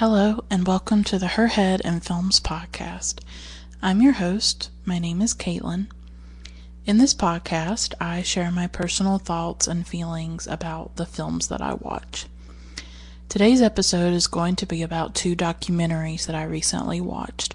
Hello, 0.00 0.42
and 0.48 0.66
welcome 0.66 1.04
to 1.04 1.18
the 1.18 1.26
Her 1.26 1.48
Head 1.48 1.82
in 1.84 2.00
Films 2.00 2.40
podcast. 2.40 3.20
I'm 3.82 4.00
your 4.00 4.14
host. 4.14 4.70
My 4.86 4.98
name 4.98 5.20
is 5.20 5.34
Caitlin. 5.34 5.88
In 6.86 6.96
this 6.96 7.12
podcast, 7.12 7.92
I 8.00 8.22
share 8.22 8.50
my 8.50 8.66
personal 8.66 9.18
thoughts 9.18 9.66
and 9.66 9.86
feelings 9.86 10.46
about 10.46 10.96
the 10.96 11.04
films 11.04 11.48
that 11.48 11.60
I 11.60 11.74
watch. 11.74 12.24
Today's 13.28 13.60
episode 13.60 14.14
is 14.14 14.26
going 14.26 14.56
to 14.56 14.64
be 14.64 14.80
about 14.80 15.14
two 15.14 15.36
documentaries 15.36 16.24
that 16.24 16.34
I 16.34 16.44
recently 16.44 17.02
watched. 17.02 17.54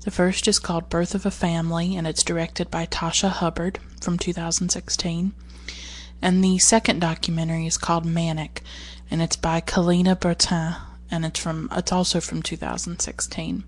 The 0.00 0.10
first 0.10 0.48
is 0.48 0.58
called 0.58 0.88
Birth 0.88 1.14
of 1.14 1.26
a 1.26 1.30
Family, 1.30 1.94
and 1.94 2.06
it's 2.06 2.22
directed 2.22 2.70
by 2.70 2.86
Tasha 2.86 3.28
Hubbard 3.28 3.80
from 4.00 4.16
2016. 4.16 5.34
And 6.22 6.42
the 6.42 6.58
second 6.58 7.00
documentary 7.00 7.66
is 7.66 7.76
called 7.76 8.06
Manic, 8.06 8.62
and 9.10 9.20
it's 9.20 9.36
by 9.36 9.60
Kalina 9.60 10.18
Bertin, 10.18 10.76
and 11.12 11.26
it's 11.26 11.38
from 11.38 11.68
it's 11.70 11.92
also 11.92 12.20
from 12.20 12.42
2016. 12.42 13.62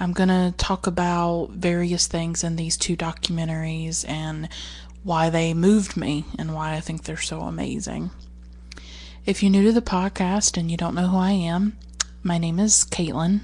I'm 0.00 0.12
going 0.12 0.30
to 0.30 0.54
talk 0.56 0.88
about 0.88 1.50
various 1.50 2.08
things 2.08 2.42
in 2.42 2.56
these 2.56 2.76
two 2.76 2.96
documentaries 2.96 4.08
and 4.08 4.48
why 5.04 5.30
they 5.30 5.54
moved 5.54 5.96
me 5.96 6.24
and 6.38 6.54
why 6.54 6.72
I 6.74 6.80
think 6.80 7.04
they're 7.04 7.16
so 7.18 7.42
amazing. 7.42 8.10
If 9.24 9.42
you're 9.42 9.52
new 9.52 9.62
to 9.64 9.72
the 9.72 9.82
podcast 9.82 10.56
and 10.56 10.70
you 10.70 10.76
don't 10.76 10.96
know 10.96 11.06
who 11.06 11.18
I 11.18 11.30
am, 11.32 11.76
my 12.24 12.38
name 12.38 12.58
is 12.58 12.84
Caitlin, 12.84 13.42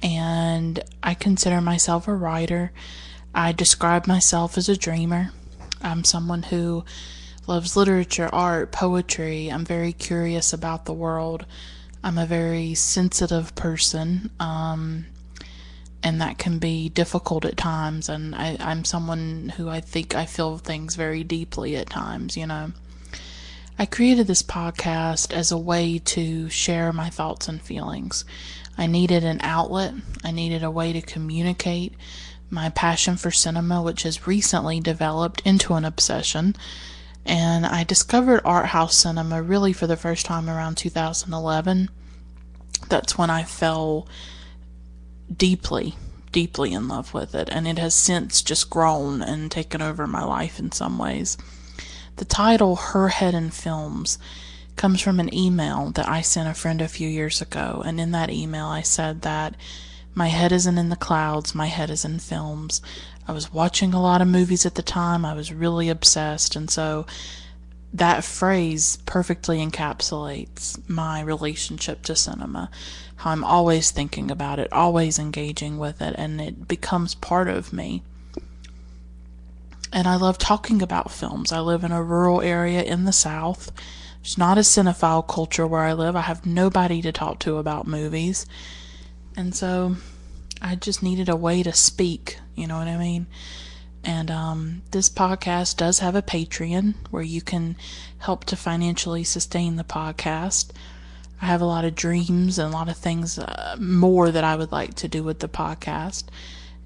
and 0.00 0.78
I 1.02 1.14
consider 1.14 1.60
myself 1.60 2.06
a 2.06 2.14
writer. 2.14 2.70
I 3.34 3.50
describe 3.50 4.06
myself 4.06 4.56
as 4.56 4.68
a 4.68 4.76
dreamer. 4.76 5.30
I'm 5.80 6.04
someone 6.04 6.44
who 6.44 6.84
loves 7.48 7.76
literature, 7.76 8.28
art, 8.32 8.70
poetry. 8.70 9.48
I'm 9.48 9.64
very 9.64 9.92
curious 9.92 10.52
about 10.52 10.84
the 10.84 10.92
world. 10.92 11.44
I'm 12.04 12.18
a 12.18 12.26
very 12.26 12.74
sensitive 12.74 13.54
person, 13.54 14.30
um, 14.40 15.06
and 16.02 16.20
that 16.20 16.38
can 16.38 16.58
be 16.58 16.88
difficult 16.88 17.44
at 17.44 17.56
times. 17.56 18.08
And 18.08 18.34
I, 18.34 18.56
I'm 18.58 18.84
someone 18.84 19.52
who 19.56 19.68
I 19.68 19.80
think 19.80 20.14
I 20.14 20.26
feel 20.26 20.58
things 20.58 20.96
very 20.96 21.22
deeply 21.22 21.76
at 21.76 21.90
times, 21.90 22.36
you 22.36 22.46
know. 22.46 22.72
I 23.78 23.86
created 23.86 24.26
this 24.26 24.42
podcast 24.42 25.32
as 25.32 25.50
a 25.50 25.58
way 25.58 25.98
to 25.98 26.48
share 26.48 26.92
my 26.92 27.08
thoughts 27.08 27.48
and 27.48 27.62
feelings. 27.62 28.24
I 28.76 28.86
needed 28.86 29.24
an 29.24 29.40
outlet, 29.42 29.94
I 30.24 30.30
needed 30.30 30.62
a 30.62 30.70
way 30.70 30.92
to 30.92 31.00
communicate 31.00 31.94
my 32.50 32.68
passion 32.68 33.16
for 33.16 33.30
cinema, 33.30 33.80
which 33.80 34.02
has 34.02 34.26
recently 34.26 34.80
developed 34.80 35.40
into 35.44 35.74
an 35.74 35.84
obsession. 35.84 36.54
And 37.24 37.64
I 37.64 37.84
discovered 37.84 38.40
art 38.44 38.66
house 38.66 38.96
cinema 38.96 39.42
really 39.42 39.72
for 39.72 39.86
the 39.86 39.96
first 39.96 40.26
time 40.26 40.50
around 40.50 40.76
2011. 40.76 41.88
That's 42.88 43.16
when 43.16 43.30
I 43.30 43.44
fell 43.44 44.08
deeply, 45.34 45.94
deeply 46.32 46.72
in 46.72 46.88
love 46.88 47.14
with 47.14 47.34
it, 47.34 47.48
and 47.50 47.66
it 47.68 47.78
has 47.78 47.94
since 47.94 48.42
just 48.42 48.70
grown 48.70 49.22
and 49.22 49.50
taken 49.50 49.80
over 49.80 50.06
my 50.06 50.24
life 50.24 50.58
in 50.58 50.72
some 50.72 50.98
ways. 50.98 51.38
The 52.16 52.24
title, 52.24 52.76
Her 52.76 53.08
Head 53.08 53.34
in 53.34 53.50
Films, 53.50 54.18
comes 54.76 55.00
from 55.00 55.20
an 55.20 55.32
email 55.34 55.90
that 55.90 56.08
I 56.08 56.20
sent 56.22 56.48
a 56.48 56.54
friend 56.54 56.80
a 56.80 56.88
few 56.88 57.08
years 57.08 57.40
ago, 57.40 57.82
and 57.84 58.00
in 58.00 58.10
that 58.12 58.30
email 58.30 58.66
I 58.66 58.82
said 58.82 59.22
that 59.22 59.54
my 60.14 60.28
head 60.28 60.52
isn't 60.52 60.78
in 60.78 60.90
the 60.90 60.96
clouds, 60.96 61.54
my 61.54 61.66
head 61.66 61.88
is 61.88 62.04
in 62.04 62.18
films. 62.18 62.82
I 63.26 63.32
was 63.32 63.52
watching 63.52 63.94
a 63.94 64.02
lot 64.02 64.20
of 64.20 64.28
movies 64.28 64.66
at 64.66 64.74
the 64.74 64.82
time, 64.82 65.24
I 65.24 65.34
was 65.34 65.52
really 65.52 65.88
obsessed, 65.88 66.56
and 66.56 66.70
so 66.70 67.06
that 67.92 68.24
phrase 68.24 68.98
perfectly 69.04 69.58
encapsulates 69.58 70.80
my 70.88 71.20
relationship 71.20 72.02
to 72.02 72.16
cinema. 72.16 72.70
How 73.16 73.30
I'm 73.30 73.44
always 73.44 73.90
thinking 73.90 74.30
about 74.30 74.58
it, 74.58 74.72
always 74.72 75.18
engaging 75.18 75.78
with 75.78 76.00
it, 76.00 76.14
and 76.16 76.40
it 76.40 76.66
becomes 76.66 77.14
part 77.14 77.48
of 77.48 77.72
me. 77.72 78.02
And 79.92 80.08
I 80.08 80.16
love 80.16 80.38
talking 80.38 80.80
about 80.80 81.10
films. 81.10 81.52
I 81.52 81.60
live 81.60 81.84
in 81.84 81.92
a 81.92 82.02
rural 82.02 82.40
area 82.40 82.82
in 82.82 83.04
the 83.04 83.12
South. 83.12 83.70
There's 84.22 84.38
not 84.38 84.56
a 84.56 84.62
cinephile 84.62 85.26
culture 85.28 85.66
where 85.66 85.82
I 85.82 85.92
live. 85.92 86.16
I 86.16 86.22
have 86.22 86.46
nobody 86.46 87.02
to 87.02 87.12
talk 87.12 87.40
to 87.40 87.58
about 87.58 87.86
movies. 87.86 88.46
And 89.36 89.54
so 89.54 89.96
I 90.62 90.76
just 90.76 91.02
needed 91.02 91.28
a 91.28 91.36
way 91.36 91.62
to 91.62 91.72
speak, 91.72 92.38
you 92.54 92.66
know 92.66 92.78
what 92.78 92.88
I 92.88 92.96
mean? 92.96 93.26
And 94.04 94.30
um, 94.30 94.82
this 94.90 95.08
podcast 95.08 95.76
does 95.76 96.00
have 96.00 96.16
a 96.16 96.22
Patreon 96.22 96.94
where 97.10 97.22
you 97.22 97.40
can 97.40 97.76
help 98.18 98.44
to 98.46 98.56
financially 98.56 99.24
sustain 99.24 99.76
the 99.76 99.84
podcast. 99.84 100.70
I 101.40 101.46
have 101.46 101.60
a 101.60 101.66
lot 101.66 101.84
of 101.84 101.94
dreams 101.94 102.58
and 102.58 102.72
a 102.72 102.76
lot 102.76 102.88
of 102.88 102.96
things 102.96 103.38
uh, 103.38 103.76
more 103.78 104.30
that 104.30 104.44
I 104.44 104.56
would 104.56 104.72
like 104.72 104.94
to 104.94 105.08
do 105.08 105.22
with 105.22 105.38
the 105.38 105.48
podcast. 105.48 106.24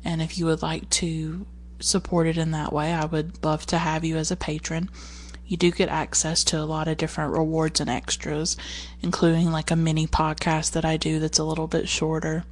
And 0.05 0.21
if 0.21 0.39
you 0.39 0.47
would 0.47 0.63
like 0.63 0.89
to 0.91 1.47
support 1.81 2.27
it 2.27 2.39
in 2.39 2.51
that 2.53 2.73
way, 2.73 2.93
I 2.93 3.05
would 3.05 3.43
love 3.45 3.67
to 3.67 3.79
have 3.79 4.05
you 4.05 4.17
as 4.17 4.31
a 4.31 4.37
patron. 4.37 4.91
You 5.47 5.57
do 5.57 5.71
get 5.71 5.89
access 5.89 6.43
to 6.45 6.61
a 6.61 6.65
lot 6.65 6.89
of 6.89 6.97
different 6.97 7.33
rewards 7.33 7.81
and 7.81 7.89
extras, 7.89 8.57
including 9.01 9.53
like 9.53 9.71
a 9.71 9.77
mini 9.77 10.07
podcast 10.07 10.73
that 10.73 10.85
I 10.85 10.97
do 10.97 11.19
that's 11.19 11.39
a 11.39 11.45
little 11.45 11.67
bit 11.67 11.89
shorter. 11.89 12.45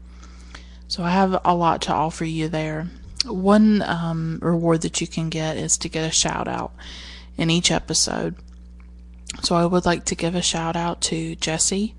So 0.88 1.02
I 1.02 1.10
have 1.10 1.40
a 1.44 1.54
lot 1.54 1.82
to 1.82 1.92
offer 1.92 2.24
you 2.24 2.48
there. 2.48 2.88
One 3.24 3.82
um, 3.82 4.38
reward 4.42 4.82
that 4.82 5.00
you 5.00 5.06
can 5.06 5.28
get 5.28 5.56
is 5.56 5.76
to 5.78 5.88
get 5.88 6.08
a 6.08 6.12
shout 6.12 6.48
out 6.48 6.72
in 7.36 7.50
each 7.50 7.70
episode. 7.70 8.36
So 9.42 9.56
I 9.56 9.66
would 9.66 9.84
like 9.84 10.04
to 10.06 10.14
give 10.14 10.34
a 10.34 10.42
shout 10.42 10.76
out 10.76 11.00
to 11.02 11.34
Jesse, 11.36 11.94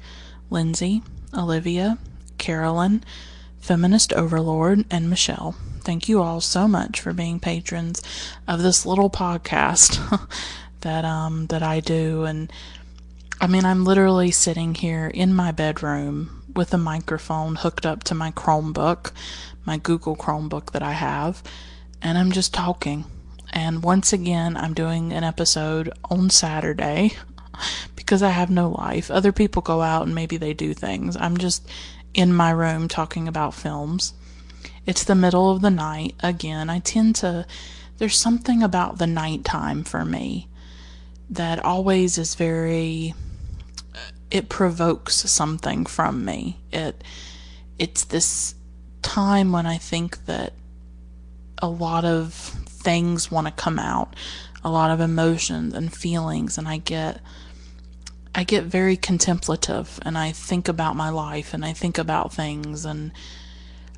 Lindsay, 0.49 1.03
Olivia, 1.33 1.97
Carolyn, 2.37 3.03
Feminist 3.59 4.13
Overlord, 4.13 4.85
and 4.89 5.09
Michelle. 5.09 5.55
Thank 5.81 6.07
you 6.09 6.21
all 6.21 6.41
so 6.41 6.67
much 6.67 6.99
for 6.99 7.13
being 7.13 7.39
patrons 7.39 8.01
of 8.47 8.61
this 8.61 8.85
little 8.85 9.09
podcast 9.09 10.29
that 10.81 11.05
um 11.05 11.47
that 11.47 11.63
I 11.63 11.79
do 11.79 12.23
and 12.23 12.51
I 13.39 13.47
mean 13.47 13.65
I'm 13.65 13.85
literally 13.85 14.31
sitting 14.31 14.75
here 14.75 15.07
in 15.07 15.33
my 15.33 15.51
bedroom 15.51 16.43
with 16.55 16.73
a 16.73 16.77
microphone 16.77 17.55
hooked 17.55 17.85
up 17.85 18.03
to 18.05 18.15
my 18.15 18.31
Chromebook, 18.31 19.11
my 19.65 19.77
Google 19.77 20.15
Chromebook 20.15 20.71
that 20.71 20.83
I 20.83 20.93
have, 20.93 21.43
and 22.01 22.17
I'm 22.17 22.31
just 22.31 22.53
talking. 22.53 23.05
And 23.51 23.83
once 23.83 24.13
again, 24.13 24.57
I'm 24.57 24.73
doing 24.73 25.13
an 25.13 25.23
episode 25.23 25.91
on 26.09 26.29
Saturday 26.29 27.13
because 27.95 28.21
I 28.21 28.29
have 28.29 28.49
no 28.49 28.69
life. 28.69 29.09
Other 29.09 29.31
people 29.31 29.61
go 29.61 29.81
out 29.81 30.05
and 30.05 30.15
maybe 30.15 30.37
they 30.37 30.53
do 30.53 30.73
things. 30.73 31.15
I'm 31.17 31.37
just 31.37 31.67
in 32.13 32.33
my 32.33 32.51
room 32.51 32.87
talking 32.87 33.27
about 33.27 33.53
films. 33.53 34.13
It's 34.85 35.03
the 35.03 35.15
middle 35.15 35.51
of 35.51 35.61
the 35.61 35.71
night. 35.71 36.15
Again, 36.21 36.69
I 36.69 36.79
tend 36.79 37.15
to, 37.17 37.45
there's 37.97 38.17
something 38.17 38.61
about 38.61 38.97
the 38.97 39.07
nighttime 39.07 39.83
for 39.83 40.05
me 40.05 40.47
that 41.29 41.63
always 41.63 42.17
is 42.17 42.35
very 42.35 43.13
it 44.31 44.49
provokes 44.49 45.15
something 45.31 45.85
from 45.85 46.25
me. 46.25 46.59
It 46.71 47.03
it's 47.77 48.05
this 48.05 48.54
time 49.05 49.51
when 49.51 49.67
I 49.67 49.77
think 49.77 50.25
that 50.25 50.53
a 51.59 51.69
lot 51.69 52.03
of 52.03 52.33
things 52.33 53.31
want 53.31 53.45
to 53.45 53.53
come 53.53 53.77
out, 53.77 54.15
a 54.63 54.69
lot 54.69 54.89
of 54.89 54.99
emotions 54.99 55.75
and 55.75 55.93
feelings 55.93 56.57
and 56.57 56.67
I 56.67 56.77
get 56.77 57.21
I 58.33 58.43
get 58.43 58.63
very 58.65 58.97
contemplative 58.97 59.99
and 60.01 60.17
I 60.17 60.31
think 60.31 60.67
about 60.67 60.97
my 60.97 61.09
life 61.09 61.53
and 61.53 61.63
I 61.63 61.71
think 61.71 61.97
about 61.97 62.33
things 62.33 62.83
and 62.83 63.11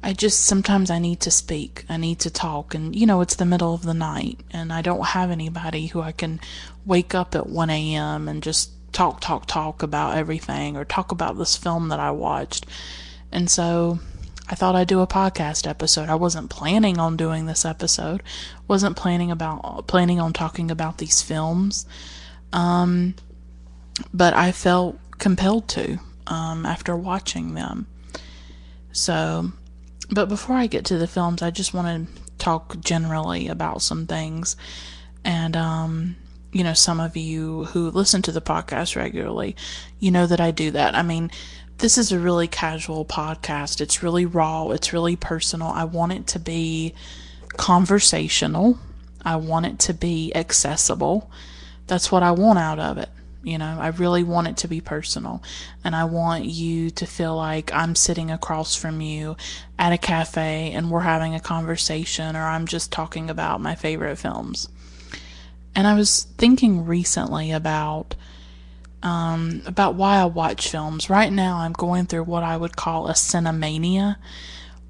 I 0.04 0.14
just 0.14 0.42
sometimes 0.42 0.92
I 0.92 1.00
need 1.00 1.22
to 1.22 1.32
speak. 1.32 1.86
I 1.90 1.98
need 1.98 2.20
to 2.20 2.30
talk 2.30 2.76
and 2.76 2.94
you 2.94 3.06
know 3.06 3.22
it's 3.22 3.36
the 3.36 3.46
middle 3.46 3.74
of 3.74 3.84
the 3.84 3.94
night 3.94 4.42
and 4.52 4.74
I 4.74 4.82
don't 4.82 5.08
have 5.08 5.32
anybody 5.32 5.88
who 5.88 6.02
I 6.02 6.12
can 6.12 6.40
wake 6.86 7.16
up 7.16 7.34
at 7.34 7.48
1 7.48 7.70
a.m. 7.70 8.28
and 8.28 8.44
just 8.44 8.72
talk, 8.92 9.22
talk, 9.22 9.46
talk 9.46 9.84
about 9.84 10.18
everything 10.18 10.76
or 10.76 10.84
talk 10.84 11.14
about 11.14 11.38
this 11.38 11.56
film 11.56 11.88
that 11.90 12.00
I 12.00 12.12
watched. 12.12 12.66
And 13.32 13.50
so 13.50 14.00
I 14.50 14.56
thought 14.56 14.76
I'd 14.76 14.88
do 14.88 15.02
a 15.02 15.08
podcast 15.08 15.68
episode. 15.68 16.10
I 16.10 16.16
wasn't 16.16 16.50
planning 16.50 17.00
on 17.00 17.18
doing 17.18 17.46
this 17.46 17.66
episode. 17.66 18.24
Wasn't 18.68 18.96
planning 18.96 19.30
about 19.32 19.88
planning 19.88 20.20
on 20.20 20.34
talking 20.34 20.72
about 20.72 20.98
these 21.00 21.22
films. 21.22 21.86
Um, 22.54 23.16
but 24.14 24.34
I 24.34 24.52
felt 24.52 25.00
compelled 25.18 25.68
to 25.70 26.00
um, 26.28 26.66
after 26.66 26.96
watching 26.96 27.56
them. 27.56 27.88
So, 28.92 29.52
but 30.10 30.30
before 30.30 30.56
I 30.56 30.68
get 30.68 30.86
to 30.86 30.98
the 30.98 31.08
films, 31.08 31.42
I 31.42 31.52
just 31.52 31.74
want 31.74 32.08
to 32.08 32.22
talk 32.38 32.80
generally 32.80 33.48
about 33.48 33.82
some 33.82 34.08
things. 34.08 34.56
And 35.26 35.58
um, 35.58 36.16
you 36.52 36.64
know, 36.64 36.74
some 36.74 37.00
of 37.00 37.18
you 37.18 37.66
who 37.66 37.92
listen 37.92 38.22
to 38.24 38.32
the 38.32 38.42
podcast 38.42 38.96
regularly, 38.96 39.56
you 40.00 40.12
know 40.12 40.26
that 40.26 40.40
I 40.40 40.52
do 40.52 40.72
that. 40.72 40.96
I 40.96 41.04
mean, 41.04 41.32
this 41.78 41.98
is 41.98 42.12
a 42.12 42.20
really 42.20 42.48
casual 42.48 43.06
podcast. 43.06 43.82
It's 43.82 44.02
really 44.02 44.26
raw, 44.26 44.70
it's 44.70 44.94
really 44.94 45.16
personal. 45.16 45.68
I 45.68 45.84
want 45.84 46.14
it 46.14 46.28
to 46.28 46.40
be 46.40 46.94
conversational, 47.56 48.80
I 49.24 49.36
want 49.36 49.66
it 49.66 49.80
to 49.80 49.94
be 49.94 50.34
accessible. 50.36 51.30
That's 51.88 52.12
what 52.12 52.24
I 52.24 52.32
want 52.32 52.60
out 52.60 52.80
of 52.80 52.98
it. 52.98 53.10
You 53.44 53.58
know, 53.58 53.78
I 53.80 53.90
really 53.90 54.24
want 54.24 54.48
it 54.48 54.58
to 54.58 54.68
be 54.68 54.82
personal. 54.82 55.42
And 55.84 55.96
I 55.96 56.04
want 56.04 56.46
you 56.46 56.90
to 56.92 57.06
feel 57.06 57.36
like 57.36 57.74
I'm 57.74 57.96
sitting 57.96 58.30
across 58.30 58.76
from 58.76 59.00
you 59.00 59.38
at 59.80 59.94
a 59.94 59.98
cafe 59.98 60.72
and 60.74 60.92
we're 60.92 61.00
having 61.02 61.34
a 61.34 61.40
conversation 61.40 62.36
or 62.36 62.44
I'm 62.44 62.68
just 62.68 62.92
talking 62.92 63.30
about 63.30 63.62
my 63.62 63.76
favorite 63.76 64.18
films. 64.18 64.68
And 65.76 65.88
I 65.88 65.94
was 65.94 66.24
thinking 66.38 66.86
recently 66.86 67.52
about 67.52 68.16
um, 69.08 69.62
about 69.66 69.96
why 69.96 70.18
I 70.18 70.26
watch 70.26 70.70
films. 70.70 71.10
Right 71.10 71.32
now, 71.32 71.60
I'm 71.60 71.72
going 71.72 72.08
through 72.08 72.26
what 72.26 72.44
I 72.44 72.58
would 72.58 72.76
call 72.76 73.08
a 73.08 73.14
cinemania, 73.14 74.18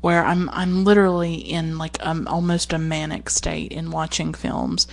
where 0.02 0.26
I'm 0.26 0.50
I'm 0.50 0.84
literally 0.84 1.36
in 1.36 1.78
like 1.78 2.04
um, 2.06 2.28
almost 2.28 2.74
a 2.74 2.80
manic 2.80 3.30
state 3.30 3.72
in 3.72 3.92
watching 3.92 4.34
films. 4.34 4.88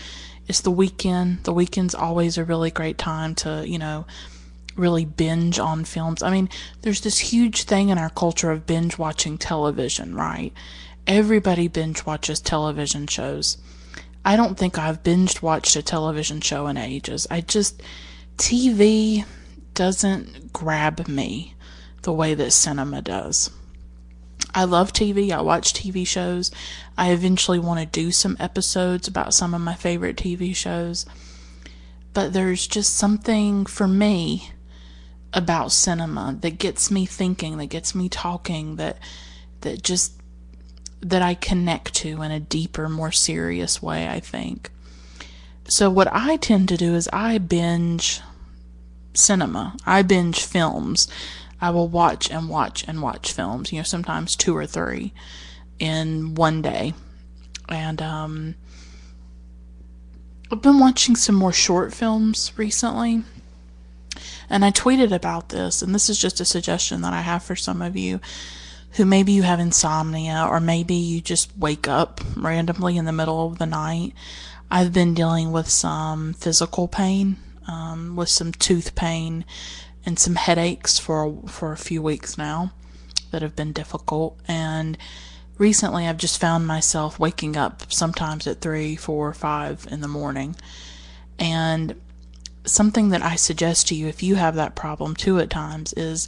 It's 0.46 0.60
the 0.60 0.70
weekend. 0.70 1.44
The 1.44 1.54
weekend's 1.54 1.94
always 1.94 2.36
a 2.36 2.44
really 2.44 2.70
great 2.70 2.98
time 2.98 3.34
to 3.36 3.64
you 3.66 3.78
know 3.78 4.04
really 4.76 5.06
binge 5.06 5.58
on 5.58 5.84
films. 5.84 6.22
I 6.22 6.30
mean, 6.30 6.50
there's 6.82 7.00
this 7.00 7.18
huge 7.18 7.62
thing 7.62 7.88
in 7.88 7.96
our 7.96 8.10
culture 8.10 8.50
of 8.50 8.66
binge 8.66 8.98
watching 8.98 9.38
television, 9.38 10.14
right? 10.14 10.52
Everybody 11.06 11.68
binge 11.68 12.04
watches 12.04 12.40
television 12.40 13.06
shows. 13.06 13.56
I 14.24 14.36
don't 14.36 14.58
think 14.58 14.78
I've 14.78 15.02
binge 15.02 15.40
watched 15.40 15.76
a 15.76 15.82
television 15.82 16.40
show 16.40 16.66
in 16.66 16.76
ages. 16.76 17.26
I 17.30 17.40
just 17.40 17.82
TV 18.36 19.24
doesn't 19.74 20.52
grab 20.52 21.08
me 21.08 21.54
the 22.02 22.12
way 22.12 22.34
that 22.34 22.52
cinema 22.52 23.02
does. 23.02 23.50
I 24.54 24.64
love 24.64 24.92
TV. 24.92 25.32
I 25.32 25.40
watch 25.40 25.72
TV 25.72 26.06
shows. 26.06 26.50
I 26.96 27.10
eventually 27.10 27.58
want 27.58 27.80
to 27.80 27.86
do 27.86 28.12
some 28.12 28.36
episodes 28.38 29.08
about 29.08 29.34
some 29.34 29.52
of 29.52 29.60
my 29.60 29.74
favorite 29.74 30.16
TV 30.16 30.54
shows. 30.54 31.06
But 32.12 32.32
there's 32.32 32.66
just 32.66 32.96
something 32.96 33.66
for 33.66 33.88
me 33.88 34.52
about 35.32 35.72
cinema 35.72 36.36
that 36.40 36.58
gets 36.58 36.90
me 36.90 37.06
thinking, 37.06 37.56
that 37.58 37.66
gets 37.66 37.94
me 37.94 38.08
talking, 38.08 38.76
that 38.76 38.98
that 39.62 39.82
just 39.82 40.12
that 41.00 41.22
I 41.22 41.34
connect 41.34 41.94
to 41.96 42.22
in 42.22 42.30
a 42.30 42.40
deeper, 42.40 42.88
more 42.88 43.12
serious 43.12 43.82
way, 43.82 44.08
I 44.08 44.20
think. 44.20 44.70
So, 45.66 45.88
what 45.88 46.08
I 46.12 46.36
tend 46.36 46.68
to 46.68 46.76
do 46.76 46.94
is 46.94 47.08
I 47.12 47.38
binge 47.38 48.20
cinema, 49.14 49.76
I 49.86 50.02
binge 50.02 50.42
films. 50.42 51.08
I 51.60 51.70
will 51.70 51.88
watch 51.88 52.30
and 52.30 52.50
watch 52.50 52.84
and 52.86 53.00
watch 53.00 53.32
films, 53.32 53.72
you 53.72 53.78
know, 53.78 53.84
sometimes 53.84 54.36
two 54.36 54.54
or 54.54 54.66
three 54.66 55.14
in 55.78 56.34
one 56.34 56.60
day. 56.60 56.92
And 57.70 58.02
um, 58.02 58.54
I've 60.52 60.60
been 60.60 60.78
watching 60.78 61.16
some 61.16 61.36
more 61.36 61.52
short 61.52 61.94
films 61.94 62.52
recently. 62.56 63.22
And 64.50 64.64
I 64.64 64.70
tweeted 64.70 65.10
about 65.10 65.48
this, 65.48 65.80
and 65.80 65.94
this 65.94 66.10
is 66.10 66.18
just 66.18 66.40
a 66.40 66.44
suggestion 66.44 67.00
that 67.00 67.14
I 67.14 67.22
have 67.22 67.42
for 67.42 67.56
some 67.56 67.80
of 67.80 67.96
you 67.96 68.20
who 68.92 69.04
maybe 69.04 69.32
you 69.32 69.42
have 69.42 69.58
insomnia 69.58 70.46
or 70.48 70.60
maybe 70.60 70.94
you 70.94 71.20
just 71.20 71.50
wake 71.56 71.88
up 71.88 72.20
randomly 72.36 72.96
in 72.96 73.06
the 73.06 73.12
middle 73.12 73.46
of 73.46 73.58
the 73.58 73.66
night. 73.66 74.12
I've 74.74 74.92
been 74.92 75.14
dealing 75.14 75.52
with 75.52 75.68
some 75.68 76.34
physical 76.34 76.88
pain, 76.88 77.36
um, 77.68 78.16
with 78.16 78.28
some 78.28 78.50
tooth 78.50 78.96
pain 78.96 79.44
and 80.04 80.18
some 80.18 80.34
headaches 80.34 80.98
for 80.98 81.38
for 81.46 81.70
a 81.70 81.76
few 81.76 82.02
weeks 82.02 82.36
now 82.36 82.72
that 83.30 83.40
have 83.40 83.54
been 83.54 83.72
difficult. 83.72 84.36
And 84.48 84.98
recently, 85.58 86.08
I've 86.08 86.16
just 86.16 86.40
found 86.40 86.66
myself 86.66 87.20
waking 87.20 87.56
up 87.56 87.92
sometimes 87.92 88.48
at 88.48 88.60
three, 88.60 88.96
four, 88.96 89.32
five 89.32 89.86
in 89.92 90.00
the 90.00 90.08
morning. 90.08 90.56
And 91.38 91.94
something 92.64 93.10
that 93.10 93.22
I 93.22 93.36
suggest 93.36 93.86
to 93.88 93.94
you 93.94 94.08
if 94.08 94.24
you 94.24 94.34
have 94.34 94.56
that 94.56 94.74
problem 94.74 95.14
too 95.14 95.38
at 95.38 95.50
times 95.50 95.92
is 95.92 96.26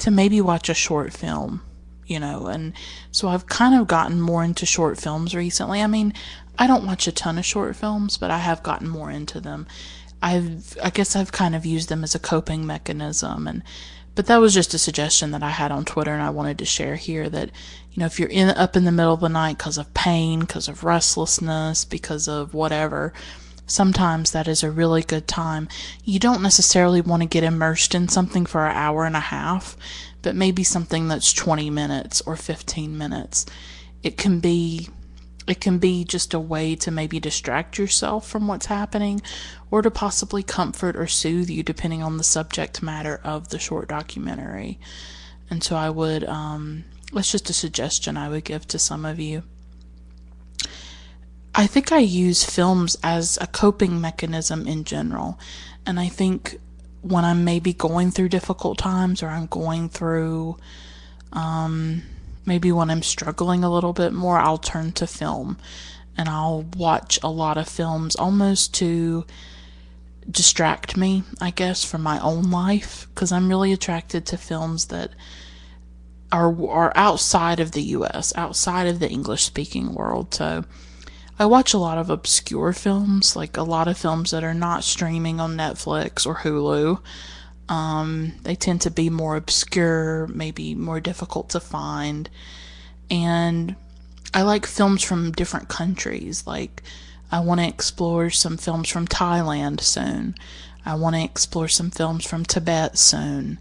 to 0.00 0.10
maybe 0.10 0.42
watch 0.42 0.68
a 0.68 0.74
short 0.74 1.14
film 1.14 1.62
you 2.06 2.20
know, 2.20 2.46
and 2.46 2.72
so 3.10 3.28
I've 3.28 3.46
kind 3.46 3.78
of 3.78 3.88
gotten 3.88 4.20
more 4.20 4.44
into 4.44 4.64
short 4.64 4.98
films 4.98 5.34
recently. 5.34 5.82
I 5.82 5.86
mean, 5.86 6.14
I 6.58 6.66
don't 6.66 6.86
watch 6.86 7.06
a 7.06 7.12
ton 7.12 7.38
of 7.38 7.44
short 7.44 7.76
films, 7.76 8.16
but 8.16 8.30
I 8.30 8.38
have 8.38 8.62
gotten 8.62 8.88
more 8.88 9.10
into 9.10 9.40
them. 9.40 9.66
I've 10.22 10.76
I 10.82 10.90
guess 10.90 11.14
I've 11.14 11.32
kind 11.32 11.54
of 11.54 11.66
used 11.66 11.88
them 11.88 12.02
as 12.02 12.14
a 12.14 12.18
coping 12.18 12.66
mechanism 12.66 13.46
and 13.46 13.62
but 14.14 14.26
that 14.26 14.40
was 14.40 14.54
just 14.54 14.72
a 14.72 14.78
suggestion 14.78 15.30
that 15.32 15.42
I 15.42 15.50
had 15.50 15.70
on 15.70 15.84
Twitter 15.84 16.12
and 16.12 16.22
I 16.22 16.30
wanted 16.30 16.58
to 16.58 16.64
share 16.64 16.96
here 16.96 17.28
that 17.28 17.50
you 17.92 18.00
know 18.00 18.06
if 18.06 18.18
you're 18.18 18.30
in 18.30 18.48
up 18.48 18.74
in 18.74 18.84
the 18.84 18.92
middle 18.92 19.12
of 19.12 19.20
the 19.20 19.28
night 19.28 19.58
because 19.58 19.76
of 19.76 19.92
pain, 19.92 20.40
because 20.40 20.68
of 20.68 20.84
restlessness, 20.84 21.84
because 21.84 22.26
of 22.26 22.54
whatever, 22.54 23.12
sometimes 23.66 24.30
that 24.30 24.48
is 24.48 24.62
a 24.62 24.70
really 24.70 25.02
good 25.02 25.28
time. 25.28 25.68
You 26.02 26.18
don't 26.18 26.42
necessarily 26.42 27.02
want 27.02 27.22
to 27.22 27.28
get 27.28 27.44
immersed 27.44 27.94
in 27.94 28.08
something 28.08 28.46
for 28.46 28.66
an 28.66 28.74
hour 28.74 29.04
and 29.04 29.16
a 29.16 29.20
half, 29.20 29.76
but 30.22 30.34
maybe 30.34 30.64
something 30.64 31.08
that's 31.08 31.32
20 31.34 31.68
minutes 31.68 32.22
or 32.22 32.36
15 32.36 32.96
minutes. 32.96 33.44
It 34.02 34.16
can 34.16 34.40
be 34.40 34.88
it 35.46 35.60
can 35.60 35.78
be 35.78 36.04
just 36.04 36.34
a 36.34 36.40
way 36.40 36.74
to 36.76 36.90
maybe 36.90 37.20
distract 37.20 37.78
yourself 37.78 38.28
from 38.28 38.48
what's 38.48 38.66
happening 38.66 39.22
or 39.70 39.82
to 39.82 39.90
possibly 39.90 40.42
comfort 40.42 40.96
or 40.96 41.06
soothe 41.06 41.48
you 41.48 41.62
depending 41.62 42.02
on 42.02 42.16
the 42.16 42.24
subject 42.24 42.82
matter 42.82 43.20
of 43.22 43.48
the 43.48 43.58
short 43.58 43.88
documentary. 43.88 44.78
And 45.48 45.62
so 45.62 45.76
I 45.76 45.90
would, 45.90 46.24
um, 46.24 46.84
that's 47.12 47.30
just 47.30 47.50
a 47.50 47.52
suggestion 47.52 48.16
I 48.16 48.28
would 48.28 48.44
give 48.44 48.66
to 48.68 48.78
some 48.78 49.04
of 49.04 49.20
you. 49.20 49.44
I 51.54 51.66
think 51.66 51.92
I 51.92 51.98
use 51.98 52.44
films 52.44 52.96
as 53.02 53.38
a 53.40 53.46
coping 53.46 54.00
mechanism 54.00 54.66
in 54.66 54.84
general. 54.84 55.38
And 55.86 55.98
I 55.98 56.08
think 56.08 56.58
when 57.02 57.24
I'm 57.24 57.44
maybe 57.44 57.72
going 57.72 58.10
through 58.10 58.28
difficult 58.30 58.78
times 58.78 59.22
or 59.22 59.28
I'm 59.28 59.46
going 59.46 59.88
through, 59.88 60.58
um, 61.32 62.02
maybe 62.46 62.72
when 62.72 62.90
I'm 62.90 63.02
struggling 63.02 63.64
a 63.64 63.72
little 63.72 63.92
bit 63.92 64.12
more, 64.12 64.38
I'll 64.38 64.58
turn 64.58 64.92
to 64.92 65.06
film 65.06 65.58
and 66.16 66.28
I'll 66.28 66.62
watch 66.76 67.18
a 67.22 67.28
lot 67.28 67.58
of 67.58 67.68
films 67.68 68.16
almost 68.16 68.72
to 68.74 69.26
distract 70.30 70.96
me, 70.96 71.22
I 71.40 71.50
guess, 71.50 71.84
from 71.84 72.02
my 72.02 72.18
own 72.20 72.50
life 72.50 73.06
because 73.14 73.32
I'm 73.32 73.48
really 73.48 73.72
attracted 73.72 74.26
to 74.26 74.38
films 74.38 74.86
that 74.86 75.10
are 76.32 76.68
are 76.68 76.92
outside 76.96 77.60
of 77.60 77.72
the 77.72 77.82
US, 77.82 78.32
outside 78.36 78.86
of 78.86 78.98
the 78.98 79.08
English 79.10 79.44
speaking 79.44 79.94
world. 79.94 80.34
So 80.34 80.64
I 81.38 81.46
watch 81.46 81.74
a 81.74 81.78
lot 81.78 81.98
of 81.98 82.10
obscure 82.10 82.72
films, 82.72 83.36
like 83.36 83.56
a 83.56 83.62
lot 83.62 83.88
of 83.88 83.98
films 83.98 84.30
that 84.30 84.42
are 84.42 84.54
not 84.54 84.84
streaming 84.84 85.38
on 85.38 85.56
Netflix 85.56 86.26
or 86.26 86.36
Hulu. 86.36 87.00
Um, 87.68 88.34
they 88.42 88.54
tend 88.54 88.82
to 88.82 88.90
be 88.90 89.10
more 89.10 89.36
obscure, 89.36 90.26
maybe 90.28 90.74
more 90.74 91.00
difficult 91.00 91.50
to 91.50 91.60
find. 91.60 92.30
And 93.10 93.76
I 94.32 94.42
like 94.42 94.66
films 94.66 95.02
from 95.02 95.32
different 95.32 95.68
countries. 95.68 96.46
Like, 96.46 96.82
I 97.30 97.40
want 97.40 97.60
to 97.60 97.66
explore 97.66 98.30
some 98.30 98.56
films 98.56 98.88
from 98.88 99.08
Thailand 99.08 99.80
soon. 99.80 100.36
I 100.84 100.94
want 100.94 101.16
to 101.16 101.24
explore 101.24 101.68
some 101.68 101.90
films 101.90 102.24
from 102.24 102.44
Tibet 102.44 102.96
soon. 102.96 103.58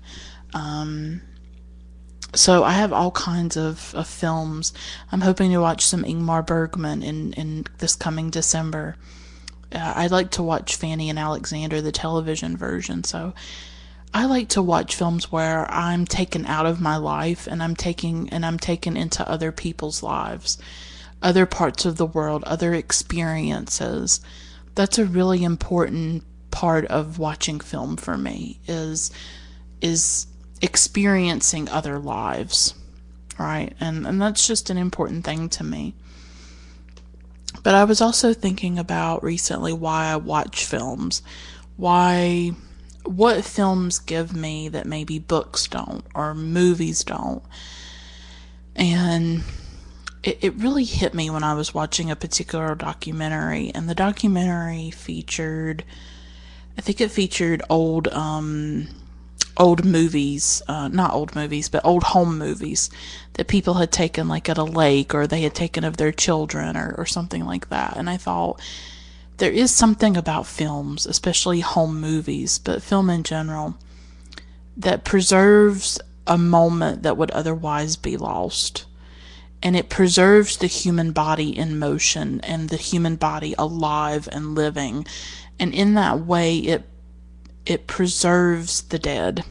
Um, 0.53 1.21
so 2.35 2.63
I 2.63 2.73
have 2.73 2.93
all 2.93 3.11
kinds 3.11 3.57
of, 3.57 3.95
of 3.95 4.07
films. 4.07 4.73
I'm 5.11 5.21
hoping 5.21 5.51
to 5.51 5.57
watch 5.59 5.85
some 5.85 6.03
Ingmar 6.03 6.45
Bergman 6.45 7.01
in, 7.01 7.33
in 7.33 7.65
this 7.79 7.95
coming 7.95 8.29
December. 8.29 8.97
Uh, 9.71 9.93
I'd 9.95 10.11
like 10.11 10.31
to 10.31 10.43
watch 10.43 10.75
Fanny 10.75 11.09
and 11.09 11.17
Alexander, 11.17 11.81
the 11.81 11.91
television 11.91 12.55
version. 12.55 13.03
So 13.03 13.33
I 14.15 14.27
like 14.27 14.47
to 14.49 14.61
watch 14.61 14.95
films 14.95 15.29
where 15.29 15.69
I'm 15.69 16.05
taken 16.05 16.45
out 16.45 16.65
of 16.65 16.79
my 16.79 16.95
life 16.95 17.47
and 17.47 17.61
I'm 17.61 17.75
taking 17.75 18.29
and 18.29 18.45
I'm 18.45 18.57
taken 18.57 18.95
into 18.95 19.29
other 19.29 19.51
people's 19.51 20.01
lives, 20.01 20.57
other 21.21 21.45
parts 21.45 21.83
of 21.83 21.97
the 21.97 22.05
world, 22.05 22.45
other 22.45 22.73
experiences. 22.73 24.21
That's 24.73 24.97
a 24.97 25.05
really 25.05 25.43
important 25.43 26.23
part 26.49 26.85
of 26.85 27.19
watching 27.19 27.59
film 27.59 27.97
for 27.97 28.17
me 28.17 28.61
is 28.67 29.11
is 29.81 30.27
experiencing 30.61 31.67
other 31.67 31.99
lives. 31.99 32.73
Right? 33.37 33.75
And 33.81 34.07
and 34.07 34.21
that's 34.21 34.47
just 34.47 34.69
an 34.69 34.77
important 34.77 35.25
thing 35.25 35.49
to 35.49 35.63
me. 35.65 35.93
But 37.63 37.75
I 37.75 37.83
was 37.83 37.99
also 37.99 38.33
thinking 38.33 38.79
about 38.79 39.25
recently 39.25 39.73
why 39.73 40.05
I 40.05 40.15
watch 40.15 40.63
films. 40.63 41.21
Why 41.75 42.53
what 43.07 43.45
films 43.45 43.99
give 43.99 44.35
me 44.35 44.69
that 44.69 44.85
maybe 44.85 45.19
books 45.19 45.67
don't 45.67 46.05
or 46.13 46.33
movies 46.33 47.03
don't. 47.03 47.43
And 48.75 49.43
it, 50.23 50.39
it 50.41 50.55
really 50.55 50.83
hit 50.83 51.13
me 51.13 51.29
when 51.29 51.43
I 51.43 51.53
was 51.53 51.73
watching 51.73 52.11
a 52.11 52.15
particular 52.15 52.75
documentary, 52.75 53.71
and 53.73 53.87
the 53.87 53.95
documentary 53.95 54.91
featured, 54.91 55.83
I 56.77 56.81
think 56.81 56.99
it 56.99 57.11
featured 57.11 57.61
old, 57.69 58.07
um, 58.09 58.87
old 59.57 59.85
movies, 59.85 60.61
uh, 60.67 60.87
not 60.89 61.13
old 61.13 61.35
movies, 61.35 61.69
but 61.69 61.85
old 61.85 62.03
home 62.03 62.37
movies 62.37 62.89
that 63.33 63.47
people 63.47 63.75
had 63.75 63.91
taken 63.91 64.27
like 64.27 64.49
at 64.49 64.57
a 64.57 64.63
lake 64.63 65.13
or 65.13 65.27
they 65.27 65.41
had 65.41 65.55
taken 65.55 65.83
of 65.83 65.97
their 65.97 66.11
children 66.11 66.75
or, 66.75 66.93
or 66.97 67.05
something 67.05 67.45
like 67.45 67.69
that. 67.69 67.95
And 67.95 68.09
I 68.09 68.17
thought, 68.17 68.59
there 69.37 69.51
is 69.51 69.71
something 69.71 70.15
about 70.15 70.47
films, 70.47 71.05
especially 71.05 71.59
home 71.59 71.99
movies, 71.99 72.57
but 72.57 72.81
film 72.81 73.09
in 73.09 73.23
general, 73.23 73.77
that 74.77 75.03
preserves 75.03 75.99
a 76.27 76.37
moment 76.37 77.03
that 77.03 77.17
would 77.17 77.31
otherwise 77.31 77.95
be 77.95 78.17
lost. 78.17 78.85
And 79.61 79.75
it 79.75 79.89
preserves 79.89 80.57
the 80.57 80.67
human 80.67 81.11
body 81.11 81.55
in 81.55 81.79
motion 81.79 82.39
and 82.41 82.69
the 82.69 82.77
human 82.77 83.15
body 83.15 83.55
alive 83.57 84.29
and 84.31 84.55
living. 84.55 85.05
And 85.59 85.73
in 85.73 85.95
that 85.95 86.19
way, 86.19 86.57
it 86.57 86.83
it 87.65 87.87
preserves 87.87 88.83
the 88.83 88.99
dead. 88.99 89.43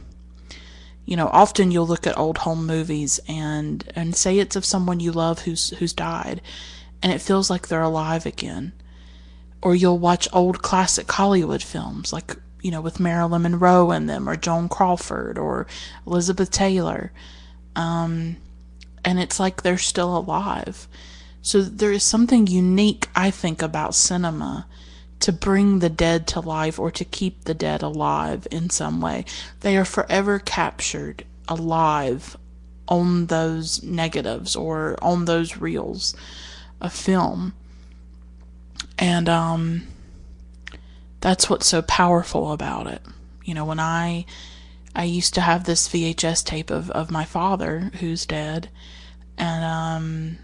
You 1.05 1.17
know, 1.17 1.27
often 1.27 1.69
you'll 1.69 1.87
look 1.87 2.07
at 2.07 2.17
old 2.17 2.39
home 2.39 2.65
movies 2.65 3.19
and 3.27 3.91
and 3.95 4.15
say 4.15 4.39
it's 4.39 4.55
of 4.55 4.65
someone 4.65 4.99
you 4.99 5.11
love 5.11 5.41
who's 5.41 5.71
who's 5.71 5.93
died, 5.93 6.41
and 7.03 7.11
it 7.11 7.21
feels 7.21 7.49
like 7.49 7.67
they're 7.67 7.81
alive 7.81 8.25
again. 8.25 8.71
Or 9.65 9.75
you'll 9.75 9.97
watch 9.97 10.27
old 10.31 10.61
classic 10.61 11.11
Hollywood 11.11 11.63
films 11.63 12.13
like 12.13 12.37
you 12.61 12.69
know 12.69 12.81
with 12.81 12.99
Marilyn 12.99 13.41
Monroe 13.41 13.91
in 13.91 14.05
them, 14.05 14.29
or 14.29 14.35
Joan 14.35 14.69
Crawford, 14.69 15.37
or 15.39 15.65
Elizabeth 16.05 16.51
Taylor, 16.51 17.11
um, 17.75 18.37
and 19.03 19.19
it's 19.19 19.39
like 19.39 19.63
they're 19.63 19.77
still 19.77 20.15
alive. 20.15 20.87
So 21.41 21.61
there 21.61 21.91
is 21.91 22.03
something 22.03 22.47
unique, 22.47 23.07
I 23.15 23.31
think, 23.31 23.61
about 23.61 23.95
cinema 23.95 24.67
to 25.19 25.31
bring 25.31 25.79
the 25.79 25.89
dead 25.89 26.27
to 26.27 26.39
life 26.39 26.79
or 26.79 26.91
to 26.91 27.05
keep 27.05 27.45
the 27.45 27.53
dead 27.53 27.81
alive 27.81 28.47
in 28.51 28.69
some 28.69 29.01
way. 29.01 29.25
They 29.61 29.77
are 29.77 29.85
forever 29.85 30.37
captured 30.39 31.25
alive 31.47 32.37
on 32.87 33.27
those 33.27 33.81
negatives 33.81 34.55
or 34.55 34.97
on 35.01 35.25
those 35.25 35.57
reels 35.57 36.15
of 36.81 36.93
film. 36.93 37.53
And 38.97 39.27
um, 39.27 39.87
that's 41.21 41.49
what's 41.49 41.67
so 41.67 41.81
powerful 41.81 42.51
about 42.51 42.87
it. 42.87 43.01
You 43.43 43.53
know, 43.53 43.65
when 43.65 43.79
I 43.79 44.25
I 44.95 45.03
used 45.03 45.33
to 45.33 45.41
have 45.41 45.65
this 45.65 45.89
VHS 45.89 46.45
tape 46.45 46.69
of, 46.69 46.89
of 46.91 47.11
my 47.11 47.25
father 47.25 47.91
who's 47.99 48.25
dead 48.25 48.69
and 49.37 49.65
um 49.65 50.37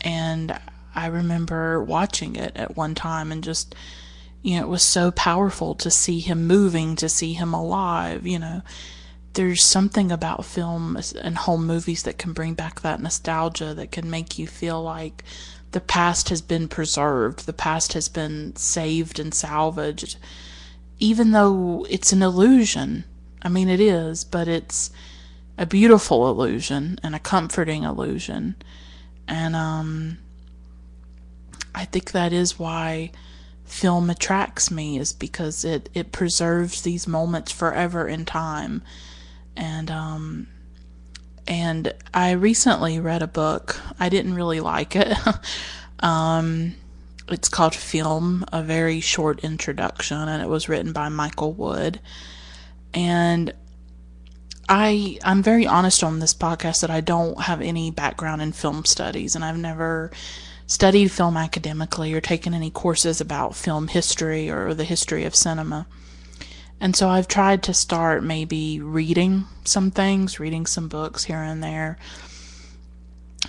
and 0.00 0.58
I 0.94 1.06
remember 1.06 1.82
watching 1.82 2.36
it 2.36 2.56
at 2.56 2.76
one 2.76 2.94
time 2.94 3.30
and 3.30 3.44
just, 3.44 3.74
you 4.42 4.56
know, 4.56 4.62
it 4.62 4.68
was 4.68 4.82
so 4.82 5.10
powerful 5.10 5.74
to 5.74 5.90
see 5.90 6.20
him 6.20 6.46
moving, 6.46 6.96
to 6.96 7.08
see 7.08 7.34
him 7.34 7.52
alive, 7.52 8.26
you 8.26 8.38
know. 8.38 8.62
There's 9.34 9.62
something 9.62 10.10
about 10.10 10.46
film 10.46 10.96
and 11.20 11.36
home 11.36 11.66
movies 11.66 12.04
that 12.04 12.16
can 12.16 12.32
bring 12.32 12.54
back 12.54 12.80
that 12.80 13.02
nostalgia, 13.02 13.74
that 13.74 13.92
can 13.92 14.08
make 14.08 14.38
you 14.38 14.46
feel 14.46 14.82
like 14.82 15.22
the 15.72 15.80
past 15.80 16.28
has 16.28 16.40
been 16.40 16.68
preserved, 16.68 17.46
the 17.46 17.52
past 17.52 17.92
has 17.92 18.08
been 18.08 18.54
saved 18.56 19.18
and 19.18 19.34
salvaged, 19.34 20.16
even 20.98 21.32
though 21.32 21.86
it's 21.90 22.12
an 22.12 22.22
illusion. 22.22 23.04
I 23.42 23.48
mean, 23.48 23.68
it 23.68 23.80
is, 23.80 24.24
but 24.24 24.48
it's 24.48 24.90
a 25.58 25.66
beautiful 25.66 26.28
illusion 26.28 26.98
and 27.02 27.14
a 27.14 27.20
comforting 27.20 27.84
illusion. 27.84 28.56
And, 29.28 29.54
um, 29.56 30.18
I 31.74 31.84
think 31.84 32.12
that 32.12 32.32
is 32.32 32.58
why 32.58 33.12
film 33.66 34.08
attracts 34.08 34.70
me 34.70 34.98
is 34.98 35.12
because 35.12 35.64
it 35.64 35.90
it 35.92 36.12
preserves 36.12 36.82
these 36.82 37.06
moments 37.06 37.52
forever 37.52 38.06
in 38.08 38.24
time 38.24 38.80
and 39.56 39.90
um 39.90 40.46
and 41.48 41.92
I 42.12 42.32
recently 42.32 42.98
read 43.00 43.22
a 43.22 43.26
book. 43.26 43.80
I 43.98 44.08
didn't 44.08 44.34
really 44.34 44.60
like 44.60 44.96
it. 44.96 45.16
um 46.00 46.74
it's 47.28 47.48
called 47.48 47.74
Film, 47.74 48.44
a 48.52 48.62
very 48.62 49.00
short 49.00 49.40
introduction 49.40 50.16
and 50.16 50.42
it 50.42 50.48
was 50.48 50.68
written 50.68 50.92
by 50.92 51.08
Michael 51.08 51.52
Wood. 51.52 52.00
And 52.94 53.52
I 54.68 55.18
I'm 55.24 55.42
very 55.42 55.66
honest 55.66 56.02
on 56.02 56.18
this 56.18 56.34
podcast 56.34 56.80
that 56.80 56.90
I 56.90 57.00
don't 57.00 57.40
have 57.42 57.60
any 57.60 57.90
background 57.90 58.42
in 58.42 58.52
film 58.52 58.84
studies 58.84 59.34
and 59.34 59.44
I've 59.44 59.58
never 59.58 60.10
studied 60.66 61.08
film 61.08 61.36
academically 61.36 62.12
or 62.12 62.20
taken 62.20 62.52
any 62.52 62.70
courses 62.70 63.20
about 63.20 63.54
film 63.54 63.88
history 63.88 64.50
or 64.50 64.74
the 64.74 64.84
history 64.84 65.24
of 65.24 65.34
cinema. 65.34 65.86
And 66.80 66.94
so 66.94 67.08
I've 67.08 67.28
tried 67.28 67.62
to 67.64 67.74
start 67.74 68.22
maybe 68.22 68.80
reading 68.80 69.46
some 69.64 69.90
things, 69.90 70.38
reading 70.38 70.66
some 70.66 70.88
books 70.88 71.24
here 71.24 71.42
and 71.42 71.62
there. 71.62 71.98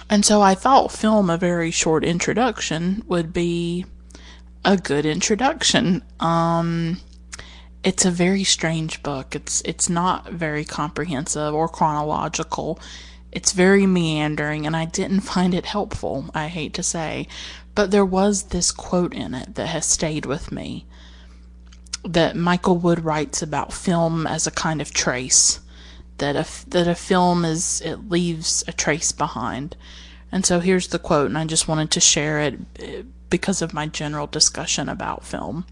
And 0.10 0.24
so 0.24 0.42
I 0.42 0.56
thought 0.56 0.92
film, 0.92 1.30
a 1.30 1.38
very 1.38 1.72
short 1.72 2.06
introduction, 2.06 3.04
would 3.08 3.34
be 3.34 3.86
a 4.64 4.78
good 4.78 5.06
introduction. 5.06 6.04
Um, 6.20 7.00
it's 7.84 8.06
a 8.06 8.12
very 8.12 8.44
strange 8.44 9.04
book. 9.04 9.36
It's 9.36 9.62
it's 9.62 9.90
not 9.90 10.32
very 10.32 10.66
comprehensive 10.66 11.54
or 11.54 11.68
chronological. 11.68 12.80
It's 13.32 13.52
very 13.52 13.86
meandering, 13.86 14.66
and 14.66 14.76
I 14.76 14.86
didn't 14.86 15.20
find 15.34 15.54
it 15.54 15.66
helpful, 15.66 16.30
I 16.34 16.48
hate 16.48 16.74
to 16.76 16.84
say. 16.84 17.28
But 17.76 17.92
there 17.92 18.06
was 18.06 18.44
this 18.44 18.72
quote 18.72 19.14
in 19.14 19.34
it 19.34 19.56
that 19.56 19.68
has 19.68 19.86
stayed 19.86 20.26
with 20.26 20.52
me 20.52 20.86
that 22.08 22.36
Michael 22.36 22.78
Wood 22.78 23.04
writes 23.04 23.42
about 23.42 23.74
film 23.74 24.26
as 24.28 24.48
a 24.48 24.52
kind 24.52 24.82
of 24.82 24.94
trace. 24.94 25.60
That 26.18 26.36
a, 26.36 26.70
that 26.70 26.88
a 26.88 26.96
film 26.96 27.46
is, 27.46 27.82
it 27.82 28.10
leaves 28.10 28.64
a 28.68 28.74
trace 28.74 29.12
behind. 29.12 29.76
And 30.32 30.46
so 30.46 30.60
here's 30.60 30.88
the 30.88 31.00
quote, 31.00 31.28
and 31.28 31.38
I 31.38 31.46
just 31.46 31.68
wanted 31.68 31.92
to 31.92 32.00
share 32.00 32.40
it 32.40 32.60
eh, 32.80 33.02
because 33.30 33.62
of 33.62 33.74
my 33.74 33.88
general 33.88 34.28
discussion 34.28 34.90
about 34.90 35.26
film. 35.26 35.66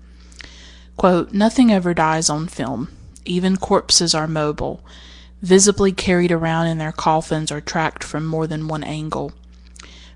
Quote, 0.98 1.34
Nothing 1.34 1.72
ever 1.72 1.94
dies 1.94 2.30
on 2.30 2.48
film. 2.48 2.89
Even 3.25 3.58
corpses 3.58 4.13
are 4.13 4.27
mobile 4.27 4.84
visibly 5.46 5.92
carried 5.92 6.32
around 6.32 6.65
in 6.65 6.80
their 6.80 6.92
coffins 6.92 7.51
or 7.51 7.62
tracked 7.62 8.04
from 8.04 8.25
more 8.25 8.48
than 8.48 8.68
one 8.68 8.84
angle. 8.84 9.32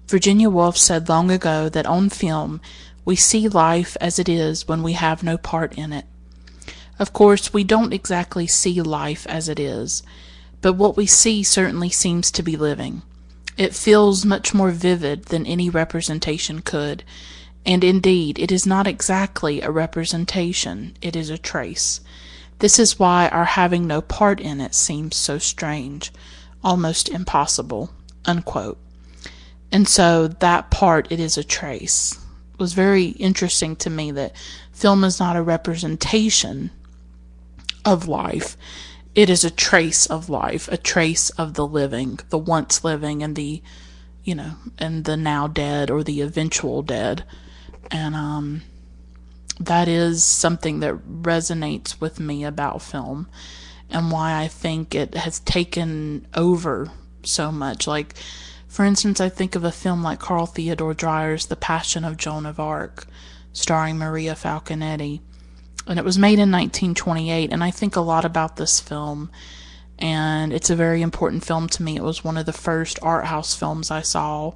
Virginia 0.08 0.50
Woolf 0.50 0.76
said 0.76 1.08
long 1.08 1.30
ago 1.30 1.70
that 1.70 1.86
on 1.86 2.10
film 2.10 2.60
we 3.10 3.16
see 3.16 3.48
life 3.48 3.98
as 4.00 4.20
it 4.20 4.30
is 4.30 4.68
when 4.68 4.84
we 4.84 4.94
have 4.94 5.24
no 5.24 5.36
part 5.36 5.74
in 5.74 5.92
it. 5.92 6.06
Of 7.00 7.12
course, 7.12 7.52
we 7.52 7.64
don't 7.64 7.92
exactly 7.92 8.46
see 8.46 8.84
life 8.84 9.26
as 9.26 9.50
it 9.50 9.60
is, 9.60 10.04
but 10.62 10.74
what 10.74 10.96
we 10.96 11.08
see 11.08 11.42
certainly 11.42 11.90
seems 11.90 12.30
to 12.30 12.44
be 12.44 12.56
living. 12.56 13.02
It 13.58 13.74
feels 13.74 14.26
much 14.26 14.54
more 14.54 14.70
vivid 14.70 15.26
than 15.26 15.48
any 15.48 15.72
representation 15.72 16.62
could, 16.62 17.04
and 17.66 17.84
indeed 17.84 18.38
it 18.38 18.52
is 18.52 18.68
not 18.68 18.86
exactly 18.86 19.60
a 19.60 19.72
representation, 19.72 20.96
it 21.02 21.16
is 21.16 21.32
a 21.32 21.38
trace. 21.40 22.02
This 22.60 22.78
is 22.78 23.00
why 23.00 23.28
our 23.30 23.46
having 23.46 23.88
no 23.88 24.02
part 24.02 24.40
in 24.40 24.62
it 24.62 24.76
seems 24.76 25.16
so 25.16 25.40
strange, 25.40 26.12
almost 26.64 27.10
impossible. 27.10 27.90
Unquote. 28.26 28.78
And 29.72 29.88
so 29.88 30.28
that 30.28 30.70
part, 30.70 31.12
it 31.12 31.20
is 31.20 31.40
a 31.40 31.44
trace. 31.44 32.16
Was 32.60 32.74
very 32.74 33.06
interesting 33.06 33.76
to 33.78 33.90
me 33.90 34.12
that 34.12 34.36
film 34.74 35.04
is 35.06 35.20
not 35.20 35.38
a 35.38 35.42
representation 35.42 36.72
of 37.86 38.08
life. 38.08 38.58
It 39.16 39.30
is 39.30 39.44
a 39.44 39.50
trace 39.50 40.06
of 40.06 40.30
life, 40.30 40.68
a 40.68 40.78
trace 40.78 41.30
of 41.32 41.54
the 41.54 41.66
living, 41.66 42.20
the 42.30 42.38
once 42.38 42.84
living 42.84 43.24
and 43.24 43.36
the, 43.36 43.62
you 44.24 44.36
know, 44.36 44.56
and 44.78 45.06
the 45.06 45.16
now 45.16 45.48
dead 45.48 45.90
or 45.90 46.04
the 46.04 46.22
eventual 46.22 46.82
dead. 46.82 47.24
And, 47.90 48.14
um, 48.14 48.62
that 49.60 49.88
is 49.88 50.24
something 50.24 50.80
that 50.80 50.96
resonates 51.22 52.00
with 52.00 52.20
me 52.20 52.44
about 52.44 52.82
film 52.82 53.28
and 53.90 54.12
why 54.12 54.42
I 54.42 54.48
think 54.48 54.96
it 54.96 55.16
has 55.16 55.40
taken 55.40 56.28
over 56.34 56.92
so 57.24 57.52
much. 57.52 57.88
Like, 57.88 58.16
for 58.70 58.86
instance, 58.86 59.20
I 59.20 59.28
think 59.28 59.56
of 59.56 59.66
a 59.66 59.72
film 59.72 60.02
like 60.02 60.20
Carl 60.20 60.46
Theodor 60.46 60.94
Dreyer's 60.94 61.48
The 61.48 61.58
Passion 61.58 62.06
of 62.06 62.16
Joan 62.16 62.46
of 62.46 62.60
Arc, 62.60 63.06
starring 63.52 63.98
Maria 63.98 64.36
Falconetti. 64.36 65.20
And 65.86 66.00
it 66.00 66.06
was 66.06 66.18
made 66.18 66.40
in 66.40 66.52
1928, 66.52 67.52
and 67.52 67.64
I 67.64 67.72
think 67.72 67.98
a 67.98 68.02
lot 68.02 68.24
about 68.24 68.56
this 68.56 68.80
film. 68.80 69.30
And 69.98 70.54
it's 70.54 70.70
a 70.70 70.76
very 70.76 71.02
important 71.02 71.44
film 71.44 71.68
to 71.68 71.84
me. 71.84 71.98
It 71.98 72.04
was 72.04 72.24
one 72.24 72.38
of 72.38 72.46
the 72.46 72.54
first 72.54 73.00
art 73.02 73.26
house 73.26 73.54
films 73.54 73.92
I 73.92 74.02
saw 74.02 74.54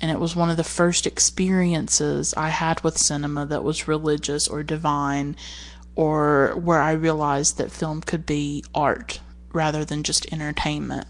and 0.00 0.10
it 0.10 0.18
was 0.18 0.34
one 0.34 0.50
of 0.50 0.56
the 0.56 0.64
first 0.64 1.06
experiences 1.06 2.32
I 2.36 2.48
had 2.48 2.82
with 2.82 2.96
cinema 2.96 3.44
that 3.46 3.62
was 3.62 3.86
religious 3.86 4.48
or 4.48 4.62
divine, 4.62 5.36
or 5.94 6.54
where 6.56 6.80
I 6.80 6.92
realized 6.92 7.58
that 7.58 7.70
film 7.70 8.00
could 8.00 8.24
be 8.24 8.64
art 8.74 9.20
rather 9.52 9.84
than 9.84 10.02
just 10.02 10.32
entertainment. 10.32 11.06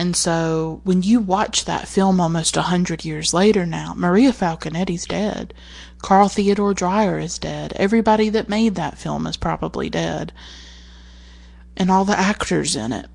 And 0.00 0.16
so 0.16 0.80
when 0.84 1.02
you 1.02 1.20
watch 1.20 1.66
that 1.66 1.86
film 1.86 2.22
almost 2.22 2.56
a 2.56 2.62
hundred 2.62 3.04
years 3.04 3.34
later 3.34 3.66
now, 3.66 3.92
Maria 3.94 4.32
Falconetti's 4.32 5.04
dead. 5.04 5.52
Carl 6.00 6.30
Theodor 6.30 6.72
Dreyer 6.72 7.18
is 7.18 7.38
dead. 7.38 7.74
Everybody 7.76 8.30
that 8.30 8.48
made 8.48 8.76
that 8.76 8.96
film 8.96 9.26
is 9.26 9.36
probably 9.36 9.90
dead. 9.90 10.32
And 11.76 11.90
all 11.90 12.06
the 12.06 12.18
actors 12.18 12.76
in 12.76 12.94
it. 12.94 13.10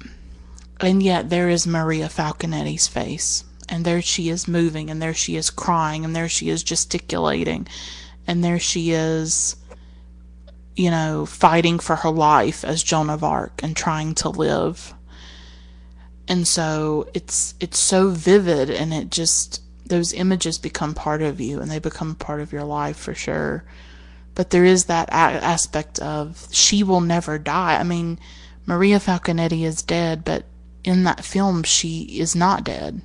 And 0.79 1.01
yet 1.01 1.31
there 1.31 1.49
is 1.49 1.65
Maria 1.65 2.05
Falconetti's 2.05 2.87
face 2.87 3.43
and 3.67 3.83
there 3.83 4.03
she 4.03 4.29
is 4.29 4.47
moving, 4.47 4.91
and 4.91 5.01
there 5.01 5.15
she 5.15 5.35
is 5.35 5.49
crying, 5.49 6.05
and 6.05 6.15
there 6.15 6.29
she 6.29 6.49
is 6.49 6.61
gesticulating, 6.61 7.67
and 8.27 8.43
there 8.43 8.59
she 8.59 8.91
is, 8.91 9.55
you 10.75 10.91
know, 10.91 11.25
fighting 11.25 11.79
for 11.79 11.95
her 11.95 12.11
life 12.11 12.63
as 12.63 12.83
Joan 12.83 13.09
of 13.09 13.23
Arc 13.23 13.63
and 13.63 13.75
trying 13.75 14.13
to 14.13 14.29
live. 14.29 14.93
And 16.27 16.47
so 16.47 17.07
it's 17.13 17.53
it's 17.59 17.79
so 17.79 18.09
vivid 18.09 18.69
and 18.69 18.93
it 18.93 19.11
just 19.11 19.61
those 19.85 20.13
images 20.13 20.57
become 20.57 20.95
part 20.95 21.21
of 21.21 21.39
you 21.39 21.59
and 21.59 21.69
they 21.69 21.79
become 21.79 22.15
part 22.15 22.41
of 22.41 22.51
your 22.51 22.63
life 22.63 22.97
for 22.97 23.13
sure. 23.13 23.63
But 24.33 24.49
there 24.49 24.65
is 24.65 24.85
that 24.85 25.09
a- 25.09 25.43
aspect 25.43 25.99
of 25.99 26.47
she 26.51 26.83
will 26.83 27.01
never 27.01 27.37
die. 27.37 27.79
I 27.79 27.83
mean, 27.83 28.19
Maria 28.65 28.99
Falconetti 28.99 29.63
is 29.63 29.81
dead, 29.81 30.25
but 30.25 30.45
in 30.83 31.03
that 31.03 31.23
film 31.23 31.63
she 31.63 32.19
is 32.19 32.35
not 32.35 32.63
dead. 32.63 33.01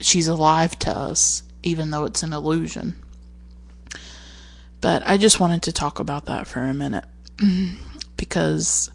She's 0.00 0.28
alive 0.28 0.78
to 0.80 0.90
us, 0.90 1.42
even 1.62 1.90
though 1.90 2.04
it's 2.04 2.22
an 2.22 2.32
illusion. 2.34 2.96
But 4.82 5.02
I 5.06 5.16
just 5.16 5.40
wanted 5.40 5.62
to 5.62 5.72
talk 5.72 5.98
about 5.98 6.26
that 6.26 6.46
for 6.46 6.60
a 6.60 6.74
minute 6.74 7.06
because 8.18 8.90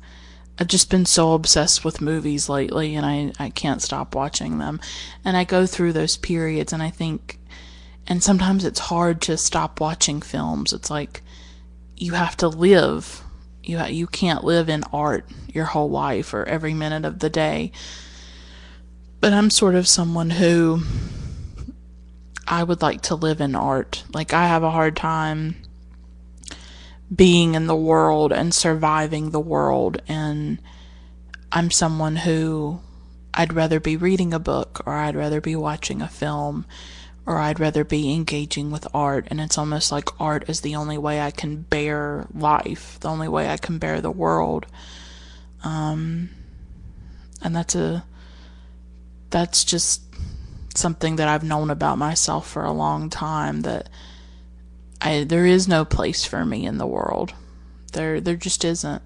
I've 0.60 0.68
just 0.68 0.90
been 0.90 1.06
so 1.06 1.34
obsessed 1.34 1.86
with 1.86 2.02
movies 2.02 2.50
lately 2.50 2.96
and 2.96 3.06
I, 3.06 3.32
I 3.40 3.50
can't 3.50 3.82
stop 3.82 4.14
watching 4.14 4.58
them. 4.58 4.82
And 5.24 5.38
I 5.38 5.46
go 5.46 5.66
through 5.66 5.94
those 5.94 6.18
periods 6.18 6.74
and 6.74 6.84
I 6.84 6.90
think, 6.90 7.40
and 8.06 8.22
sometimes 8.22 8.66
it's 8.66 8.80
hard 8.80 9.22
to 9.22 9.38
stop 9.38 9.80
watching 9.80 10.22
films. 10.22 10.74
It's 10.74 10.90
like 10.90 11.22
you 11.96 12.12
have 12.12 12.36
to 12.38 12.50
live. 12.50 13.24
You, 13.64 13.82
you 13.86 14.06
can't 14.06 14.44
live 14.44 14.68
in 14.68 14.84
art 14.92 15.30
your 15.48 15.66
whole 15.66 15.90
life 15.90 16.34
or 16.34 16.44
every 16.44 16.74
minute 16.74 17.06
of 17.06 17.20
the 17.20 17.30
day. 17.30 17.72
But 19.22 19.32
I'm 19.32 19.50
sort 19.50 19.76
of 19.76 19.88
someone 19.88 20.30
who 20.30 20.82
I 22.46 22.64
would 22.64 22.82
like 22.82 23.02
to 23.04 23.16
live 23.16 23.40
in 23.40 23.56
art. 23.56 24.04
Like, 24.14 24.34
I 24.34 24.48
have 24.48 24.64
a 24.64 24.72
hard 24.72 24.96
time 24.96 25.56
being 27.14 27.56
in 27.56 27.68
the 27.68 27.76
world 27.76 28.32
and 28.32 28.54
surviving 28.54 29.32
the 29.32 29.40
world. 29.40 30.02
And 30.08 30.60
I'm 31.52 31.72
someone 31.72 32.18
who 32.18 32.82
I'd 33.34 33.54
rather 33.54 33.80
be 33.80 33.98
reading 33.98 34.34
a 34.34 34.40
book 34.40 34.82
or 34.86 34.94
I'd 34.94 35.16
rather 35.16 35.42
be 35.42 35.56
watching 35.56 36.02
a 36.02 36.08
film 36.08 36.66
or 37.26 37.38
I'd 37.38 37.60
rather 37.60 37.84
be 37.84 38.14
engaging 38.14 38.72
with 38.72 38.88
art. 38.94 39.28
And 39.30 39.40
it's 39.40 39.58
almost 39.58 39.92
like 39.92 40.20
art 40.20 40.50
is 40.50 40.62
the 40.62 40.76
only 40.76 40.98
way 40.98 41.22
I 41.22 41.32
can 41.32 41.62
bear 41.62 42.28
life, 42.34 43.00
the 43.00 43.10
only 43.10 43.28
way 43.28 43.50
I 43.50 43.58
can 43.58 43.78
bear 43.78 44.02
the 44.02 44.12
world. 44.12 44.66
Um, 45.64 46.30
and 47.42 47.56
that's 47.56 47.76
a, 47.76 48.06
that's 49.30 49.64
just 49.64 50.02
something 50.76 51.18
that 51.18 51.28
I've 51.28 51.44
known 51.44 51.70
about 51.70 51.98
myself 51.98 52.50
for 52.50 52.64
a 52.64 52.72
long 52.72 53.10
time 53.10 53.62
that 53.62 53.90
I 55.02 55.24
there 55.24 55.46
is 55.46 55.68
no 55.68 55.86
place 55.86 56.26
for 56.26 56.46
me 56.46 56.66
in 56.66 56.78
the 56.78 56.88
world. 56.88 57.34
There 57.94 58.20
there 58.20 58.36
just 58.36 58.66
isn't. 58.66 59.04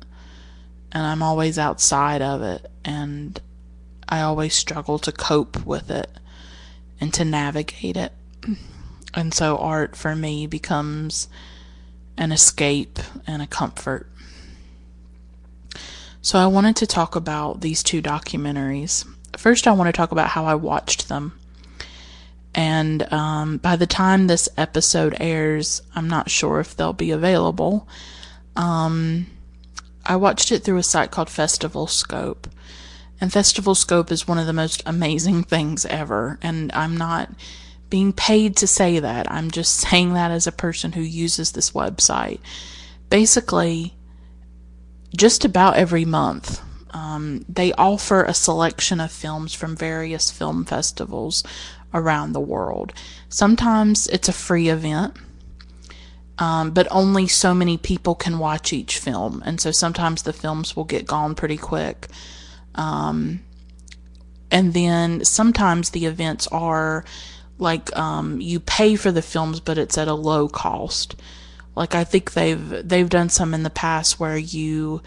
And 0.91 1.05
I'm 1.05 1.23
always 1.23 1.57
outside 1.57 2.21
of 2.21 2.41
it 2.41 2.69
and 2.85 3.39
I 4.07 4.21
always 4.21 4.53
struggle 4.53 4.99
to 4.99 5.11
cope 5.11 5.65
with 5.65 5.89
it 5.89 6.09
and 7.01 7.13
to 7.15 7.25
navigate 7.25 7.97
it. 7.97 8.13
And 9.13 9.33
so 9.33 9.57
art 9.57 9.95
for 9.95 10.15
me 10.15 10.47
becomes 10.47 11.27
an 12.17 12.31
escape 12.31 12.99
and 13.25 13.41
a 13.41 13.47
comfort. 13.47 14.07
So 16.21 16.39
I 16.39 16.47
wanted 16.47 16.75
to 16.77 16.87
talk 16.87 17.15
about 17.15 17.61
these 17.61 17.83
two 17.83 18.01
documentaries. 18.01 19.05
First, 19.35 19.67
I 19.67 19.71
want 19.71 19.87
to 19.87 19.97
talk 19.97 20.11
about 20.11 20.29
how 20.29 20.45
I 20.45 20.55
watched 20.55 21.09
them. 21.09 21.37
And 22.55 23.11
um, 23.11 23.57
by 23.57 23.75
the 23.75 23.87
time 23.87 24.27
this 24.27 24.47
episode 24.57 25.15
airs, 25.19 25.81
I'm 25.95 26.07
not 26.07 26.29
sure 26.29 26.59
if 26.59 26.75
they'll 26.75 26.93
be 26.93 27.11
available. 27.11 27.87
Um, 28.55 29.27
I 30.05 30.15
watched 30.17 30.51
it 30.51 30.63
through 30.63 30.77
a 30.77 30.83
site 30.83 31.11
called 31.11 31.29
Festival 31.29 31.87
Scope. 31.87 32.47
And 33.19 33.31
Festival 33.31 33.73
Scope 33.73 34.11
is 34.11 34.27
one 34.27 34.37
of 34.37 34.45
the 34.45 34.53
most 34.53 34.83
amazing 34.85 35.43
things 35.45 35.85
ever. 35.85 36.37
And 36.41 36.71
I'm 36.73 36.97
not 36.97 37.31
being 37.89 38.13
paid 38.13 38.57
to 38.57 38.67
say 38.67 38.99
that. 38.99 39.31
I'm 39.31 39.49
just 39.49 39.75
saying 39.89 40.13
that 40.13 40.31
as 40.31 40.45
a 40.45 40.51
person 40.51 40.91
who 40.91 41.01
uses 41.01 41.51
this 41.51 41.71
website. 41.71 42.39
Basically, 43.09 43.95
just 45.15 45.45
about 45.45 45.75
every 45.75 46.05
month, 46.05 46.61
um, 46.91 47.45
they 47.49 47.73
offer 47.73 48.23
a 48.23 48.33
selection 48.33 48.99
of 48.99 49.11
films 49.11 49.53
from 49.53 49.75
various 49.75 50.29
film 50.31 50.65
festivals 50.65 51.43
around 51.93 52.33
the 52.33 52.39
world. 52.39 52.93
Sometimes 53.29 54.07
it's 54.07 54.29
a 54.29 54.33
free 54.33 54.69
event, 54.69 55.15
um, 56.39 56.71
but 56.71 56.87
only 56.91 57.27
so 57.27 57.53
many 57.53 57.77
people 57.77 58.15
can 58.15 58.39
watch 58.39 58.73
each 58.73 58.97
film, 58.97 59.41
and 59.45 59.59
so 59.59 59.71
sometimes 59.71 60.23
the 60.23 60.33
films 60.33 60.75
will 60.75 60.83
get 60.83 61.05
gone 61.05 61.35
pretty 61.35 61.57
quick. 61.57 62.07
Um, 62.75 63.41
and 64.51 64.73
then 64.73 65.25
sometimes 65.25 65.89
the 65.89 66.05
events 66.05 66.47
are 66.47 67.05
like 67.57 67.95
um, 67.97 68.39
you 68.39 68.59
pay 68.59 68.95
for 68.95 69.11
the 69.11 69.21
films, 69.21 69.59
but 69.59 69.77
it's 69.77 69.97
at 69.97 70.07
a 70.07 70.13
low 70.13 70.47
cost. 70.47 71.15
Like 71.75 71.95
I 71.95 72.03
think 72.03 72.33
they've 72.33 72.87
they've 72.87 73.09
done 73.09 73.29
some 73.29 73.53
in 73.53 73.63
the 73.63 73.69
past 73.69 74.19
where 74.19 74.37
you 74.37 75.01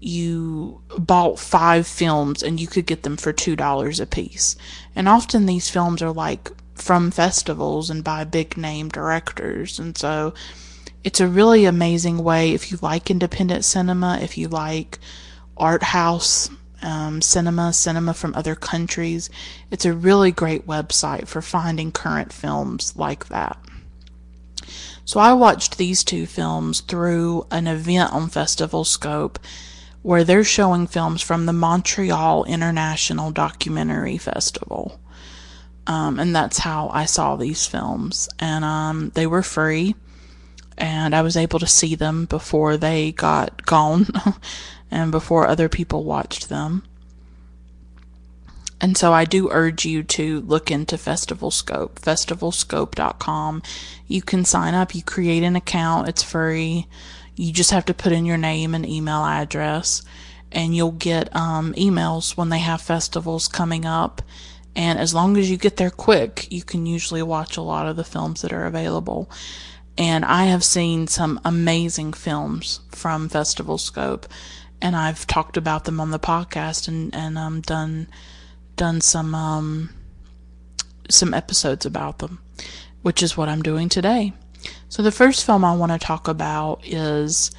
you 0.00 0.80
bought 0.98 1.38
five 1.38 1.86
films 1.86 2.42
and 2.42 2.58
you 2.58 2.66
could 2.66 2.86
get 2.86 3.04
them 3.04 3.16
for 3.16 3.32
two 3.32 3.54
dollars 3.54 4.00
a 4.00 4.06
piece. 4.06 4.56
And 4.94 5.08
often 5.08 5.46
these 5.46 5.70
films 5.70 6.02
are 6.02 6.12
like 6.12 6.50
from 6.74 7.10
festivals 7.10 7.90
and 7.90 8.02
by 8.02 8.24
big 8.24 8.56
name 8.56 8.88
directors. 8.88 9.78
And 9.78 9.96
so 9.96 10.34
it's 11.04 11.20
a 11.20 11.28
really 11.28 11.64
amazing 11.64 12.22
way 12.22 12.52
if 12.52 12.70
you 12.70 12.78
like 12.82 13.10
independent 13.10 13.64
cinema, 13.64 14.18
if 14.20 14.38
you 14.38 14.48
like 14.48 14.98
art 15.56 15.82
house 15.82 16.50
um, 16.82 17.22
cinema, 17.22 17.72
cinema 17.72 18.12
from 18.14 18.34
other 18.34 18.54
countries. 18.54 19.30
It's 19.70 19.84
a 19.84 19.92
really 19.92 20.32
great 20.32 20.66
website 20.66 21.28
for 21.28 21.40
finding 21.40 21.92
current 21.92 22.32
films 22.32 22.94
like 22.96 23.28
that. 23.28 23.58
So 25.04 25.20
I 25.20 25.32
watched 25.32 25.78
these 25.78 26.04
two 26.04 26.26
films 26.26 26.80
through 26.80 27.46
an 27.50 27.66
event 27.66 28.12
on 28.12 28.28
Festival 28.28 28.84
Scope 28.84 29.38
where 30.02 30.24
they're 30.24 30.44
showing 30.44 30.86
films 30.86 31.22
from 31.22 31.46
the 31.46 31.52
Montreal 31.52 32.44
International 32.44 33.30
Documentary 33.30 34.18
Festival. 34.18 35.00
Um, 35.86 36.18
and 36.18 36.34
that's 36.34 36.58
how 36.58 36.88
I 36.92 37.06
saw 37.06 37.36
these 37.36 37.66
films. 37.66 38.28
And 38.38 38.64
um, 38.64 39.10
they 39.14 39.26
were 39.26 39.42
free, 39.42 39.94
and 40.76 41.14
I 41.14 41.22
was 41.22 41.36
able 41.36 41.58
to 41.60 41.66
see 41.66 41.94
them 41.94 42.26
before 42.26 42.76
they 42.76 43.12
got 43.12 43.64
gone 43.66 44.06
and 44.90 45.10
before 45.10 45.46
other 45.46 45.68
people 45.68 46.04
watched 46.04 46.48
them. 46.48 46.84
And 48.80 48.96
so 48.96 49.12
I 49.12 49.24
do 49.24 49.48
urge 49.52 49.84
you 49.84 50.02
to 50.02 50.40
look 50.40 50.68
into 50.68 50.98
Festival 50.98 51.52
Scope, 51.52 52.00
festivalscope.com. 52.00 53.62
You 54.08 54.22
can 54.22 54.44
sign 54.44 54.74
up, 54.74 54.92
you 54.92 55.04
create 55.04 55.44
an 55.44 55.54
account, 55.54 56.08
it's 56.08 56.24
free. 56.24 56.88
You 57.34 57.52
just 57.52 57.70
have 57.70 57.86
to 57.86 57.94
put 57.94 58.12
in 58.12 58.26
your 58.26 58.36
name 58.38 58.74
and 58.74 58.86
email 58.86 59.24
address, 59.24 60.02
and 60.50 60.74
you'll 60.74 60.92
get 60.92 61.34
um, 61.34 61.72
emails 61.74 62.36
when 62.36 62.50
they 62.50 62.58
have 62.58 62.80
festivals 62.82 63.48
coming 63.48 63.84
up. 63.84 64.22
And 64.74 64.98
as 64.98 65.14
long 65.14 65.36
as 65.36 65.50
you 65.50 65.56
get 65.56 65.76
there 65.76 65.90
quick, 65.90 66.50
you 66.50 66.62
can 66.62 66.86
usually 66.86 67.22
watch 67.22 67.56
a 67.56 67.62
lot 67.62 67.86
of 67.86 67.96
the 67.96 68.04
films 68.04 68.42
that 68.42 68.52
are 68.52 68.64
available. 68.64 69.30
And 69.98 70.24
I 70.24 70.44
have 70.44 70.64
seen 70.64 71.06
some 71.06 71.40
amazing 71.44 72.14
films 72.14 72.80
from 72.90 73.28
Festival 73.28 73.76
Scope, 73.76 74.26
and 74.80 74.96
I've 74.96 75.26
talked 75.26 75.56
about 75.56 75.84
them 75.84 76.00
on 76.00 76.10
the 76.10 76.18
podcast 76.18 76.88
and 76.88 77.14
and 77.14 77.36
um, 77.36 77.60
done 77.60 78.08
done 78.76 79.00
some 79.02 79.34
um, 79.34 79.90
some 81.10 81.34
episodes 81.34 81.84
about 81.84 82.18
them, 82.18 82.40
which 83.02 83.22
is 83.22 83.36
what 83.36 83.50
I'm 83.50 83.62
doing 83.62 83.88
today. 83.88 84.32
So 84.92 85.02
the 85.02 85.10
first 85.10 85.46
film 85.46 85.64
I 85.64 85.74
want 85.74 85.90
to 85.90 85.98
talk 85.98 86.28
about 86.28 86.86
is 86.86 87.50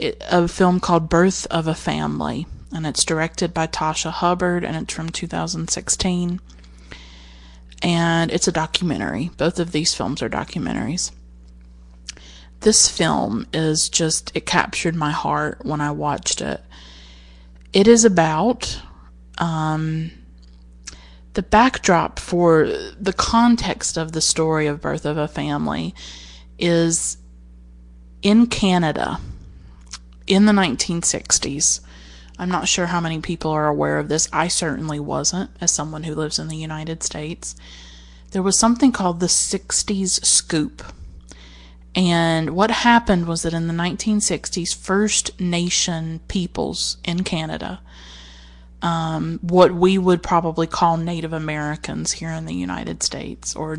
a 0.00 0.48
film 0.48 0.80
called 0.80 1.10
Birth 1.10 1.46
of 1.50 1.66
a 1.66 1.74
Family, 1.74 2.46
and 2.72 2.86
it's 2.86 3.04
directed 3.04 3.52
by 3.52 3.66
Tasha 3.66 4.10
Hubbard, 4.10 4.64
and 4.64 4.74
it's 4.74 4.94
from 4.94 5.10
2016. 5.10 6.40
And 7.82 8.30
it's 8.30 8.48
a 8.48 8.52
documentary. 8.52 9.30
Both 9.36 9.60
of 9.60 9.72
these 9.72 9.92
films 9.92 10.22
are 10.22 10.30
documentaries. 10.30 11.10
This 12.60 12.88
film 12.88 13.46
is 13.52 13.90
just, 13.90 14.34
it 14.34 14.46
captured 14.46 14.94
my 14.94 15.10
heart 15.10 15.62
when 15.66 15.82
I 15.82 15.90
watched 15.90 16.40
it. 16.40 16.62
It 17.74 17.88
is 17.88 18.06
about 18.06 18.80
um, 19.36 20.12
the 21.34 21.42
backdrop 21.42 22.18
for 22.18 22.64
the 22.98 23.14
context 23.14 23.98
of 23.98 24.12
the 24.12 24.22
story 24.22 24.66
of 24.66 24.80
Birth 24.80 25.04
of 25.04 25.18
a 25.18 25.28
Family 25.28 25.94
is 26.60 27.16
in 28.22 28.46
Canada 28.46 29.20
in 30.26 30.46
the 30.46 30.52
1960s. 30.52 31.80
I'm 32.38 32.48
not 32.48 32.68
sure 32.68 32.86
how 32.86 33.00
many 33.00 33.20
people 33.20 33.50
are 33.50 33.66
aware 33.66 33.98
of 33.98 34.08
this. 34.08 34.28
I 34.32 34.48
certainly 34.48 35.00
wasn't, 35.00 35.50
as 35.60 35.70
someone 35.70 36.04
who 36.04 36.14
lives 36.14 36.38
in 36.38 36.48
the 36.48 36.56
United 36.56 37.02
States. 37.02 37.54
There 38.30 38.42
was 38.42 38.58
something 38.58 38.92
called 38.92 39.20
the 39.20 39.26
60s 39.26 40.24
Scoop. 40.24 40.82
And 41.94 42.50
what 42.50 42.70
happened 42.70 43.26
was 43.26 43.42
that 43.42 43.52
in 43.52 43.66
the 43.66 43.74
1960s, 43.74 44.74
First 44.74 45.38
Nation 45.40 46.20
peoples 46.28 46.98
in 47.04 47.24
Canada, 47.24 47.80
um, 48.80 49.40
what 49.42 49.74
we 49.74 49.98
would 49.98 50.22
probably 50.22 50.66
call 50.66 50.96
Native 50.96 51.32
Americans 51.32 52.12
here 52.12 52.30
in 52.30 52.46
the 52.46 52.54
United 52.54 53.02
States, 53.02 53.56
or 53.56 53.76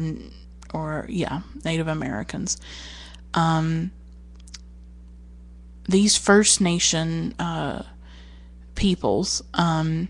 or 0.74 1.06
yeah, 1.10 1.42
Native 1.64 1.88
Americans. 1.88 2.60
Um, 3.34 3.92
these 5.88 6.18
First 6.18 6.62
Nation 6.62 7.34
uh, 7.40 7.84
peoples, 8.76 9.44
um, 9.54 10.08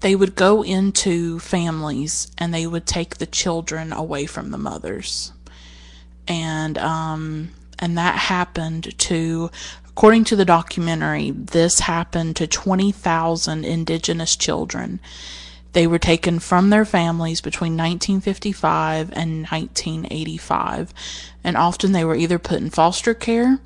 they 0.00 0.14
would 0.14 0.34
go 0.34 0.62
into 0.62 1.38
families 1.38 2.30
and 2.38 2.52
they 2.52 2.66
would 2.66 2.86
take 2.86 3.16
the 3.16 3.26
children 3.26 3.92
away 3.92 4.26
from 4.26 4.50
the 4.50 4.58
mothers, 4.58 5.32
and 6.28 6.78
um, 6.78 7.50
and 7.78 7.98
that 7.98 8.16
happened 8.16 8.98
to 8.98 9.50
According 9.96 10.24
to 10.24 10.36
the 10.36 10.44
documentary, 10.44 11.30
this 11.30 11.80
happened 11.80 12.36
to 12.36 12.46
20,000 12.46 13.64
indigenous 13.64 14.36
children. 14.36 15.00
They 15.76 15.86
were 15.86 15.98
taken 15.98 16.38
from 16.38 16.70
their 16.70 16.86
families 16.86 17.42
between 17.42 17.72
1955 17.72 19.10
and 19.12 19.42
1985, 19.42 20.94
and 21.44 21.54
often 21.54 21.92
they 21.92 22.02
were 22.02 22.16
either 22.16 22.38
put 22.38 22.62
in 22.62 22.70
foster 22.70 23.12
care 23.12 23.58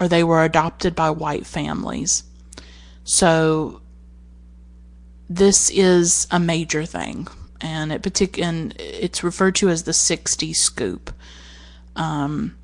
or 0.00 0.08
they 0.08 0.24
were 0.24 0.42
adopted 0.42 0.94
by 0.94 1.10
white 1.10 1.44
families. 1.44 2.22
So, 3.04 3.82
this 5.28 5.68
is 5.68 6.26
a 6.30 6.40
major 6.40 6.86
thing, 6.86 7.28
and 7.60 7.92
it 7.92 8.00
partic- 8.00 8.42
and 8.42 8.74
it's 8.78 9.22
referred 9.22 9.56
to 9.56 9.68
as 9.68 9.82
the 9.82 9.92
60 9.92 10.54
scoop. 10.54 11.12
Um, 11.96 12.56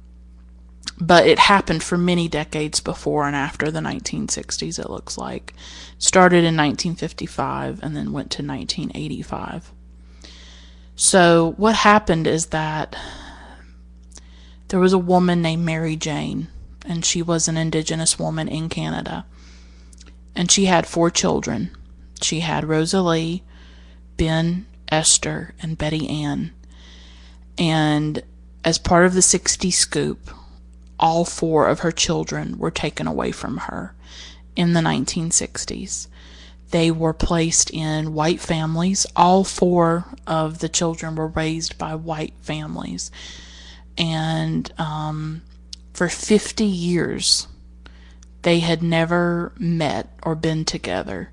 but 1.00 1.26
it 1.26 1.38
happened 1.38 1.82
for 1.82 1.98
many 1.98 2.28
decades 2.28 2.80
before 2.80 3.26
and 3.26 3.36
after 3.36 3.70
the 3.70 3.80
1960s, 3.80 4.78
it 4.78 4.90
looks 4.90 5.18
like. 5.18 5.54
Started 5.98 6.38
in 6.38 6.56
1955 6.56 7.82
and 7.82 7.96
then 7.96 8.12
went 8.12 8.30
to 8.32 8.42
1985. 8.42 9.72
So, 10.96 11.54
what 11.56 11.76
happened 11.76 12.26
is 12.26 12.46
that 12.46 12.96
there 14.68 14.80
was 14.80 14.92
a 14.92 14.98
woman 14.98 15.40
named 15.40 15.64
Mary 15.64 15.96
Jane, 15.96 16.48
and 16.84 17.04
she 17.04 17.22
was 17.22 17.48
an 17.48 17.56
indigenous 17.56 18.18
woman 18.18 18.48
in 18.48 18.68
Canada. 18.68 19.24
And 20.34 20.50
she 20.50 20.66
had 20.66 20.86
four 20.86 21.10
children. 21.10 21.70
She 22.20 22.40
had 22.40 22.64
Rosalie, 22.64 23.44
Ben, 24.16 24.66
Esther, 24.90 25.54
and 25.62 25.78
Betty 25.78 26.08
Ann. 26.08 26.52
And 27.56 28.22
as 28.64 28.78
part 28.78 29.06
of 29.06 29.14
the 29.14 29.22
60 29.22 29.70
scoop, 29.70 30.30
all 30.98 31.24
four 31.24 31.68
of 31.68 31.80
her 31.80 31.92
children 31.92 32.58
were 32.58 32.70
taken 32.70 33.06
away 33.06 33.32
from 33.32 33.58
her 33.58 33.94
in 34.56 34.72
the 34.72 34.80
1960s. 34.80 36.08
They 36.70 36.90
were 36.90 37.14
placed 37.14 37.70
in 37.70 38.12
white 38.12 38.40
families. 38.40 39.06
All 39.16 39.44
four 39.44 40.04
of 40.26 40.58
the 40.58 40.68
children 40.68 41.14
were 41.14 41.28
raised 41.28 41.78
by 41.78 41.94
white 41.94 42.34
families. 42.42 43.10
And 43.96 44.70
um, 44.78 45.42
for 45.94 46.08
50 46.08 46.64
years, 46.64 47.48
they 48.42 48.60
had 48.60 48.82
never 48.82 49.52
met 49.58 50.12
or 50.22 50.34
been 50.34 50.64
together. 50.64 51.30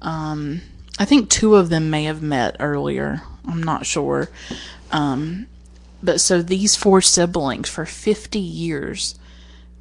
Um, 0.00 0.62
I 0.98 1.04
think 1.04 1.28
two 1.28 1.56
of 1.56 1.68
them 1.68 1.90
may 1.90 2.04
have 2.04 2.22
met 2.22 2.56
earlier. 2.60 3.22
I'm 3.46 3.62
not 3.62 3.86
sure. 3.86 4.28
Um, 4.92 5.46
but 6.02 6.20
so 6.20 6.42
these 6.42 6.76
four 6.76 7.00
siblings 7.00 7.68
for 7.68 7.86
50 7.86 8.38
years 8.38 9.18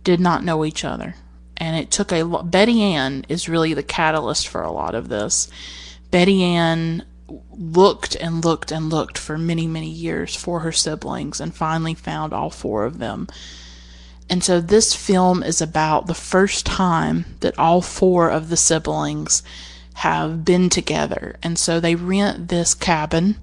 did 0.03 0.19
not 0.19 0.43
know 0.43 0.65
each 0.65 0.84
other. 0.84 1.15
And 1.58 1.75
it 1.75 1.91
took 1.91 2.12
a 2.12 2.23
lot. 2.23 2.49
Betty 2.49 2.82
Ann 2.82 3.25
is 3.27 3.49
really 3.49 3.73
the 3.73 3.84
catalyst 3.84 4.47
for 4.47 4.62
a 4.62 4.71
lot 4.71 4.95
of 4.95 5.10
this. 5.10 5.49
Betty 6.10 6.43
Ann 6.43 7.03
looked 7.51 8.15
and 8.15 8.43
looked 8.43 8.71
and 8.71 8.89
looked 8.89 9.17
for 9.17 9.38
many, 9.38 9.67
many 9.67 9.89
years 9.89 10.36
for 10.36 10.62
her 10.62 10.71
siblings 10.71 11.39
and 11.39 11.53
finally 11.53 11.93
found 11.93 12.34
all 12.34 12.49
four 12.49 12.86
of 12.86 12.97
them. 12.99 13.27
And 14.29 14.43
so 14.43 14.62
this 14.62 14.95
film 14.95 15.43
is 15.43 15.62
about 15.62 16.08
the 16.08 16.13
first 16.13 16.65
time 16.65 17.25
that 17.41 17.58
all 17.58 17.82
four 17.82 18.29
of 18.29 18.49
the 18.49 18.58
siblings 18.58 19.43
have 19.95 20.45
been 20.45 20.69
together. 20.69 21.36
And 21.43 21.58
so 21.58 21.79
they 21.79 21.95
rent 21.95 22.47
this 22.47 22.73
cabin 22.73 23.38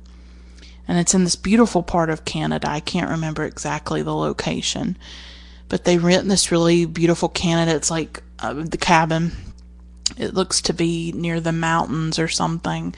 and 0.88 0.98
it's 0.98 1.14
in 1.14 1.24
this 1.24 1.36
beautiful 1.36 1.82
part 1.82 2.10
of 2.10 2.24
Canada. 2.24 2.70
I 2.70 2.80
can't 2.80 3.10
remember 3.10 3.44
exactly 3.44 4.02
the 4.02 4.14
location, 4.14 4.96
but 5.68 5.84
they 5.84 5.98
rent 5.98 6.28
this 6.28 6.52
really 6.52 6.84
beautiful 6.84 7.28
Canada. 7.28 7.74
It's 7.74 7.90
like 7.90 8.22
uh, 8.38 8.54
the 8.54 8.78
cabin. 8.78 9.32
It 10.16 10.34
looks 10.34 10.60
to 10.62 10.72
be 10.72 11.12
near 11.12 11.40
the 11.40 11.52
mountains 11.52 12.18
or 12.18 12.28
something, 12.28 12.94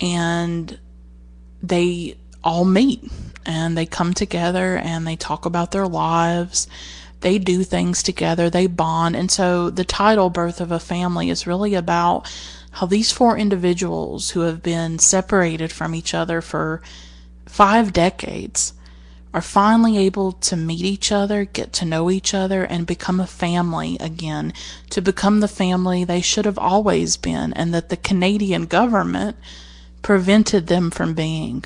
and 0.00 0.78
they 1.62 2.16
all 2.44 2.64
meet 2.64 3.02
and 3.44 3.76
they 3.76 3.86
come 3.86 4.14
together 4.14 4.76
and 4.76 5.06
they 5.06 5.16
talk 5.16 5.46
about 5.46 5.72
their 5.72 5.88
lives. 5.88 6.68
They 7.20 7.38
do 7.38 7.64
things 7.64 8.02
together, 8.02 8.48
they 8.48 8.66
bond. 8.66 9.16
And 9.16 9.30
so 9.30 9.70
the 9.70 9.84
title, 9.84 10.30
Birth 10.30 10.60
of 10.60 10.70
a 10.70 10.78
Family, 10.78 11.30
is 11.30 11.46
really 11.46 11.74
about 11.74 12.30
how 12.72 12.86
these 12.86 13.12
four 13.12 13.36
individuals 13.36 14.30
who 14.30 14.40
have 14.40 14.62
been 14.62 14.98
separated 14.98 15.72
from 15.72 15.94
each 15.94 16.14
other 16.14 16.40
for 16.40 16.82
five 17.46 17.92
decades 17.92 18.74
are 19.34 19.42
finally 19.42 19.98
able 19.98 20.32
to 20.32 20.56
meet 20.56 20.84
each 20.84 21.12
other, 21.12 21.44
get 21.44 21.72
to 21.74 21.84
know 21.84 22.10
each 22.10 22.32
other, 22.32 22.64
and 22.64 22.86
become 22.86 23.20
a 23.20 23.26
family 23.26 23.96
again, 24.00 24.52
to 24.90 25.02
become 25.02 25.40
the 25.40 25.48
family 25.48 26.02
they 26.02 26.20
should 26.20 26.44
have 26.44 26.58
always 26.58 27.16
been, 27.16 27.52
and 27.52 27.74
that 27.74 27.88
the 27.88 27.96
Canadian 27.96 28.64
government 28.64 29.36
prevented 30.02 30.66
them 30.66 30.90
from 30.90 31.14
being. 31.14 31.64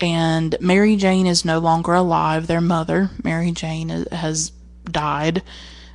And 0.00 0.56
Mary 0.60 0.96
Jane 0.96 1.26
is 1.26 1.44
no 1.44 1.58
longer 1.58 1.92
alive. 1.92 2.46
Their 2.46 2.62
mother, 2.62 3.10
Mary 3.22 3.50
Jane, 3.52 3.90
has 4.10 4.52
died. 4.90 5.42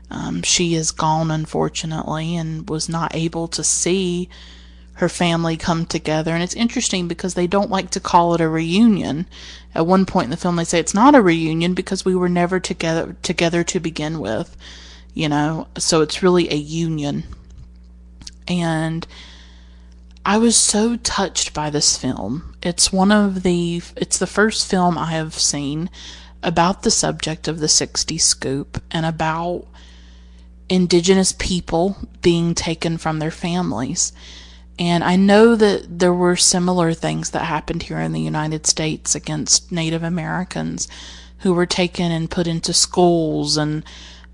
Um, 0.10 0.44
she 0.44 0.76
is 0.76 0.92
gone, 0.92 1.32
unfortunately, 1.32 2.36
and 2.36 2.70
was 2.70 2.88
not 2.88 3.16
able 3.16 3.48
to 3.50 3.64
see 3.64 4.30
her 4.96 5.10
family 5.10 5.58
come 5.58 5.86
together. 5.86 6.34
And 6.34 6.42
it's 6.42 6.54
interesting 6.54 7.08
because 7.08 7.34
they 7.34 7.48
don't 7.48 7.70
like 7.70 7.90
to 7.92 8.00
call 8.00 8.34
it 8.34 8.42
a 8.42 8.48
reunion. 8.48 9.26
At 9.74 9.88
one 9.88 10.06
point 10.06 10.26
in 10.26 10.32
the 10.32 10.38
film, 10.38 10.56
they 10.56 10.64
say 10.64 10.80
it's 10.80 10.94
not 10.94 11.16
a 11.16 11.22
reunion 11.22 11.74
because 11.74 12.06
we 12.06 12.16
were 12.16 12.30
never 12.30 12.60
together 12.60 13.16
together 13.22 13.64
to 13.66 13.80
begin 13.80 14.20
with, 14.20 14.56
you 15.14 15.28
know. 15.28 15.68
So 15.78 16.02
it's 16.02 16.24
really 16.24 16.50
a 16.50 16.56
union. 16.56 17.24
And 18.48 19.06
I 20.26 20.38
was 20.38 20.56
so 20.56 20.96
touched 20.96 21.54
by 21.54 21.70
this 21.70 21.98
film. 21.98 22.56
It's 22.64 22.94
one 22.94 23.12
of 23.12 23.44
the 23.44 23.82
it's 23.98 24.18
the 24.18 24.28
first 24.28 24.70
film 24.70 24.98
I 24.98 25.12
have 25.12 25.34
seen 25.34 25.90
about 26.42 26.84
the 26.84 26.92
subject 26.92 27.48
of 27.48 27.60
the 27.60 27.68
60 27.68 28.18
scoop 28.18 28.82
and 28.92 29.06
about 29.06 29.68
indigenous 30.70 31.32
people 31.34 31.98
being 32.22 32.56
taken 32.56 32.98
from 32.98 33.20
their 33.20 33.32
families. 33.32 34.12
And 34.78 35.04
I 35.04 35.16
know 35.16 35.56
that 35.56 36.00
there 36.00 36.14
were 36.14 36.36
similar 36.36 36.94
things 36.94 37.32
that 37.32 37.46
happened 37.46 37.84
here 37.84 38.00
in 38.00 38.12
the 38.12 38.22
United 38.22 38.68
States 38.68 39.16
against 39.16 39.72
Native 39.72 40.04
Americans 40.04 40.88
who 41.40 41.54
were 41.54 41.66
taken 41.66 42.12
and 42.12 42.32
put 42.32 42.48
into 42.48 42.74
schools 42.74 43.58
and 43.58 43.84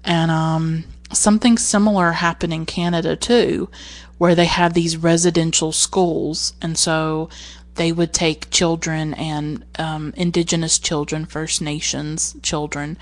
and 0.04 0.32
um, 0.32 0.84
something 1.14 1.58
similar 1.58 2.14
happened 2.14 2.54
in 2.54 2.66
Canada 2.66 3.16
too, 3.16 3.70
where 4.18 4.34
they 4.34 4.46
had 4.46 4.74
these 4.74 4.98
residential 4.98 5.72
schools, 5.72 6.54
and 6.62 6.78
so 6.78 7.30
they 7.76 7.92
would 7.92 8.14
take 8.14 8.50
children 8.50 9.14
and 9.14 9.64
um, 9.78 10.14
Indigenous 10.18 10.80
children, 10.80 11.26
First 11.26 11.62
Nations 11.62 12.36
children, 12.42 12.98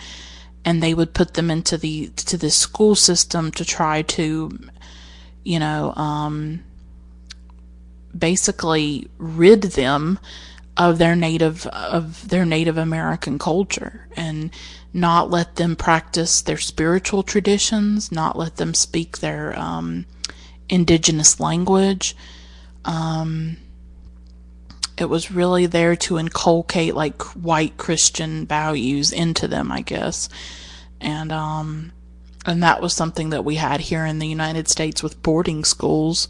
and 0.65 0.82
they 0.84 0.93
would 0.93 1.13
put 1.13 1.34
them 1.34 1.50
into 1.50 1.78
the 1.78 2.08
to 2.15 2.38
the 2.38 2.50
school 2.50 2.95
system 2.95 3.52
to 3.52 3.65
try 3.65 4.02
to, 4.04 4.58
you 5.43 5.60
know, 5.60 5.93
um, 5.95 6.63
basically 8.17 9.08
rid 9.17 9.62
them 9.63 10.19
of 10.78 10.98
their 10.98 11.15
native 11.15 11.65
of 11.67 12.30
their 12.30 12.45
Native 12.45 12.78
American 12.78 13.38
culture 13.38 14.08
and 14.15 14.52
not 14.93 15.30
let 15.30 15.58
them 15.58 15.76
practice 15.76 16.41
their 16.41 16.58
spiritual 16.58 17.22
traditions, 17.22 18.12
not 18.12 18.38
let 18.38 18.56
them 18.56 18.74
speak 18.74 19.19
their 19.19 19.58
um, 19.58 20.06
indigenous 20.67 21.39
language. 21.39 22.15
Um, 22.86 23.58
it 25.02 25.10
was 25.10 25.32
really 25.32 25.66
there 25.66 25.96
to 25.96 26.18
inculcate 26.20 26.96
like 26.96 27.22
white 27.36 27.78
Christian 27.78 28.46
values 28.46 29.12
into 29.12 29.48
them, 29.48 29.72
I 29.72 29.82
guess. 29.82 30.30
And 31.02 31.32
um, 31.32 31.92
And 32.46 32.64
that 32.64 32.82
was 32.82 32.94
something 32.94 33.30
that 33.32 33.46
we 33.46 33.56
had 33.56 33.80
here 33.82 34.06
in 34.06 34.20
the 34.20 34.28
United 34.28 34.68
States 34.70 35.04
with 35.04 35.22
boarding 35.22 35.66
schools. 35.66 36.28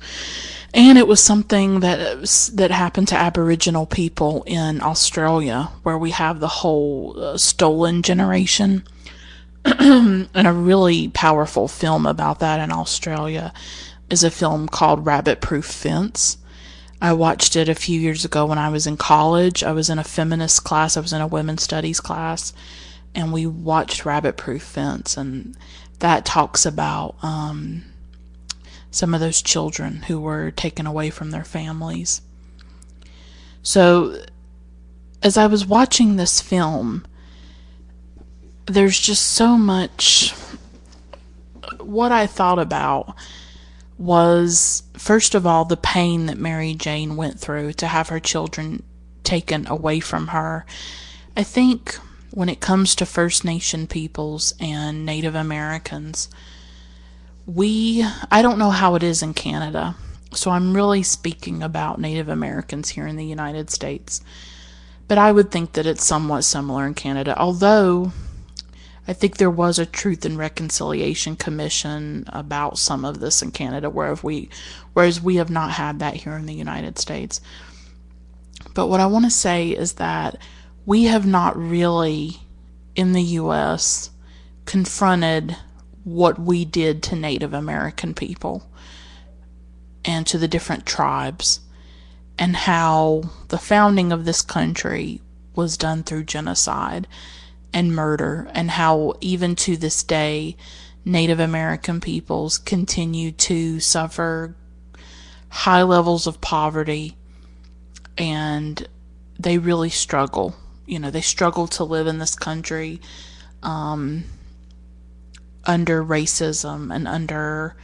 And 0.74 0.98
it 0.98 1.08
was 1.08 1.22
something 1.22 1.80
that 1.80 2.52
that 2.56 2.72
happened 2.72 3.08
to 3.10 3.16
Aboriginal 3.16 3.86
people 3.86 4.44
in 4.46 4.82
Australia, 4.82 5.70
where 5.84 5.98
we 5.98 6.12
have 6.12 6.40
the 6.40 6.48
whole 6.48 7.16
uh, 7.18 7.38
stolen 7.38 8.02
generation. 8.02 8.84
and 9.66 10.30
a 10.34 10.54
really 10.54 11.10
powerful 11.10 11.68
film 11.68 12.06
about 12.06 12.40
that 12.40 12.60
in 12.60 12.72
Australia 12.72 13.54
is 14.10 14.24
a 14.24 14.32
film 14.32 14.68
called 14.68 15.06
Rabbit 15.06 15.42
Proof 15.42 15.66
Fence. 15.66 16.38
I 17.02 17.14
watched 17.14 17.56
it 17.56 17.70
a 17.70 17.76
few 17.76 18.00
years 18.00 18.26
ago 18.26 18.46
when 18.46 18.58
I 18.58 18.70
was 18.70 18.86
in 18.86 18.98
college. 18.98 19.64
I 19.64 19.72
was 19.72 19.90
in 19.90 20.00
a 20.00 20.04
feminist 20.04 20.64
class, 20.64 20.98
I 20.98 21.00
was 21.00 21.14
in 21.14 21.22
a 21.22 21.28
women's 21.28 21.64
studies 21.64 22.00
class, 22.00 22.54
and 23.16 23.32
we 23.32 23.46
watched 23.46 24.06
Rabbit 24.06 24.36
Proof 24.36 24.64
Fence, 24.64 25.16
and 25.16 25.56
that 26.00 26.26
talks 26.26 26.66
about 26.66 27.16
um, 27.22 27.84
some 28.92 29.14
of 29.14 29.22
those 29.22 29.42
children 29.42 30.04
who 30.04 30.20
were 30.20 30.52
taken 30.52 30.86
away 30.86 31.10
from 31.10 31.32
their 31.32 31.46
families. 31.46 32.22
So, 33.62 34.24
as 35.24 35.38
I 35.38 35.48
was 35.48 35.66
watching 35.66 36.16
this 36.16 36.42
film, 36.42 37.06
there's 38.66 39.00
just 39.00 39.26
so 39.26 39.58
much. 39.58 40.34
What 41.80 42.12
I 42.12 42.26
thought 42.26 42.60
about 42.60 43.16
was, 44.00 44.84
first 44.94 45.36
of 45.36 45.46
all, 45.46 45.66
the 45.66 45.78
pain 45.78 46.26
that 46.28 46.38
Mary 46.38 46.74
Jane 46.74 47.18
went 47.18 47.38
through 47.38 47.74
to 47.74 47.88
have 47.88 48.08
her 48.08 48.20
children 48.20 48.82
taken 49.24 49.68
away 49.68 50.00
from 50.00 50.28
her. 50.28 50.66
I 51.36 51.44
think 51.44 51.96
when 52.32 52.48
it 52.48 52.62
comes 52.62 52.96
to 52.96 53.06
First 53.06 53.44
Nation 53.44 53.88
peoples 53.88 54.54
and 54.60 55.06
Native 55.06 55.36
Americans, 55.36 56.30
we, 57.46 58.06
I 58.32 58.42
don't 58.42 58.58
know 58.58 58.70
how 58.70 58.96
it 58.96 59.04
is 59.04 59.22
in 59.22 59.34
Canada, 59.34 59.96
so 60.32 60.52
I'm 60.52 60.76
really 60.76 61.04
speaking 61.04 61.62
about 61.62 62.00
Native 62.00 62.30
Americans 62.30 62.90
here 62.90 63.06
in 63.06 63.18
the 63.18 63.26
United 63.26 63.70
States. 63.70 64.22
But 65.10 65.18
I 65.18 65.32
would 65.32 65.52
think 65.52 65.74
that 65.74 65.88
it's 65.88 66.06
somewhat 66.06 66.44
similar 66.44 66.88
in 66.88 66.94
Canada, 66.94 67.38
although 67.38 68.14
I 69.10 69.14
think 69.14 69.38
there 69.38 69.50
was 69.50 69.80
a 69.80 69.88
Truth 69.88 70.24
and 70.24 70.38
Reconciliation 70.38 71.36
Commission 71.36 72.26
about 72.28 72.78
some 72.78 73.04
of 73.04 73.20
this 73.20 73.42
in 73.42 73.50
Canada, 73.50 73.90
whereas 73.90 74.22
we, 74.22 74.52
whereas 74.94 75.20
we 75.20 75.38
have 75.38 75.50
not 75.50 75.72
had 75.72 75.98
that 75.98 76.14
here 76.14 76.38
in 76.38 76.46
the 76.46 76.54
United 76.54 77.00
States. 77.00 77.42
But 78.76 78.86
what 78.86 79.00
I 79.00 79.08
want 79.08 79.26
to 79.26 79.32
say 79.32 79.70
is 79.70 79.94
that 79.94 80.38
we 80.86 81.06
have 81.06 81.26
not 81.26 81.58
really, 81.58 82.42
in 82.96 83.14
the 83.14 83.24
U.S., 83.24 84.12
confronted 84.66 85.58
what 86.04 86.38
we 86.38 86.64
did 86.64 87.02
to 87.02 87.16
Native 87.16 87.56
American 87.56 88.14
people 88.14 88.70
and 90.06 90.28
to 90.28 90.38
the 90.38 90.48
different 90.48 90.86
tribes, 90.86 91.62
and 92.38 92.56
how 92.56 93.24
the 93.48 93.58
founding 93.58 94.12
of 94.12 94.26
this 94.26 94.44
country 94.44 95.20
was 95.56 95.78
done 95.78 96.04
through 96.04 96.26
genocide 96.26 97.08
and 97.74 97.96
murder, 97.96 98.50
and 98.54 98.72
how 98.72 99.14
even 99.22 99.56
to 99.56 99.78
this 99.78 100.04
day, 100.04 100.56
Native 101.06 101.40
American 101.40 102.02
peoples 102.02 102.58
continue 102.58 103.32
to 103.32 103.80
suffer 103.80 104.56
high 105.50 105.84
levels 105.84 106.28
of 106.28 106.42
poverty 106.42 107.16
and 108.18 108.88
they 109.40 109.58
really 109.58 109.90
struggle. 109.90 110.56
You 110.86 111.00
know, 111.00 111.10
they 111.10 111.22
struggle 111.22 111.68
to 111.68 111.84
live 111.84 112.08
in 112.08 112.20
this 112.20 112.36
country 112.36 113.00
um, 113.64 114.26
under 115.66 116.04
racism 116.04 116.94
and 116.94 117.08
under 117.08 117.76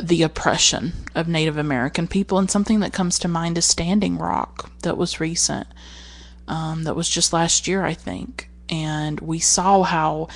the 0.00 0.22
oppression 0.22 0.92
of 1.14 1.28
Native 1.28 1.56
American 1.56 2.06
people. 2.06 2.38
And 2.38 2.50
something 2.50 2.80
that 2.80 2.92
comes 2.92 3.18
to 3.20 3.28
mind 3.28 3.58
is 3.58 3.64
Standing 3.64 4.18
Rock, 4.18 4.70
that 4.82 4.96
was 4.96 5.20
recent, 5.20 5.66
um, 6.46 6.84
that 6.84 6.96
was 6.96 7.08
just 7.08 7.32
last 7.32 7.66
year, 7.66 7.84
I 7.84 7.94
think 7.94 8.48
and 8.72 9.20
we 9.20 9.38
saw 9.38 9.82
how 9.82 10.28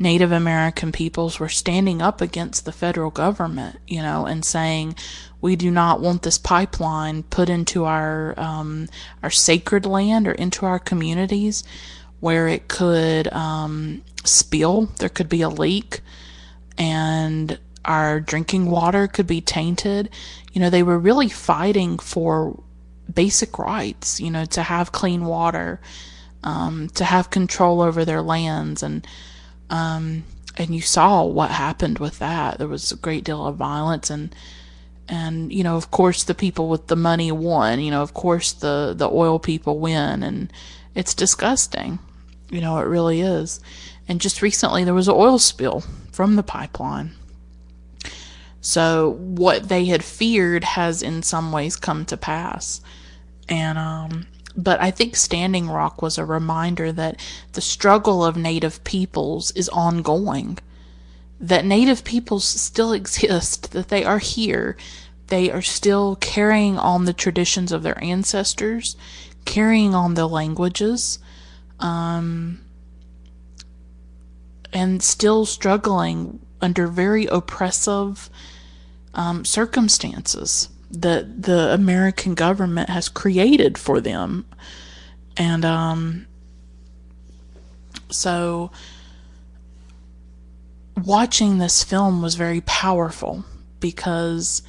Native 0.00 0.32
American 0.32 0.90
peoples 0.90 1.38
were 1.38 1.48
standing 1.48 2.02
up 2.02 2.20
against 2.20 2.64
the 2.64 2.72
federal 2.72 3.10
government, 3.10 3.78
you 3.86 4.02
know, 4.02 4.26
and 4.26 4.44
saying, 4.44 4.96
we 5.40 5.54
do 5.54 5.70
not 5.70 6.00
want 6.00 6.22
this 6.22 6.36
pipeline 6.36 7.22
put 7.22 7.48
into 7.48 7.84
our 7.84 8.34
um, 8.38 8.88
our 9.22 9.30
sacred 9.30 9.86
land 9.86 10.26
or 10.26 10.32
into 10.32 10.66
our 10.66 10.80
communities 10.80 11.62
where 12.18 12.48
it 12.48 12.66
could 12.66 13.32
um, 13.32 14.02
spill. 14.24 14.86
There 14.98 15.08
could 15.08 15.28
be 15.28 15.42
a 15.42 15.48
leak, 15.48 16.00
and 16.76 17.58
our 17.84 18.18
drinking 18.18 18.70
water 18.70 19.06
could 19.06 19.28
be 19.28 19.40
tainted. 19.40 20.10
You 20.52 20.60
know, 20.60 20.70
they 20.70 20.82
were 20.82 20.98
really 20.98 21.28
fighting 21.28 21.98
for 21.98 22.60
basic 23.12 23.56
rights. 23.56 24.18
You 24.18 24.32
know, 24.32 24.46
to 24.46 24.62
have 24.64 24.90
clean 24.90 25.26
water 25.26 25.80
um, 26.44 26.90
to 26.90 27.04
have 27.04 27.30
control 27.30 27.80
over 27.80 28.04
their 28.04 28.22
lands 28.22 28.82
and 28.82 29.04
um, 29.70 30.24
and 30.56 30.74
you 30.74 30.82
saw 30.82 31.24
what 31.24 31.50
happened 31.50 31.98
with 31.98 32.18
that. 32.20 32.58
There 32.58 32.68
was 32.68 32.92
a 32.92 32.96
great 32.96 33.24
deal 33.24 33.44
of 33.44 33.56
violence 33.56 34.10
and 34.10 34.34
and 35.08 35.52
you 35.52 35.64
know 35.64 35.76
of 35.76 35.90
course 35.90 36.22
the 36.22 36.34
people 36.34 36.68
with 36.68 36.86
the 36.86 36.96
money 36.96 37.32
won. 37.32 37.80
You 37.80 37.90
know 37.90 38.02
of 38.02 38.14
course 38.14 38.52
the 38.52 38.94
the 38.96 39.08
oil 39.08 39.38
people 39.38 39.78
win 39.78 40.22
and 40.22 40.52
it's 40.94 41.14
disgusting. 41.14 41.98
You 42.50 42.60
know 42.60 42.78
it 42.78 42.84
really 42.86 43.20
is. 43.22 43.60
And 44.06 44.20
just 44.20 44.42
recently 44.42 44.84
there 44.84 44.94
was 44.94 45.08
an 45.08 45.14
oil 45.16 45.38
spill 45.38 45.82
from 46.12 46.36
the 46.36 46.42
pipeline. 46.42 47.12
So 48.60 49.12
what 49.18 49.68
they 49.68 49.86
had 49.86 50.04
feared 50.04 50.64
has 50.64 51.02
in 51.02 51.22
some 51.22 51.52
ways 51.52 51.76
come 51.76 52.04
to 52.06 52.18
pass. 52.18 52.82
And 53.48 53.78
um 53.78 54.26
but 54.56 54.80
I 54.80 54.90
think 54.90 55.16
Standing 55.16 55.68
Rock 55.68 56.00
was 56.00 56.16
a 56.16 56.24
reminder 56.24 56.92
that 56.92 57.20
the 57.52 57.60
struggle 57.60 58.24
of 58.24 58.36
Native 58.36 58.82
peoples 58.84 59.50
is 59.52 59.68
ongoing. 59.70 60.58
That 61.40 61.64
Native 61.64 62.04
peoples 62.04 62.44
still 62.44 62.92
exist, 62.92 63.72
that 63.72 63.88
they 63.88 64.04
are 64.04 64.18
here. 64.18 64.76
They 65.28 65.50
are 65.50 65.62
still 65.62 66.16
carrying 66.16 66.78
on 66.78 67.04
the 67.04 67.12
traditions 67.12 67.72
of 67.72 67.82
their 67.82 68.02
ancestors, 68.02 68.96
carrying 69.44 69.94
on 69.94 70.14
the 70.14 70.28
languages, 70.28 71.18
um, 71.80 72.60
and 74.72 75.02
still 75.02 75.46
struggling 75.46 76.40
under 76.60 76.86
very 76.86 77.26
oppressive 77.26 78.30
um, 79.14 79.44
circumstances 79.44 80.68
that 80.90 81.42
the 81.42 81.72
American 81.72 82.34
government 82.34 82.88
has 82.88 83.08
created 83.08 83.78
for 83.78 84.00
them. 84.00 84.46
And 85.36 85.64
um, 85.64 86.26
so 88.10 88.70
watching 90.96 91.58
this 91.58 91.82
film 91.82 92.22
was 92.22 92.36
very 92.36 92.60
powerful 92.60 93.44
because 93.80 94.62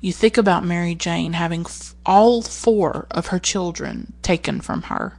you 0.00 0.12
think 0.12 0.36
about 0.36 0.64
Mary 0.64 0.94
Jane 0.94 1.32
having 1.32 1.62
f- 1.62 1.94
all 2.04 2.42
four 2.42 3.06
of 3.10 3.28
her 3.28 3.38
children 3.38 4.12
taken 4.22 4.60
from 4.60 4.82
her. 4.82 5.18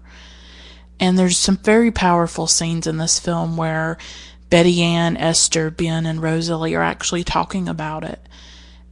And 1.00 1.18
there's 1.18 1.38
some 1.38 1.58
very 1.58 1.92
powerful 1.92 2.48
scenes 2.48 2.88
in 2.88 2.98
this 2.98 3.20
film 3.20 3.58
where 3.58 3.98
Betty 4.50 4.82
Ann, 4.82 5.18
Esther, 5.18 5.70
Ben, 5.70 6.06
and 6.06 6.22
Rosalie 6.22 6.76
are 6.76 6.84
actually 6.84 7.24
talking 7.24 7.68
about 7.68 8.04
it. 8.04 8.20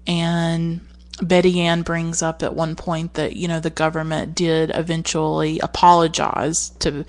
And 0.07 0.81
Betty 1.21 1.59
Ann 1.61 1.81
brings 1.83 2.21
up 2.21 2.41
at 2.41 2.55
one 2.55 2.75
point 2.75 3.13
that 3.15 3.35
you 3.35 3.47
know 3.47 3.59
the 3.59 3.69
government 3.69 4.33
did 4.33 4.71
eventually 4.73 5.59
apologize 5.59 6.69
to 6.79 7.05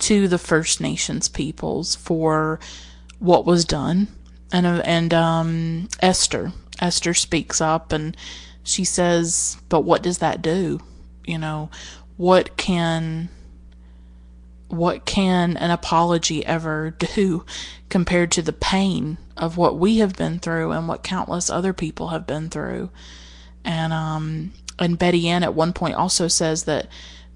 to 0.00 0.28
the 0.28 0.38
First 0.38 0.80
Nations 0.80 1.28
peoples 1.28 1.96
for 1.96 2.60
what 3.18 3.46
was 3.46 3.64
done, 3.64 4.08
and 4.52 4.66
and 4.66 5.14
um, 5.14 5.88
Esther 6.00 6.52
Esther 6.80 7.14
speaks 7.14 7.60
up 7.60 7.92
and 7.92 8.16
she 8.62 8.84
says, 8.84 9.56
"But 9.68 9.82
what 9.82 10.02
does 10.02 10.18
that 10.18 10.42
do? 10.42 10.80
You 11.24 11.38
know, 11.38 11.70
what 12.16 12.56
can 12.56 13.30
what 14.68 15.06
can 15.06 15.56
an 15.56 15.70
apology 15.70 16.44
ever 16.44 16.90
do 17.14 17.44
compared 17.88 18.30
to 18.32 18.42
the 18.42 18.52
pain 18.52 19.16
of 19.36 19.56
what 19.56 19.78
we 19.78 19.98
have 19.98 20.14
been 20.14 20.38
through 20.38 20.72
and 20.72 20.86
what 20.86 21.02
countless 21.02 21.48
other 21.48 21.72
people 21.72 22.08
have 22.08 22.26
been 22.26 22.50
through?" 22.50 22.90
And 23.66 23.92
um, 23.92 24.52
and 24.78 24.98
Betty 24.98 25.28
Ann 25.28 25.42
at 25.42 25.54
one 25.54 25.74
point 25.74 25.96
also 25.96 26.28
says 26.28 26.64
that 26.64 26.86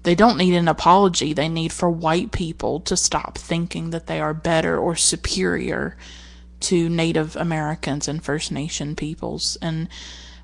they 0.03 0.15
don't 0.15 0.37
need 0.37 0.55
an 0.55 0.67
apology. 0.67 1.33
They 1.33 1.49
need 1.49 1.71
for 1.71 1.89
white 1.89 2.31
people 2.31 2.79
to 2.81 2.97
stop 2.97 3.37
thinking 3.37 3.91
that 3.91 4.07
they 4.07 4.19
are 4.19 4.33
better 4.33 4.77
or 4.79 4.95
superior 4.95 5.95
to 6.61 6.89
Native 6.89 7.35
Americans 7.35 8.07
and 8.07 8.23
First 8.23 8.51
Nation 8.51 8.95
peoples. 8.95 9.57
And 9.61 9.89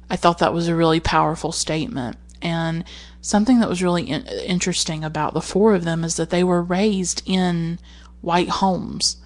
I 0.10 0.16
thought 0.16 0.40
that 0.40 0.54
was 0.54 0.68
a 0.68 0.76
really 0.76 1.00
powerful 1.00 1.52
statement. 1.52 2.18
And 2.42 2.84
something 3.22 3.60
that 3.60 3.70
was 3.70 3.82
really 3.82 4.04
in- 4.10 4.28
interesting 4.28 5.04
about 5.04 5.34
the 5.34 5.42
four 5.42 5.74
of 5.74 5.86
them 5.86 6.04
is 6.04 6.18
that 6.18 6.30
they 6.30 6.44
were 6.44 6.62
raised 6.62 7.24
in 7.26 7.80
white 8.22 8.50
homes. 8.50 9.18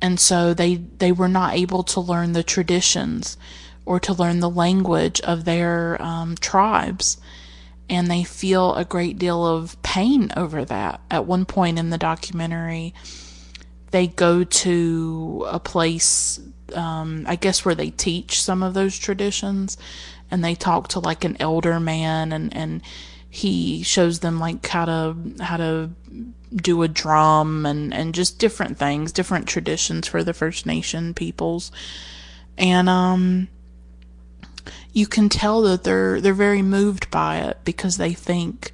and 0.00 0.20
so 0.20 0.54
they 0.54 0.76
they 0.98 1.12
were 1.12 1.28
not 1.28 1.54
able 1.54 1.82
to 1.82 2.00
learn 2.00 2.32
the 2.32 2.42
traditions 2.42 3.36
or 3.86 3.98
to 4.00 4.12
learn 4.12 4.40
the 4.40 4.50
language 4.50 5.20
of 5.22 5.44
their 5.44 6.00
um, 6.02 6.36
tribes 6.36 7.16
and 7.88 8.10
they 8.10 8.24
feel 8.24 8.74
a 8.74 8.84
great 8.84 9.16
deal 9.18 9.46
of 9.46 9.80
pain 9.82 10.30
over 10.36 10.64
that 10.64 11.00
at 11.10 11.24
one 11.24 11.44
point 11.44 11.78
in 11.78 11.90
the 11.90 11.98
documentary 11.98 12.92
they 13.92 14.06
go 14.06 14.44
to 14.44 15.46
a 15.48 15.60
place 15.60 16.40
um, 16.74 17.24
i 17.26 17.36
guess 17.36 17.64
where 17.64 17.74
they 17.74 17.90
teach 17.90 18.42
some 18.42 18.62
of 18.62 18.74
those 18.74 18.98
traditions 18.98 19.78
and 20.30 20.44
they 20.44 20.54
talk 20.54 20.88
to 20.88 21.00
like 21.00 21.24
an 21.24 21.36
elder 21.40 21.80
man 21.80 22.32
and 22.32 22.54
and 22.54 22.82
he 23.28 23.82
shows 23.82 24.20
them 24.20 24.40
like 24.40 24.66
how 24.66 24.86
to 24.86 25.14
how 25.40 25.56
to 25.58 25.90
do 26.54 26.82
a 26.82 26.88
drum 26.88 27.66
and 27.66 27.92
and 27.92 28.14
just 28.14 28.38
different 28.38 28.78
things, 28.78 29.12
different 29.12 29.46
traditions 29.46 30.08
for 30.08 30.24
the 30.24 30.32
First 30.32 30.64
Nation 30.64 31.12
peoples. 31.12 31.70
And 32.56 32.88
um 32.88 33.48
you 34.92 35.06
can 35.06 35.28
tell 35.28 35.62
that 35.62 35.84
they're 35.84 36.20
they're 36.20 36.34
very 36.34 36.62
moved 36.62 37.10
by 37.10 37.38
it 37.38 37.58
because 37.64 37.96
they 37.96 38.12
think 38.12 38.72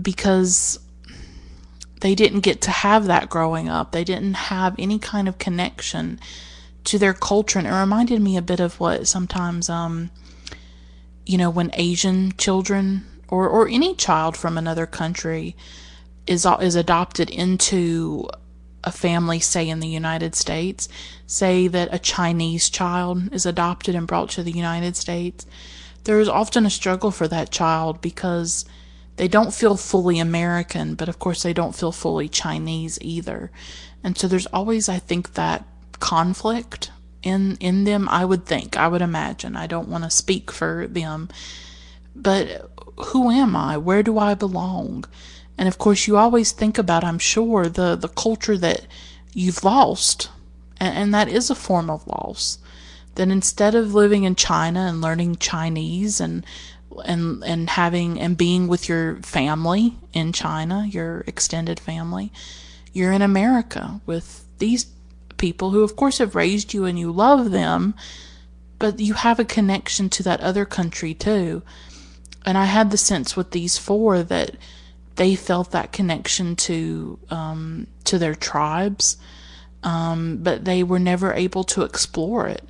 because 0.00 0.78
they 2.00 2.14
didn't 2.14 2.40
get 2.40 2.60
to 2.62 2.70
have 2.70 3.06
that 3.06 3.28
growing 3.28 3.68
up. 3.68 3.92
They 3.92 4.02
didn't 4.02 4.34
have 4.34 4.74
any 4.78 4.98
kind 4.98 5.28
of 5.28 5.38
connection 5.38 6.18
to 6.84 6.98
their 6.98 7.14
culture 7.14 7.58
and 7.58 7.68
it 7.68 7.72
reminded 7.72 8.20
me 8.20 8.36
a 8.36 8.42
bit 8.42 8.58
of 8.58 8.80
what 8.80 9.06
sometimes 9.06 9.70
um 9.70 10.10
you 11.24 11.38
know 11.38 11.48
when 11.48 11.70
Asian 11.74 12.32
children 12.36 13.04
or 13.28 13.48
or 13.48 13.68
any 13.68 13.94
child 13.94 14.36
from 14.36 14.58
another 14.58 14.86
country 14.86 15.54
is 16.26 16.46
is 16.60 16.74
adopted 16.74 17.30
into 17.30 18.28
a 18.84 18.92
family, 18.92 19.40
say 19.40 19.68
in 19.68 19.80
the 19.80 19.88
United 19.88 20.34
States, 20.34 20.88
say 21.26 21.68
that 21.68 21.92
a 21.92 21.98
Chinese 21.98 22.68
child 22.68 23.32
is 23.32 23.46
adopted 23.46 23.94
and 23.94 24.06
brought 24.06 24.30
to 24.30 24.42
the 24.42 24.52
United 24.52 24.96
States, 24.96 25.46
there 26.04 26.20
is 26.20 26.28
often 26.28 26.66
a 26.66 26.70
struggle 26.70 27.10
for 27.10 27.28
that 27.28 27.50
child 27.50 28.00
because 28.00 28.64
they 29.16 29.28
don't 29.28 29.54
feel 29.54 29.76
fully 29.76 30.18
American, 30.18 30.94
but 30.94 31.08
of 31.08 31.18
course 31.18 31.42
they 31.42 31.52
don't 31.52 31.76
feel 31.76 31.92
fully 31.92 32.28
Chinese 32.28 32.98
either. 33.00 33.50
And 34.02 34.18
so 34.18 34.26
there's 34.26 34.46
always, 34.46 34.88
I 34.88 34.98
think, 34.98 35.34
that 35.34 35.64
conflict 36.00 36.90
in 37.22 37.56
in 37.60 37.84
them. 37.84 38.08
I 38.08 38.24
would 38.24 38.46
think, 38.46 38.76
I 38.76 38.88
would 38.88 39.02
imagine. 39.02 39.54
I 39.54 39.66
don't 39.66 39.88
want 39.88 40.04
to 40.04 40.10
speak 40.10 40.50
for 40.50 40.86
them, 40.88 41.28
but 42.16 42.70
who 42.96 43.30
am 43.30 43.54
I? 43.54 43.76
Where 43.76 44.02
do 44.02 44.18
I 44.18 44.34
belong? 44.34 45.04
And 45.62 45.68
of 45.68 45.78
course, 45.78 46.08
you 46.08 46.16
always 46.16 46.50
think 46.50 46.76
about, 46.76 47.04
I'm 47.04 47.20
sure, 47.20 47.68
the, 47.68 47.94
the 47.94 48.08
culture 48.08 48.58
that 48.58 48.84
you've 49.32 49.62
lost. 49.62 50.28
And, 50.78 50.98
and 50.98 51.14
that 51.14 51.28
is 51.28 51.50
a 51.50 51.54
form 51.54 51.88
of 51.88 52.04
loss. 52.04 52.58
That 53.14 53.28
instead 53.28 53.76
of 53.76 53.94
living 53.94 54.24
in 54.24 54.34
China 54.34 54.80
and 54.80 55.00
learning 55.00 55.36
Chinese 55.36 56.20
and 56.20 56.44
and 57.04 57.44
and 57.44 57.70
having 57.70 58.18
and 58.18 58.36
being 58.36 58.66
with 58.66 58.88
your 58.88 59.18
family 59.22 59.96
in 60.12 60.32
China, 60.32 60.84
your 60.90 61.20
extended 61.28 61.78
family, 61.78 62.32
you're 62.92 63.12
in 63.12 63.22
America 63.22 64.00
with 64.04 64.44
these 64.58 64.86
people 65.36 65.70
who 65.70 65.84
of 65.84 65.94
course 65.94 66.18
have 66.18 66.34
raised 66.34 66.74
you 66.74 66.86
and 66.86 66.98
you 66.98 67.12
love 67.12 67.52
them, 67.52 67.94
but 68.80 68.98
you 68.98 69.14
have 69.14 69.38
a 69.38 69.44
connection 69.44 70.08
to 70.08 70.24
that 70.24 70.40
other 70.40 70.64
country 70.64 71.14
too. 71.14 71.62
And 72.44 72.58
I 72.58 72.64
had 72.64 72.90
the 72.90 72.98
sense 72.98 73.36
with 73.36 73.52
these 73.52 73.78
four 73.78 74.24
that 74.24 74.56
they 75.16 75.34
felt 75.34 75.70
that 75.70 75.92
connection 75.92 76.56
to 76.56 77.18
um, 77.30 77.86
to 78.04 78.18
their 78.18 78.34
tribes, 78.34 79.16
um, 79.82 80.38
but 80.38 80.64
they 80.64 80.82
were 80.82 80.98
never 80.98 81.32
able 81.32 81.64
to 81.64 81.82
explore 81.82 82.48
it, 82.48 82.68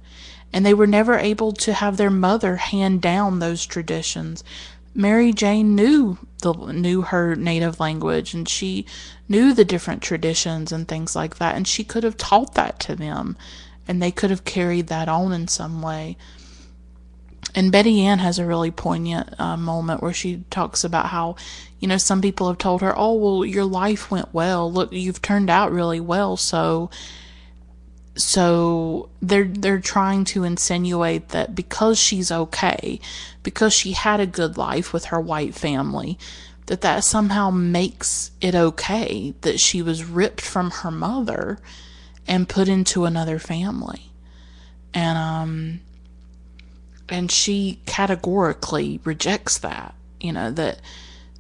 and 0.53 0.65
they 0.65 0.75
were 0.75 0.87
never 0.87 1.19
able 1.19 1.53
to 1.53 1.73
have 1.73 1.97
their 1.97 2.11
mother 2.11 2.57
hand 2.57 3.01
down 3.01 3.39
those 3.39 3.65
traditions. 3.65 4.43
Mary 4.95 5.33
Jane 5.33 5.75
knew 5.75 6.19
the 6.43 6.53
knew 6.53 7.03
her 7.03 7.35
native 7.35 7.81
language, 7.81 8.35
and 8.35 8.49
she 8.49 8.85
knew 9.29 9.55
the 9.55 9.65
different 9.65 10.03
traditions 10.03 10.73
and 10.73 10.87
things 10.87 11.17
like 11.17 11.37
that, 11.37 11.57
and 11.57 11.67
she 11.67 11.85
could 11.85 12.05
have 12.05 12.17
taught 12.17 12.55
that 12.55 12.79
to 12.81 12.97
them, 12.97 13.37
and 13.89 14.03
they 14.03 14.11
could 14.11 14.31
have 14.31 14.45
carried 14.45 14.89
that 14.89 15.09
on 15.09 15.33
in 15.33 15.49
some 15.49 15.81
way 15.81 16.17
and 17.55 17.73
Betty 17.73 18.03
Ann 18.03 18.19
has 18.21 18.39
a 18.39 18.47
really 18.47 18.71
poignant 18.71 19.39
uh, 19.39 19.57
moment 19.57 20.03
where 20.03 20.13
she 20.13 20.45
talks 20.51 20.85
about 20.85 21.07
how, 21.07 21.37
you 21.81 21.89
know, 21.89 21.99
some 21.99 22.23
people 22.23 22.49
have 22.49 22.59
told 22.59 22.81
her, 22.81 22.97
"Oh, 22.97 23.15
well, 23.15 23.45
your 23.45 23.65
life 23.65 24.11
went 24.11 24.33
well. 24.33 24.71
Look, 24.73 24.93
you've 24.93 25.21
turned 25.21 25.51
out 25.51 25.73
really 25.73 26.01
well." 26.01 26.37
So, 26.37 26.91
so 28.17 29.11
they're 29.21 29.45
they're 29.45 29.81
trying 29.81 30.25
to 30.27 30.45
insinuate 30.45 31.31
that 31.31 31.55
because 31.55 31.99
she's 31.99 32.33
okay, 32.33 33.01
because 33.43 33.73
she 33.73 33.93
had 33.93 34.21
a 34.21 34.27
good 34.27 34.57
life 34.57 34.93
with 34.93 35.07
her 35.07 35.21
white 35.21 35.55
family, 35.55 36.19
that 36.67 36.81
that 36.83 37.05
somehow 37.05 37.51
makes 37.51 38.31
it 38.41 38.55
okay 38.55 39.35
that 39.43 39.61
she 39.61 39.83
was 39.83 40.05
ripped 40.05 40.41
from 40.41 40.71
her 40.71 40.91
mother 40.91 41.59
and 42.27 42.49
put 42.49 42.69
into 42.69 43.05
another 43.05 43.39
family, 43.39 44.13
and 44.95 45.19
um 45.19 45.81
and 47.09 47.31
she 47.31 47.81
categorically 47.87 49.01
rejects 49.05 49.59
that 49.59 49.95
you 50.21 50.33
know 50.33 50.51
that 50.51 50.81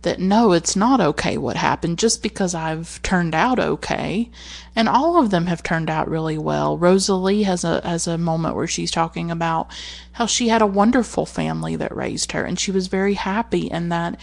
that 0.02 0.18
no 0.18 0.52
it's 0.52 0.74
not 0.76 1.00
okay 1.00 1.38
what 1.38 1.56
happened. 1.56 1.98
Just 1.98 2.22
because 2.22 2.54
I've 2.54 3.00
turned 3.02 3.34
out 3.34 3.58
okay 3.58 4.30
and 4.74 4.88
all 4.88 5.16
of 5.16 5.30
them 5.30 5.46
have 5.46 5.62
turned 5.62 5.88
out 5.88 6.08
really 6.08 6.38
well. 6.38 6.76
Rosalie 6.76 7.44
has 7.44 7.64
a 7.64 7.80
has 7.86 8.06
a 8.06 8.18
moment 8.18 8.56
where 8.56 8.66
she's 8.66 8.90
talking 8.90 9.30
about 9.30 9.68
how 10.12 10.26
she 10.26 10.48
had 10.48 10.62
a 10.62 10.66
wonderful 10.66 11.24
family 11.24 11.76
that 11.76 11.94
raised 11.94 12.32
her 12.32 12.44
and 12.44 12.58
she 12.58 12.70
was 12.70 12.88
very 12.88 13.14
happy 13.14 13.70
and 13.70 13.90
that 13.90 14.18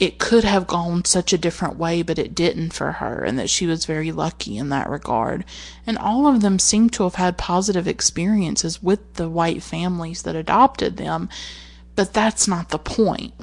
it 0.00 0.18
could 0.18 0.42
have 0.44 0.66
gone 0.66 1.04
such 1.04 1.32
a 1.32 1.38
different 1.38 1.76
way, 1.76 2.02
but 2.02 2.18
it 2.18 2.34
didn't 2.34 2.72
for 2.72 2.92
her, 2.92 3.22
and 3.22 3.38
that 3.38 3.48
she 3.48 3.66
was 3.66 3.84
very 3.84 4.10
lucky 4.10 4.56
in 4.56 4.68
that 4.70 4.90
regard. 4.90 5.44
And 5.86 5.96
all 5.98 6.26
of 6.26 6.40
them 6.40 6.58
seem 6.58 6.90
to 6.90 7.04
have 7.04 7.14
had 7.14 7.38
positive 7.38 7.86
experiences 7.86 8.82
with 8.82 9.14
the 9.14 9.28
white 9.28 9.62
families 9.62 10.22
that 10.22 10.34
adopted 10.34 10.96
them, 10.96 11.28
but 11.94 12.12
that's 12.12 12.48
not 12.48 12.70
the 12.70 12.78
point. 12.78 13.34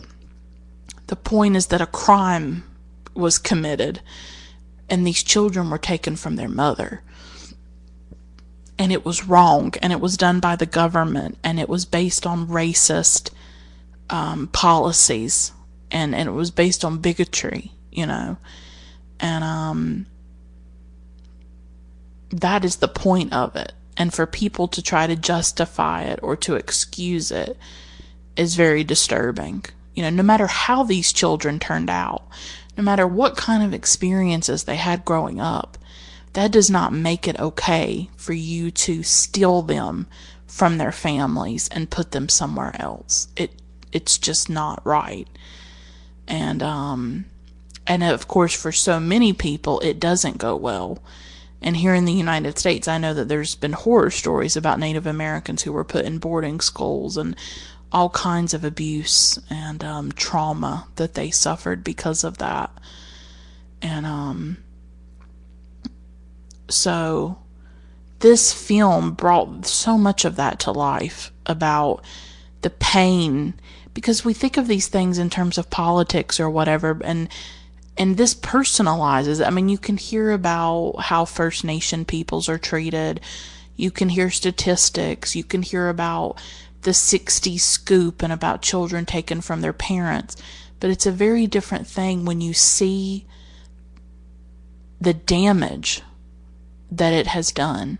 The 1.07 1.15
point 1.15 1.55
is 1.55 1.67
that 1.67 1.81
a 1.81 1.85
crime 1.85 2.63
was 3.13 3.37
committed, 3.37 4.01
and 4.89 5.07
these 5.07 5.23
children 5.23 5.69
were 5.69 5.77
taken 5.77 6.17
from 6.17 6.35
their 6.35 6.49
mother. 6.49 7.01
And 8.77 8.91
it 8.91 9.05
was 9.05 9.25
wrong, 9.25 9.73
and 9.81 9.93
it 9.93 10.01
was 10.01 10.17
done 10.17 10.41
by 10.41 10.57
the 10.57 10.65
government, 10.65 11.37
and 11.45 11.61
it 11.61 11.69
was 11.69 11.85
based 11.85 12.27
on 12.27 12.47
racist 12.47 13.29
um, 14.09 14.47
policies 14.47 15.53
and 15.91 16.15
and 16.15 16.30
it 16.30 16.34
was 16.34 16.51
based 16.51 16.84
on 16.84 16.99
bigotry, 16.99 17.71
you 17.91 18.06
know, 18.06 18.38
and 19.19 19.43
um, 19.43 20.06
that 22.30 22.65
is 22.65 22.77
the 22.77 22.88
point 22.88 23.34
of 23.34 23.56
it. 23.56 23.73
And 23.97 24.13
for 24.13 24.25
people 24.25 24.67
to 24.69 24.82
try 24.82 25.06
to 25.06 25.15
justify 25.15 26.04
it 26.04 26.19
or 26.23 26.36
to 26.38 26.56
excuse 26.56 27.30
it 27.30 27.58
is 28.36 28.56
very 28.56 28.84
disturbing. 28.84 29.65
You 29.93 30.04
know, 30.04 30.10
no 30.10 30.23
matter 30.23 30.47
how 30.47 30.84
these 30.84 31.12
children 31.12 31.60
turned 31.60 31.89
out, 31.89 32.23
no 32.77 32.84
matter 32.84 33.06
what 33.06 33.36
kind 33.36 33.62
of 33.62 33.73
experiences 33.73 34.63
they 34.63 34.77
had 34.77 35.06
growing 35.06 35.39
up, 35.41 35.77
that 36.34 36.51
does 36.51 36.69
not 36.69 36.93
make 36.93 37.27
it 37.27 37.39
okay 37.39 38.10
for 38.15 38.32
you 38.34 38.71
to 38.71 39.04
steal 39.04 39.62
them 39.62 40.08
from 40.47 40.77
their 40.77 40.93
families 40.93 41.67
and 41.69 41.89
put 41.89 42.12
them 42.12 42.30
somewhere 42.30 42.73
else. 42.80 43.27
It 43.36 43.51
it's 43.91 44.17
just 44.17 44.49
not 44.49 44.86
right 44.86 45.27
and 46.32 46.63
um 46.63 47.26
and 47.86 48.04
of 48.04 48.28
course 48.28 48.56
for 48.56 48.72
so 48.72 49.00
many 49.00 49.34
people 49.34 49.80
it 49.82 50.00
doesn't 50.00 50.39
go 50.39 50.56
well. 50.56 50.98
And 51.63 51.78
here 51.78 51.94
in 51.94 52.06
the 52.06 52.13
United 52.13 52.58
States 52.58 52.88
I 52.88 52.98
know 52.98 53.13
that 53.13 53.28
there's 53.28 53.54
been 53.54 53.74
horror 53.74 54.10
stories 54.10 54.56
about 54.56 54.80
Native 54.80 55.06
Americans 55.06 55.62
who 55.62 55.74
were 55.74 55.84
put 55.84 56.06
in 56.06 56.17
boarding 56.17 56.60
schools 56.62 57.17
and 57.17 57.36
all 57.91 58.10
kinds 58.10 58.54
of 58.54 58.63
abuse 58.63 59.38
and 59.50 59.84
um, 59.84 60.13
trauma 60.13 60.88
that 60.96 61.13
they 61.13 61.30
suffered 61.30 61.84
because 61.84 62.24
of 62.24 62.38
that. 62.38 62.72
And 63.82 64.06
um 64.06 64.58
so 66.69 67.38
this 68.19 68.54
film 68.54 69.12
brought 69.12 69.65
so 69.65 69.98
much 69.98 70.23
of 70.23 70.38
that 70.38 70.60
to 70.62 70.71
life 70.71 71.32
about 71.46 72.06
the 72.62 72.69
pain 72.69 73.54
because 73.94 74.23
we 74.23 74.33
think 74.33 74.58
of 74.58 74.67
these 74.67 74.87
things 74.87 75.17
in 75.17 75.29
terms 75.29 75.58
of 75.58 75.69
politics 75.69 76.39
or 76.39 76.50
whatever 76.50 77.00
and 77.04 77.29
and 77.98 78.17
this 78.17 78.33
personalizes 78.33 79.46
i 79.46 79.50
mean 79.50 79.69
you 79.69 79.77
can 79.77 79.98
hear 79.98 80.31
about 80.31 80.96
how 81.00 81.25
first 81.25 81.63
nation 81.63 82.06
peoples 82.06 82.48
are 82.50 82.58
treated. 82.58 83.19
You 83.81 83.89
can 83.89 84.10
hear 84.10 84.29
statistics. 84.29 85.35
You 85.35 85.44
can 85.44 85.63
hear 85.63 85.89
about 85.89 86.39
the 86.83 86.94
60 86.94 87.58
scoop 87.58 88.21
and 88.21 88.31
about 88.31 88.62
children 88.62 89.08
taken 89.08 89.42
from 89.42 89.62
their 89.62 89.73
parents. 89.73 90.35
But 90.79 90.92
it's 90.92 91.08
a 91.08 91.12
very 91.12 91.48
different 91.48 91.87
thing 91.87 92.23
when 92.23 92.42
you 92.42 92.54
see 92.54 93.25
the 95.00 95.15
damage 95.15 96.04
that 96.92 97.12
it 97.12 97.27
has 97.27 97.52
done. 97.52 97.98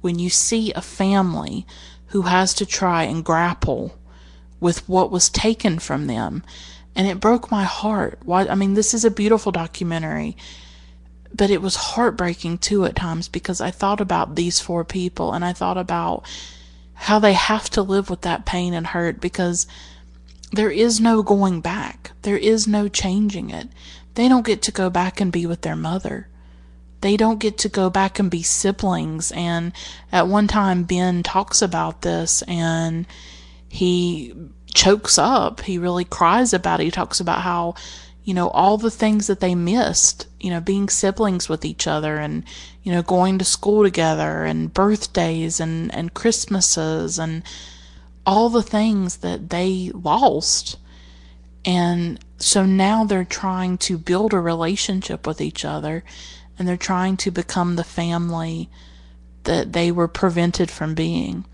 When 0.00 0.20
you 0.20 0.30
see 0.30 0.72
a 0.72 0.80
family 0.80 1.66
who 2.08 2.22
has 2.22 2.54
to 2.54 2.66
try 2.66 3.02
and 3.02 3.24
grapple 3.24 3.98
with 4.64 4.88
what 4.88 5.10
was 5.10 5.28
taken 5.28 5.78
from 5.78 6.06
them. 6.06 6.42
And 6.96 7.06
it 7.06 7.20
broke 7.20 7.50
my 7.50 7.64
heart. 7.64 8.18
Why, 8.24 8.46
I 8.46 8.54
mean, 8.54 8.72
this 8.72 8.94
is 8.94 9.04
a 9.04 9.10
beautiful 9.10 9.52
documentary, 9.52 10.38
but 11.34 11.50
it 11.50 11.60
was 11.60 11.76
heartbreaking 11.76 12.56
too 12.58 12.86
at 12.86 12.96
times 12.96 13.28
because 13.28 13.60
I 13.60 13.70
thought 13.70 14.00
about 14.00 14.36
these 14.36 14.60
four 14.60 14.82
people 14.82 15.34
and 15.34 15.44
I 15.44 15.52
thought 15.52 15.76
about 15.76 16.24
how 16.94 17.18
they 17.18 17.34
have 17.34 17.68
to 17.70 17.82
live 17.82 18.08
with 18.08 18.22
that 18.22 18.46
pain 18.46 18.72
and 18.72 18.86
hurt 18.86 19.20
because 19.20 19.66
there 20.50 20.70
is 20.70 20.98
no 20.98 21.22
going 21.22 21.60
back. 21.60 22.12
There 22.22 22.38
is 22.38 22.66
no 22.66 22.88
changing 22.88 23.50
it. 23.50 23.68
They 24.14 24.30
don't 24.30 24.46
get 24.46 24.62
to 24.62 24.72
go 24.72 24.88
back 24.88 25.20
and 25.20 25.30
be 25.30 25.44
with 25.44 25.60
their 25.60 25.76
mother. 25.76 26.26
They 27.02 27.18
don't 27.18 27.38
get 27.38 27.58
to 27.58 27.68
go 27.68 27.90
back 27.90 28.18
and 28.18 28.30
be 28.30 28.42
siblings. 28.42 29.30
And 29.32 29.74
at 30.10 30.26
one 30.26 30.48
time, 30.48 30.84
Ben 30.84 31.22
talks 31.22 31.60
about 31.60 32.00
this 32.00 32.40
and 32.48 33.04
he 33.74 34.32
chokes 34.72 35.18
up. 35.18 35.62
He 35.62 35.78
really 35.78 36.04
cries 36.04 36.52
about 36.52 36.78
it. 36.78 36.84
He 36.84 36.90
talks 36.92 37.18
about 37.18 37.40
how, 37.40 37.74
you 38.22 38.32
know, 38.32 38.46
all 38.50 38.78
the 38.78 38.88
things 38.88 39.26
that 39.26 39.40
they 39.40 39.56
missed, 39.56 40.28
you 40.38 40.50
know, 40.50 40.60
being 40.60 40.88
siblings 40.88 41.48
with 41.48 41.64
each 41.64 41.88
other 41.88 42.14
and, 42.18 42.44
you 42.84 42.92
know, 42.92 43.02
going 43.02 43.36
to 43.38 43.44
school 43.44 43.82
together 43.82 44.44
and 44.44 44.72
birthdays 44.72 45.58
and, 45.58 45.92
and 45.92 46.14
Christmases 46.14 47.18
and 47.18 47.42
all 48.24 48.48
the 48.48 48.62
things 48.62 49.16
that 49.16 49.50
they 49.50 49.90
lost. 49.92 50.76
And 51.64 52.24
so 52.38 52.64
now 52.64 53.02
they're 53.02 53.24
trying 53.24 53.76
to 53.78 53.98
build 53.98 54.32
a 54.32 54.38
relationship 54.38 55.26
with 55.26 55.40
each 55.40 55.64
other 55.64 56.04
and 56.56 56.68
they're 56.68 56.76
trying 56.76 57.16
to 57.16 57.32
become 57.32 57.74
the 57.74 57.82
family 57.82 58.70
that 59.42 59.72
they 59.72 59.90
were 59.90 60.06
prevented 60.06 60.70
from 60.70 60.94
being. 60.94 61.44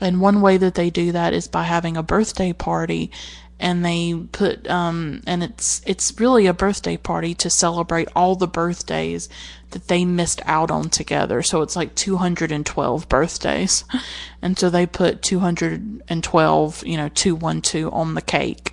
And 0.00 0.20
one 0.20 0.40
way 0.40 0.56
that 0.58 0.74
they 0.74 0.90
do 0.90 1.12
that 1.12 1.32
is 1.32 1.48
by 1.48 1.64
having 1.64 1.96
a 1.96 2.02
birthday 2.02 2.52
party 2.52 3.10
and 3.58 3.84
they 3.84 4.14
put 4.32 4.68
um 4.68 5.22
and 5.26 5.42
it's 5.42 5.80
it's 5.86 6.18
really 6.20 6.46
a 6.46 6.52
birthday 6.52 6.96
party 6.96 7.34
to 7.34 7.48
celebrate 7.48 8.08
all 8.14 8.36
the 8.36 8.46
birthdays 8.46 9.28
that 9.70 9.88
they 9.88 10.04
missed 10.04 10.40
out 10.44 10.70
on 10.70 10.88
together. 10.90 11.42
So 11.42 11.62
it's 11.62 11.76
like 11.76 11.94
212 11.94 13.08
birthdays. 13.08 13.84
And 14.42 14.56
so 14.56 14.70
they 14.70 14.86
put 14.86 15.22
212, 15.22 16.86
you 16.86 16.96
know, 16.96 17.08
212 17.08 17.92
on 17.92 18.14
the 18.14 18.22
cake 18.22 18.72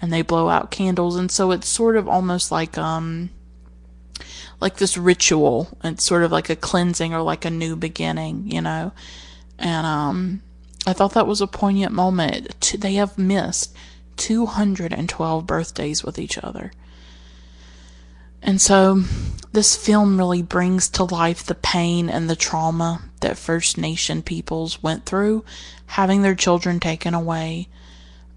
and 0.00 0.12
they 0.12 0.22
blow 0.22 0.48
out 0.48 0.70
candles 0.70 1.16
and 1.16 1.32
so 1.32 1.50
it's 1.50 1.66
sort 1.66 1.96
of 1.96 2.08
almost 2.08 2.52
like 2.52 2.78
um 2.78 3.30
like 4.60 4.76
this 4.76 4.96
ritual. 4.96 5.76
It's 5.82 6.04
sort 6.04 6.22
of 6.22 6.30
like 6.30 6.50
a 6.50 6.54
cleansing 6.54 7.14
or 7.14 7.22
like 7.22 7.44
a 7.44 7.50
new 7.50 7.74
beginning, 7.74 8.50
you 8.50 8.60
know. 8.60 8.92
And 9.58 9.86
um 9.86 10.42
I 10.86 10.92
thought 10.92 11.12
that 11.14 11.26
was 11.26 11.40
a 11.40 11.46
poignant 11.46 11.92
moment. 11.92 12.74
They 12.78 12.94
have 12.94 13.18
missed 13.18 13.74
212 14.16 15.46
birthdays 15.46 16.02
with 16.04 16.18
each 16.18 16.38
other. 16.38 16.72
And 18.42 18.60
so 18.60 19.02
this 19.52 19.76
film 19.76 20.16
really 20.16 20.42
brings 20.42 20.88
to 20.90 21.04
life 21.04 21.44
the 21.44 21.54
pain 21.54 22.08
and 22.08 22.28
the 22.28 22.36
trauma 22.36 23.02
that 23.20 23.36
First 23.36 23.76
Nation 23.76 24.22
peoples 24.22 24.82
went 24.82 25.04
through, 25.04 25.44
having 25.86 26.22
their 26.22 26.34
children 26.34 26.80
taken 26.80 27.12
away. 27.12 27.68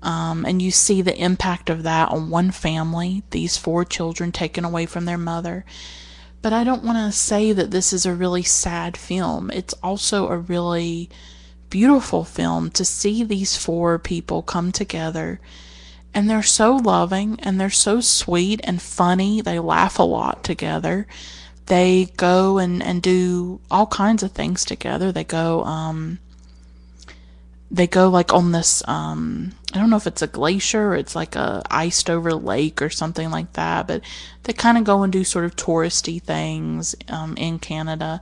Um, 0.01 0.45
and 0.45 0.61
you 0.61 0.71
see 0.71 1.01
the 1.01 1.17
impact 1.17 1.69
of 1.69 1.83
that 1.83 2.09
on 2.09 2.29
one 2.29 2.51
family, 2.51 3.23
these 3.29 3.55
four 3.55 3.85
children 3.85 4.33
taken 4.33 4.65
away 4.65 4.85
from 4.85 5.05
their 5.05 5.17
mother. 5.17 5.63
But 6.41 6.51
I 6.51 6.65
don't 6.65 6.83
want 6.83 6.97
to 6.97 7.17
say 7.17 7.53
that 7.53 7.71
this 7.71 7.93
is 7.93 8.05
a 8.05 8.13
really 8.13 8.43
sad 8.43 8.97
film. 8.97 9.49
It's 9.51 9.73
also 9.75 10.27
a 10.27 10.37
really 10.37 11.09
beautiful 11.73 12.23
film 12.23 12.69
to 12.69 12.85
see 12.85 13.23
these 13.23 13.57
four 13.57 13.97
people 13.97 14.43
come 14.43 14.71
together 14.71 15.39
and 16.13 16.29
they're 16.29 16.43
so 16.43 16.75
loving 16.75 17.39
and 17.41 17.59
they're 17.59 17.71
so 17.71 17.99
sweet 17.99 18.61
and 18.63 18.79
funny. 18.79 19.41
They 19.41 19.57
laugh 19.57 19.97
a 19.97 20.03
lot 20.03 20.43
together. 20.43 21.07
They 21.65 22.11
go 22.15 22.59
and, 22.59 22.83
and 22.83 23.01
do 23.01 23.59
all 23.71 23.87
kinds 23.87 24.21
of 24.21 24.33
things 24.33 24.63
together. 24.63 25.11
They 25.11 25.23
go, 25.23 25.63
um, 25.63 26.19
they 27.71 27.87
go 27.87 28.07
like 28.07 28.31
on 28.31 28.51
this, 28.51 28.87
um, 28.87 29.53
I 29.73 29.79
don't 29.79 29.89
know 29.89 29.97
if 29.97 30.05
it's 30.05 30.21
a 30.21 30.27
glacier 30.27 30.93
it's 30.93 31.15
like 31.15 31.35
a 31.35 31.63
iced 31.71 32.07
over 32.07 32.35
lake 32.35 32.83
or 32.83 32.91
something 32.91 33.31
like 33.31 33.53
that, 33.53 33.87
but 33.87 34.03
they 34.43 34.53
kind 34.53 34.77
of 34.77 34.83
go 34.83 35.01
and 35.01 35.11
do 35.11 35.23
sort 35.23 35.45
of 35.45 35.55
touristy 35.55 36.21
things, 36.21 36.93
um, 37.07 37.35
in 37.35 37.57
Canada. 37.57 38.21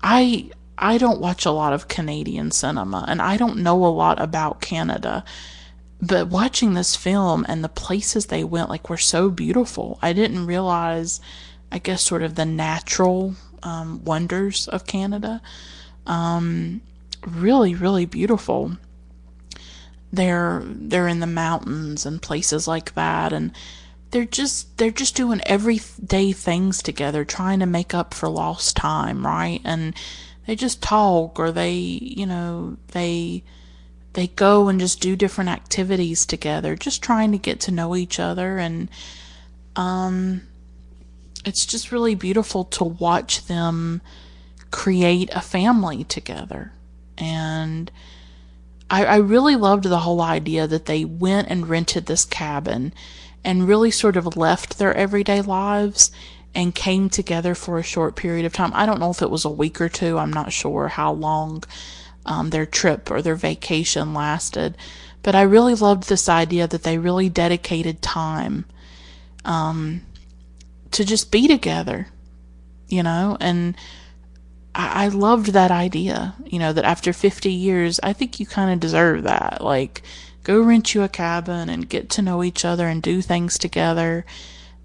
I, 0.00 0.50
I 0.78 0.98
don't 0.98 1.20
watch 1.20 1.46
a 1.46 1.50
lot 1.50 1.72
of 1.72 1.88
Canadian 1.88 2.50
cinema 2.50 3.04
and 3.08 3.22
I 3.22 3.36
don't 3.36 3.58
know 3.58 3.84
a 3.84 3.88
lot 3.88 4.20
about 4.20 4.60
Canada. 4.60 5.24
But 6.00 6.28
watching 6.28 6.74
this 6.74 6.94
film 6.94 7.46
and 7.48 7.64
the 7.64 7.68
places 7.70 8.26
they 8.26 8.44
went 8.44 8.68
like 8.68 8.90
were 8.90 8.98
so 8.98 9.30
beautiful. 9.30 9.98
I 10.02 10.12
didn't 10.12 10.46
realize 10.46 11.20
I 11.72 11.78
guess 11.78 12.02
sort 12.02 12.22
of 12.22 12.34
the 12.34 12.44
natural 12.44 13.34
um, 13.62 14.04
wonders 14.04 14.68
of 14.68 14.86
Canada. 14.86 15.40
Um, 16.06 16.82
really 17.26 17.74
really 17.74 18.04
beautiful. 18.04 18.76
They're 20.12 20.62
they're 20.64 21.08
in 21.08 21.20
the 21.20 21.26
mountains 21.26 22.04
and 22.04 22.20
places 22.20 22.68
like 22.68 22.94
that 22.94 23.32
and 23.32 23.52
they're 24.10 24.24
just 24.24 24.76
they're 24.78 24.90
just 24.90 25.16
doing 25.16 25.40
everyday 25.46 26.32
things 26.32 26.82
together 26.82 27.24
trying 27.24 27.60
to 27.60 27.66
make 27.66 27.92
up 27.94 28.14
for 28.14 28.28
lost 28.28 28.76
time, 28.76 29.26
right? 29.26 29.60
And 29.64 29.94
they 30.46 30.56
just 30.56 30.82
talk 30.82 31.38
or 31.38 31.52
they, 31.52 31.72
you 31.72 32.26
know, 32.26 32.76
they 32.88 33.42
they 34.12 34.28
go 34.28 34.68
and 34.68 34.80
just 34.80 35.00
do 35.00 35.14
different 35.14 35.50
activities 35.50 36.24
together, 36.24 36.74
just 36.74 37.02
trying 37.02 37.32
to 37.32 37.38
get 37.38 37.60
to 37.60 37.70
know 37.70 37.94
each 37.94 38.18
other 38.18 38.58
and 38.58 38.88
um 39.76 40.42
it's 41.44 41.64
just 41.64 41.92
really 41.92 42.14
beautiful 42.14 42.64
to 42.64 42.82
watch 42.82 43.46
them 43.46 44.00
create 44.72 45.30
a 45.32 45.40
family 45.40 46.02
together. 46.04 46.72
And 47.16 47.90
I, 48.90 49.04
I 49.04 49.16
really 49.16 49.54
loved 49.54 49.84
the 49.84 50.00
whole 50.00 50.20
idea 50.20 50.66
that 50.66 50.86
they 50.86 51.04
went 51.04 51.48
and 51.48 51.68
rented 51.68 52.06
this 52.06 52.24
cabin 52.24 52.92
and 53.44 53.68
really 53.68 53.92
sort 53.92 54.16
of 54.16 54.36
left 54.36 54.78
their 54.78 54.92
everyday 54.94 55.40
lives 55.40 56.10
and 56.56 56.74
came 56.74 57.10
together 57.10 57.54
for 57.54 57.78
a 57.78 57.82
short 57.82 58.16
period 58.16 58.46
of 58.46 58.52
time. 58.54 58.72
I 58.74 58.86
don't 58.86 58.98
know 58.98 59.10
if 59.10 59.20
it 59.20 59.30
was 59.30 59.44
a 59.44 59.50
week 59.50 59.78
or 59.78 59.90
two. 59.90 60.16
I'm 60.16 60.32
not 60.32 60.54
sure 60.54 60.88
how 60.88 61.12
long 61.12 61.62
um, 62.24 62.48
their 62.48 62.64
trip 62.64 63.10
or 63.10 63.20
their 63.20 63.34
vacation 63.34 64.14
lasted. 64.14 64.74
But 65.22 65.34
I 65.34 65.42
really 65.42 65.74
loved 65.74 66.08
this 66.08 66.30
idea 66.30 66.66
that 66.66 66.82
they 66.82 66.96
really 66.96 67.28
dedicated 67.28 68.00
time 68.00 68.64
um, 69.44 70.00
to 70.92 71.04
just 71.04 71.30
be 71.30 71.46
together, 71.46 72.08
you 72.88 73.02
know, 73.02 73.36
and 73.38 73.76
I, 74.74 75.04
I 75.04 75.08
loved 75.08 75.48
that 75.48 75.70
idea, 75.70 76.36
you 76.46 76.58
know, 76.58 76.72
that 76.72 76.86
after 76.86 77.12
50 77.12 77.52
years, 77.52 78.00
I 78.02 78.14
think 78.14 78.40
you 78.40 78.46
kind 78.46 78.72
of 78.72 78.80
deserve 78.80 79.24
that. 79.24 79.62
Like, 79.62 80.00
go 80.42 80.62
rent 80.62 80.94
you 80.94 81.02
a 81.02 81.08
cabin 81.08 81.68
and 81.68 81.86
get 81.86 82.08
to 82.10 82.22
know 82.22 82.42
each 82.42 82.64
other 82.64 82.88
and 82.88 83.02
do 83.02 83.20
things 83.20 83.58
together 83.58 84.24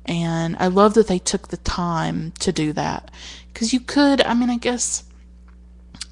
and 0.05 0.55
I 0.59 0.67
love 0.67 0.93
that 0.95 1.07
they 1.07 1.19
took 1.19 1.49
the 1.49 1.57
time 1.57 2.33
to 2.39 2.51
do 2.51 2.73
that. 2.73 3.11
Because 3.53 3.73
you 3.73 3.79
could, 3.79 4.21
I 4.21 4.33
mean, 4.33 4.49
I 4.49 4.57
guess 4.57 5.03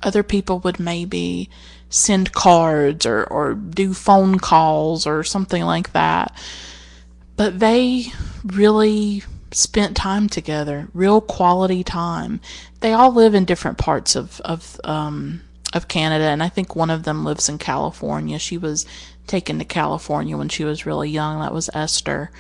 other 0.04 0.24
people 0.24 0.60
would 0.60 0.80
maybe 0.80 1.50
send 1.90 2.32
cards 2.32 3.06
or, 3.06 3.24
or 3.26 3.54
do 3.54 3.94
phone 3.94 4.38
calls 4.40 5.08
or 5.08 5.24
something 5.24 5.64
like 5.64 5.94
that. 5.94 6.36
But 7.36 7.60
they 7.60 8.08
really 8.46 9.24
spent 9.52 9.98
time 9.98 10.30
together, 10.30 10.88
real 10.94 11.22
quality 11.22 11.84
time. 11.84 12.40
They 12.82 12.94
all 12.94 13.12
live 13.12 13.34
in 13.34 13.46
different 13.46 13.78
parts 13.78 14.16
of, 14.16 14.40
of, 14.42 14.80
um, 14.84 15.42
of 15.74 15.88
Canada, 15.88 16.26
and 16.26 16.44
I 16.44 16.50
think 16.50 16.76
one 16.76 16.90
of 16.90 17.04
them 17.04 17.26
lives 17.26 17.50
in 17.50 17.58
California. 17.58 18.38
She 18.40 18.58
was 18.58 18.86
taken 19.26 19.60
to 19.60 19.66
California 19.66 20.38
when 20.38 20.50
she 20.50 20.64
was 20.64 20.86
really 20.86 21.10
young. 21.10 21.40
That 21.40 21.54
was 21.54 21.70
Esther 21.74 22.32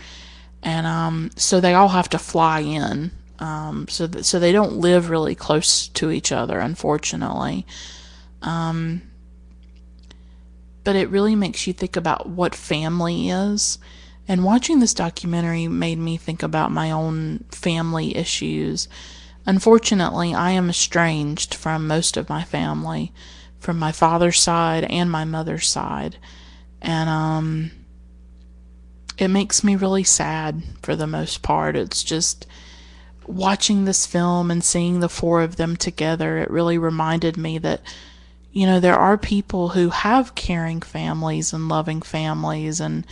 and 0.63 0.85
um, 0.85 1.31
so 1.35 1.59
they 1.59 1.73
all 1.73 1.89
have 1.89 2.09
to 2.09 2.19
fly 2.19 2.59
in. 2.59 3.11
Um, 3.39 3.87
so 3.87 4.09
so 4.21 4.39
they 4.39 4.51
don't 4.51 4.77
live 4.77 5.09
really 5.09 5.35
close 5.35 5.87
to 5.89 6.11
each 6.11 6.31
other, 6.31 6.59
unfortunately. 6.59 7.65
Um, 8.41 9.01
but 10.83 10.95
it 10.95 11.09
really 11.09 11.35
makes 11.35 11.67
you 11.67 11.73
think 11.73 11.95
about 11.95 12.27
what 12.27 12.55
family 12.55 13.29
is. 13.29 13.77
And 14.27 14.43
watching 14.43 14.79
this 14.79 14.93
documentary 14.93 15.67
made 15.67 15.97
me 15.97 16.17
think 16.17 16.43
about 16.43 16.71
my 16.71 16.91
own 16.91 17.45
family 17.51 18.15
issues. 18.15 18.87
Unfortunately, 19.45 20.35
I 20.35 20.51
am 20.51 20.69
estranged 20.69 21.55
from 21.55 21.87
most 21.87 22.17
of 22.17 22.29
my 22.29 22.43
family, 22.43 23.11
from 23.59 23.79
my 23.79 23.91
father's 23.91 24.39
side 24.39 24.83
and 24.83 25.09
my 25.09 25.25
mother's 25.25 25.67
side. 25.67 26.17
And 26.81 27.09
um 27.09 27.71
it 29.21 29.27
makes 29.27 29.63
me 29.63 29.75
really 29.75 30.03
sad 30.03 30.63
for 30.81 30.95
the 30.95 31.07
most 31.07 31.41
part. 31.41 31.75
It's 31.75 32.03
just 32.03 32.45
watching 33.29 33.85
this 33.85 34.05
film 34.05 34.49
and 34.49 34.63
seeing 34.63 34.99
the 34.99 35.09
four 35.09 35.41
of 35.41 35.55
them 35.55 35.75
together, 35.75 36.39
it 36.39 36.49
really 36.49 36.77
reminded 36.77 37.37
me 37.37 37.59
that, 37.59 37.81
you 38.51 38.65
know, 38.65 38.79
there 38.79 38.97
are 38.97 39.17
people 39.17 39.69
who 39.69 39.89
have 39.89 40.35
caring 40.35 40.81
families 40.81 41.53
and 41.53 41.69
loving 41.69 42.01
families, 42.01 42.79
and 42.79 43.05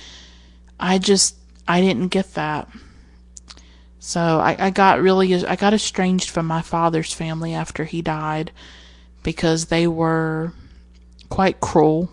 I 0.80 0.98
just, 0.98 1.36
I 1.68 1.82
didn't 1.82 2.08
get 2.08 2.34
that. 2.34 2.68
So 4.00 4.40
I, 4.40 4.56
I 4.58 4.70
got 4.72 5.02
really, 5.02 5.46
I 5.46 5.56
got 5.56 5.74
estranged 5.74 6.30
from 6.30 6.48
my 6.48 6.62
father's 6.62 7.14
family 7.14 7.54
after 7.54 7.84
he 7.84 8.02
died 8.02 8.52
because 9.22 9.66
they 9.66 9.86
were 9.86 10.54
quite 11.30 11.60
cruel 11.60 12.10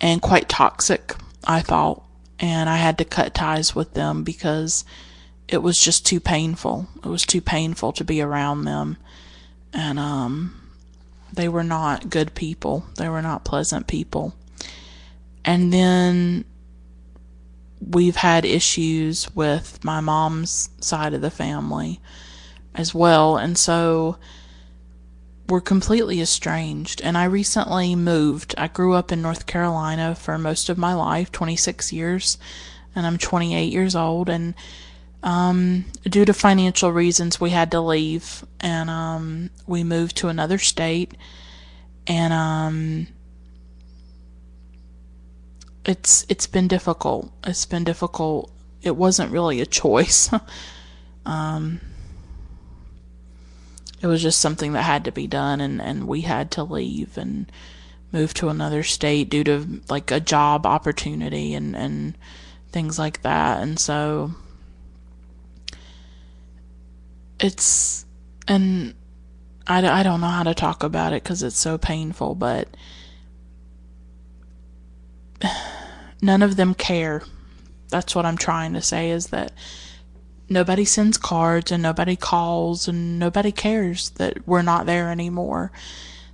and 0.00 0.22
quite 0.22 0.48
toxic, 0.48 1.14
I 1.44 1.60
thought. 1.60 2.04
And 2.40 2.68
I 2.70 2.76
had 2.76 2.98
to 2.98 3.04
cut 3.04 3.34
ties 3.34 3.74
with 3.74 3.94
them 3.94 4.22
because 4.22 4.84
it 5.48 5.58
was 5.58 5.78
just 5.78 6.06
too 6.06 6.20
painful. 6.20 6.86
It 7.04 7.08
was 7.08 7.24
too 7.24 7.40
painful 7.40 7.92
to 7.92 8.04
be 8.04 8.20
around 8.20 8.64
them. 8.64 8.96
And 9.72 9.98
um, 9.98 10.54
they 11.32 11.48
were 11.48 11.64
not 11.64 12.10
good 12.10 12.34
people, 12.34 12.86
they 12.96 13.08
were 13.08 13.22
not 13.22 13.44
pleasant 13.44 13.86
people. 13.86 14.34
And 15.44 15.72
then 15.72 16.44
we've 17.80 18.16
had 18.16 18.44
issues 18.44 19.34
with 19.34 19.82
my 19.84 20.00
mom's 20.00 20.68
side 20.80 21.14
of 21.14 21.20
the 21.20 21.30
family 21.30 22.00
as 22.74 22.94
well. 22.94 23.36
And 23.36 23.56
so 23.56 24.18
we're 25.48 25.60
completely 25.60 26.20
estranged. 26.20 27.00
And 27.02 27.16
I 27.16 27.24
recently 27.24 27.94
moved. 27.94 28.54
I 28.58 28.68
grew 28.68 28.94
up 28.94 29.10
in 29.10 29.22
North 29.22 29.46
Carolina 29.46 30.14
for 30.14 30.36
most 30.38 30.68
of 30.68 30.78
my 30.78 30.94
life, 30.94 31.32
26 31.32 31.92
years, 31.92 32.38
and 32.94 33.06
I'm 33.06 33.18
28 33.18 33.72
years 33.72 33.96
old. 33.96 34.28
And 34.28 34.54
um, 35.22 35.86
due 36.04 36.24
to 36.24 36.34
financial 36.34 36.92
reasons, 36.92 37.40
we 37.40 37.50
had 37.50 37.70
to 37.70 37.80
leave, 37.80 38.44
and 38.60 38.90
um, 38.90 39.50
we 39.66 39.82
moved 39.84 40.16
to 40.18 40.28
another 40.28 40.58
state. 40.58 41.14
And 42.06 42.32
um, 42.32 43.06
it's 45.84 46.26
it's 46.28 46.46
been 46.46 46.68
difficult. 46.68 47.32
It's 47.44 47.66
been 47.66 47.84
difficult. 47.84 48.52
It 48.82 48.96
wasn't 48.96 49.32
really 49.32 49.60
a 49.60 49.66
choice. 49.66 50.30
um, 51.26 51.80
it 54.00 54.06
was 54.06 54.22
just 54.22 54.40
something 54.40 54.72
that 54.72 54.82
had 54.82 55.04
to 55.04 55.12
be 55.12 55.26
done, 55.26 55.60
and 55.60 55.80
and 55.80 56.06
we 56.06 56.22
had 56.22 56.50
to 56.52 56.62
leave 56.62 57.18
and 57.18 57.50
move 58.12 58.32
to 58.34 58.48
another 58.48 58.82
state 58.82 59.28
due 59.28 59.44
to 59.44 59.82
like 59.88 60.10
a 60.10 60.20
job 60.20 60.66
opportunity 60.66 61.54
and 61.54 61.76
and 61.76 62.16
things 62.70 62.98
like 62.98 63.22
that. 63.22 63.62
And 63.62 63.78
so 63.78 64.32
it's 67.40 68.04
and 68.46 68.94
I, 69.66 69.86
I 69.86 70.02
don't 70.02 70.20
know 70.20 70.28
how 70.28 70.42
to 70.44 70.54
talk 70.54 70.82
about 70.82 71.12
it 71.12 71.22
because 71.22 71.42
it's 71.42 71.58
so 71.58 71.76
painful, 71.78 72.34
but 72.34 72.68
none 76.22 76.42
of 76.42 76.56
them 76.56 76.74
care. 76.74 77.22
That's 77.90 78.14
what 78.14 78.26
I'm 78.26 78.36
trying 78.36 78.74
to 78.74 78.82
say 78.82 79.10
is 79.10 79.28
that 79.28 79.52
nobody 80.48 80.84
sends 80.84 81.18
cards 81.18 81.70
and 81.70 81.82
nobody 81.82 82.16
calls 82.16 82.88
and 82.88 83.18
nobody 83.18 83.52
cares 83.52 84.10
that 84.10 84.46
we're 84.46 84.62
not 84.62 84.86
there 84.86 85.10
anymore. 85.10 85.70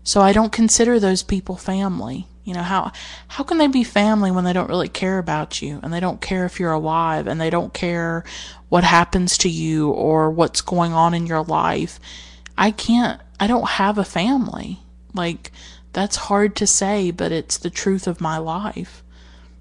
So 0.03 0.21
I 0.21 0.33
don't 0.33 0.53
consider 0.53 1.01
those 1.01 1.23
people 1.23 1.57
family. 1.57 2.27
You 2.45 2.53
know, 2.53 2.63
how 2.63 2.93
how 3.29 3.43
can 3.43 3.57
they 3.57 3.69
be 3.69 3.85
family 3.85 4.31
when 4.31 4.45
they 4.45 4.53
don't 4.53 4.69
really 4.69 4.89
care 4.89 5.19
about 5.19 5.63
you 5.63 5.81
and 5.83 5.93
they 5.93 6.01
don't 6.01 6.21
care 6.21 6.45
if 6.45 6.61
you're 6.61 6.73
alive 6.73 7.27
and 7.27 7.41
they 7.41 7.49
don't 7.49 7.73
care 7.73 8.23
what 8.69 8.85
happens 8.85 9.39
to 9.39 9.49
you 9.49 9.91
or 9.91 10.31
what's 10.31 10.61
going 10.61 10.93
on 10.93 11.15
in 11.15 11.27
your 11.27 11.43
life? 11.43 11.99
I 12.59 12.71
can't 12.71 13.21
I 13.41 13.47
don't 13.47 13.69
have 13.69 13.97
a 13.97 14.05
family. 14.05 14.81
Like 15.15 15.53
that's 15.95 16.17
hard 16.17 16.55
to 16.57 16.67
say, 16.67 17.11
but 17.11 17.33
it's 17.33 17.57
the 17.57 17.71
truth 17.71 18.07
of 18.07 18.21
my 18.21 18.37
life. 18.37 19.03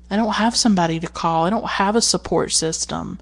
I 0.10 0.18
don't 0.18 0.34
have 0.34 0.56
somebody 0.56 1.00
to 1.00 1.08
call. 1.08 1.46
I 1.46 1.50
don't 1.50 1.66
have 1.66 1.96
a 1.96 2.02
support 2.02 2.52
system. 2.52 3.18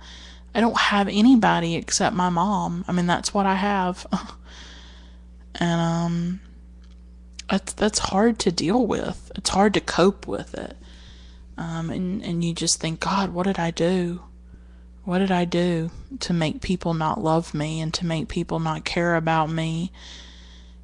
I 0.53 0.61
don't 0.61 0.77
have 0.77 1.07
anybody 1.07 1.75
except 1.75 2.15
my 2.15 2.29
mom. 2.29 2.83
I 2.87 2.91
mean, 2.91 3.07
that's 3.07 3.33
what 3.33 3.45
I 3.45 3.55
have. 3.55 4.05
and 5.55 5.81
um 5.81 6.41
that's 7.49 7.73
that's 7.73 7.99
hard 7.99 8.39
to 8.39 8.51
deal 8.51 8.85
with. 8.85 9.31
It's 9.35 9.49
hard 9.49 9.73
to 9.75 9.81
cope 9.81 10.27
with 10.27 10.53
it. 10.53 10.75
Um 11.57 11.89
and 11.89 12.23
and 12.23 12.43
you 12.43 12.53
just 12.53 12.79
think, 12.79 12.99
God, 12.99 13.33
what 13.33 13.45
did 13.45 13.59
I 13.59 13.71
do? 13.71 14.21
What 15.03 15.19
did 15.19 15.31
I 15.31 15.45
do 15.45 15.89
to 16.19 16.33
make 16.33 16.61
people 16.61 16.93
not 16.93 17.23
love 17.23 17.53
me 17.53 17.79
and 17.81 17.93
to 17.95 18.05
make 18.05 18.27
people 18.27 18.59
not 18.59 18.85
care 18.85 19.15
about 19.15 19.49
me? 19.49 19.91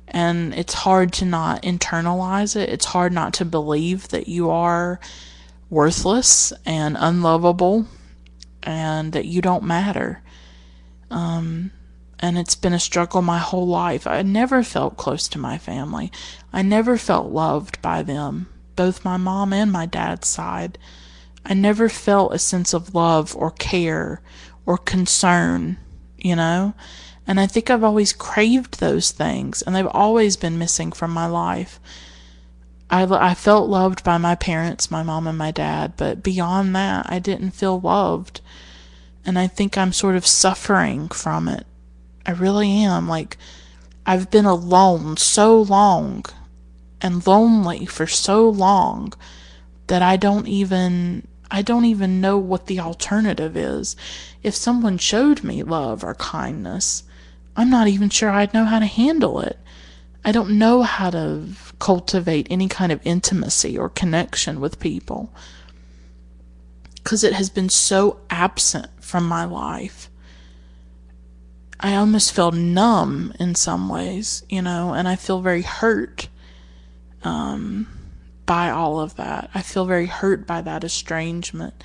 And 0.08 0.54
it's 0.54 0.74
hard 0.74 1.12
to 1.14 1.26
not 1.26 1.64
internalize 1.64 2.56
it. 2.56 2.70
It's 2.70 2.86
hard 2.86 3.12
not 3.12 3.34
to 3.36 3.46
believe 3.46 4.08
that 4.10 4.28
you 4.28 4.50
are 4.50 5.00
worthless 5.70 6.54
and 6.66 6.96
unlovable 6.98 7.86
and 8.64 9.14
that 9.14 9.26
you 9.26 9.42
don't 9.42 9.64
matter. 9.64 10.22
Um, 11.10 11.72
and 12.20 12.38
it's 12.38 12.56
been 12.56 12.74
a 12.74 12.80
struggle 12.80 13.22
my 13.22 13.38
whole 13.38 13.68
life. 13.68 14.08
I 14.08 14.22
never 14.24 14.64
felt 14.64 14.98
close 14.98 15.28
to 15.30 15.40
my 15.40 15.58
family. 15.58 16.12
I 16.52 16.62
never 16.62 16.98
felt 16.98 17.32
loved 17.32 17.82
by 17.82 18.02
them, 18.02 18.48
both 18.76 19.06
my 19.06 19.18
mom 19.18 19.54
and 19.54 19.72
my 19.72 19.86
dad's 19.86 20.28
side. 20.28 20.78
I 21.46 21.54
never 21.54 21.90
felt 21.90 22.34
a 22.34 22.40
sense 22.40 22.74
of 22.74 22.96
love 22.96 23.36
or 23.36 23.52
care 23.52 24.22
or 24.66 24.78
concern, 24.78 25.78
you 26.18 26.36
know? 26.36 26.74
And 27.26 27.40
I 27.40 27.46
think 27.48 27.70
I've 27.70 27.84
always 27.84 28.14
craved 28.14 28.80
those 28.80 29.12
things, 29.12 29.62
and 29.62 29.76
they've 29.76 29.86
always 29.88 30.38
been 30.38 30.58
missing 30.58 30.92
from 30.92 31.12
my 31.12 31.26
life. 31.26 31.80
I, 32.90 33.04
I 33.04 33.34
felt 33.34 33.70
loved 33.70 34.04
by 34.04 34.18
my 34.18 34.36
parents, 34.36 34.90
my 34.90 35.04
mom 35.04 35.28
and 35.28 35.38
my 35.38 35.52
dad, 35.52 35.94
but 35.98 36.24
beyond 36.24 36.76
that, 36.76 37.06
I 37.10 37.20
didn't 37.20 37.52
feel 37.52 37.80
loved. 37.80 38.42
And 39.26 39.38
I 39.38 39.48
think 39.48 39.78
I'm 39.78 39.92
sort 39.92 40.16
of 40.16 40.26
suffering 40.26 41.10
from 41.10 41.50
it. 41.50 41.66
I 42.26 42.32
really 42.32 42.72
am. 42.72 43.08
Like, 43.08 43.38
I've 44.06 44.32
been 44.32 44.46
alone 44.46 45.18
so 45.18 45.62
long 45.62 46.24
and 47.02 47.28
lonely 47.28 47.86
for 47.86 48.08
so 48.08 48.50
long 48.50 49.14
that 49.88 50.02
I 50.02 50.18
don't 50.18 50.48
even 50.48 51.28
I 51.50 51.62
don't 51.62 51.86
even 51.86 52.20
know 52.20 52.38
what 52.38 52.66
the 52.66 52.80
alternative 52.80 53.56
is. 53.56 53.96
If 54.44 54.54
someone 54.54 54.98
showed 54.98 55.44
me 55.44 55.64
love 55.64 56.04
or 56.04 56.16
kindness, 56.16 57.04
I'm 57.56 57.70
not 57.70 57.88
even 57.88 58.10
sure 58.10 58.30
I'd 58.30 58.54
know 58.54 58.66
how 58.66 58.80
to 58.80 58.86
handle 58.86 59.40
it. 59.40 59.58
I 60.28 60.34
don't 60.34 60.58
know 60.58 60.82
how 60.82 61.10
to 61.12 61.46
cultivate 61.80 62.48
any 62.50 62.68
kind 62.68 62.92
of 62.92 63.00
intimacy 63.06 63.78
or 63.78 63.88
connection 63.88 64.60
with 64.60 64.78
people 64.78 65.34
because 66.96 67.24
it 67.24 67.32
has 67.32 67.50
been 67.50 67.70
so 67.70 68.20
absent 68.30 68.90
from 69.00 69.26
my 69.26 69.46
life. 69.46 70.10
I 71.80 71.96
almost 71.96 72.34
feel 72.34 72.52
numb 72.52 73.34
in 73.40 73.56
some 73.56 73.88
ways, 73.88 74.44
you 74.50 74.62
know, 74.62 74.94
and 74.94 75.08
I 75.08 75.16
feel 75.16 75.40
very 75.40 75.62
hurt 75.62 76.28
um, 77.24 77.88
by 78.46 78.70
all 78.70 79.00
of 79.00 79.16
that. 79.16 79.50
I 79.56 79.62
feel 79.62 79.86
very 79.86 80.08
hurt 80.08 80.46
by 80.46 80.60
that 80.60 80.84
estrangement. 80.84 81.82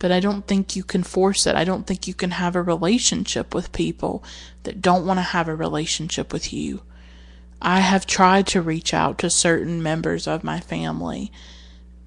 But 0.00 0.10
I 0.10 0.18
don't 0.18 0.44
think 0.48 0.74
you 0.74 0.82
can 0.82 1.04
force 1.04 1.46
it. 1.46 1.54
I 1.54 1.62
don't 1.62 1.86
think 1.86 2.08
you 2.08 2.14
can 2.14 2.32
have 2.32 2.56
a 2.56 2.62
relationship 2.62 3.54
with 3.54 3.70
people 3.70 4.24
that 4.64 4.82
don't 4.82 5.06
want 5.06 5.18
to 5.18 5.22
have 5.22 5.46
a 5.46 5.54
relationship 5.54 6.32
with 6.32 6.52
you. 6.52 6.82
I 7.60 7.80
have 7.80 8.06
tried 8.06 8.46
to 8.48 8.62
reach 8.62 8.92
out 8.92 9.18
to 9.18 9.30
certain 9.30 9.82
members 9.82 10.26
of 10.26 10.44
my 10.44 10.60
family 10.60 11.32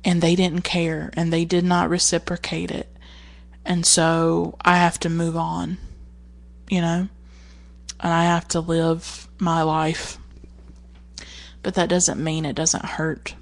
and 0.03 0.21
they 0.21 0.35
didn't 0.35 0.61
care 0.61 1.11
and 1.13 1.33
they 1.33 1.45
did 1.45 1.63
not 1.63 1.89
reciprocate 1.89 2.71
it. 2.71 2.87
And 3.65 3.85
so 3.85 4.55
I 4.61 4.77
have 4.77 4.99
to 5.01 5.09
move 5.09 5.35
on, 5.35 5.77
you 6.69 6.81
know, 6.81 7.09
and 7.99 8.13
I 8.13 8.25
have 8.25 8.47
to 8.49 8.59
live 8.59 9.27
my 9.39 9.61
life. 9.63 10.17
But 11.61 11.73
that 11.75 11.89
doesn't 11.89 12.23
mean 12.23 12.45
it 12.45 12.55
doesn't 12.55 12.85
hurt. 12.85 13.35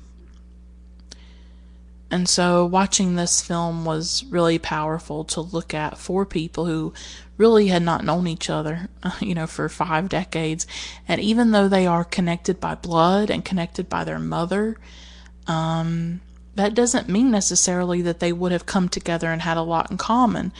And 2.09 2.27
so 2.27 2.65
watching 2.65 3.15
this 3.15 3.41
film 3.41 3.85
was 3.85 4.23
really 4.29 4.57
powerful 4.57 5.23
to 5.25 5.41
look 5.41 5.73
at 5.73 5.97
for 5.97 6.25
people 6.25 6.65
who 6.65 6.93
really 7.37 7.67
had 7.67 7.83
not 7.83 8.03
known 8.03 8.27
each 8.27 8.49
other, 8.49 8.89
you 9.19 9.35
know, 9.35 9.47
for 9.47 9.69
five 9.69 10.09
decades. 10.09 10.67
And 11.07 11.21
even 11.21 11.51
though 11.51 11.67
they 11.67 11.85
are 11.85 12.03
connected 12.03 12.59
by 12.59 12.75
blood 12.75 13.29
and 13.29 13.45
connected 13.45 13.89
by 13.89 14.03
their 14.03 14.19
mother, 14.19 14.77
um, 15.45 16.21
that 16.55 16.73
doesn't 16.73 17.09
mean 17.09 17.31
necessarily 17.31 18.01
that 18.01 18.19
they 18.19 18.33
would 18.33 18.51
have 18.51 18.65
come 18.65 18.89
together 18.89 19.31
and 19.31 19.41
had 19.41 19.57
a 19.57 19.61
lot 19.61 19.91
in 19.91 19.97
common. 19.97 20.51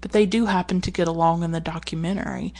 But 0.00 0.12
they 0.12 0.26
do 0.26 0.46
happen 0.46 0.80
to 0.82 0.90
get 0.90 1.08
along 1.08 1.42
in 1.42 1.52
the 1.52 1.60
documentary. 1.60 2.52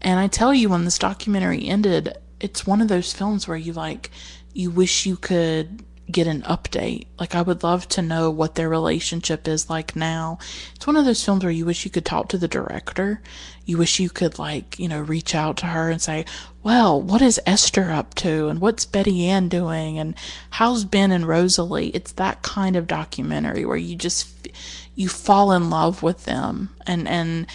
And 0.00 0.20
I 0.20 0.28
tell 0.28 0.54
you, 0.54 0.68
when 0.68 0.84
this 0.84 0.98
documentary 0.98 1.66
ended, 1.66 2.16
it's 2.40 2.66
one 2.66 2.80
of 2.80 2.88
those 2.88 3.12
films 3.12 3.48
where 3.48 3.56
you 3.56 3.72
like, 3.72 4.10
you 4.52 4.70
wish 4.70 5.06
you 5.06 5.16
could 5.16 5.84
get 6.10 6.26
an 6.26 6.42
update. 6.42 7.06
Like, 7.18 7.34
I 7.34 7.42
would 7.42 7.62
love 7.62 7.88
to 7.88 8.02
know 8.02 8.30
what 8.30 8.54
their 8.54 8.68
relationship 8.68 9.48
is 9.48 9.68
like 9.68 9.96
now. 9.96 10.38
It's 10.74 10.86
one 10.86 10.96
of 10.96 11.04
those 11.04 11.24
films 11.24 11.42
where 11.42 11.52
you 11.52 11.66
wish 11.66 11.84
you 11.84 11.90
could 11.90 12.04
talk 12.04 12.28
to 12.28 12.38
the 12.38 12.48
director. 12.48 13.20
You 13.64 13.78
wish 13.78 13.98
you 13.98 14.08
could, 14.08 14.38
like, 14.38 14.78
you 14.78 14.88
know, 14.88 15.00
reach 15.00 15.34
out 15.34 15.56
to 15.58 15.66
her 15.66 15.90
and 15.90 16.00
say, 16.00 16.24
well, 16.62 17.00
what 17.00 17.22
is 17.22 17.40
Esther 17.44 17.90
up 17.90 18.14
to? 18.16 18.48
And 18.48 18.60
what's 18.60 18.86
Betty 18.86 19.26
Ann 19.26 19.48
doing? 19.48 19.98
And 19.98 20.14
how's 20.50 20.84
Ben 20.84 21.10
and 21.10 21.26
Rosalie? 21.26 21.88
It's 21.88 22.12
that 22.12 22.42
kind 22.42 22.76
of 22.76 22.86
documentary 22.86 23.64
where 23.64 23.76
you 23.76 23.96
just, 23.96 24.48
you 24.94 25.08
fall 25.08 25.50
in 25.50 25.70
love 25.70 26.04
with 26.04 26.24
them. 26.24 26.70
And, 26.86 27.08
and, 27.08 27.46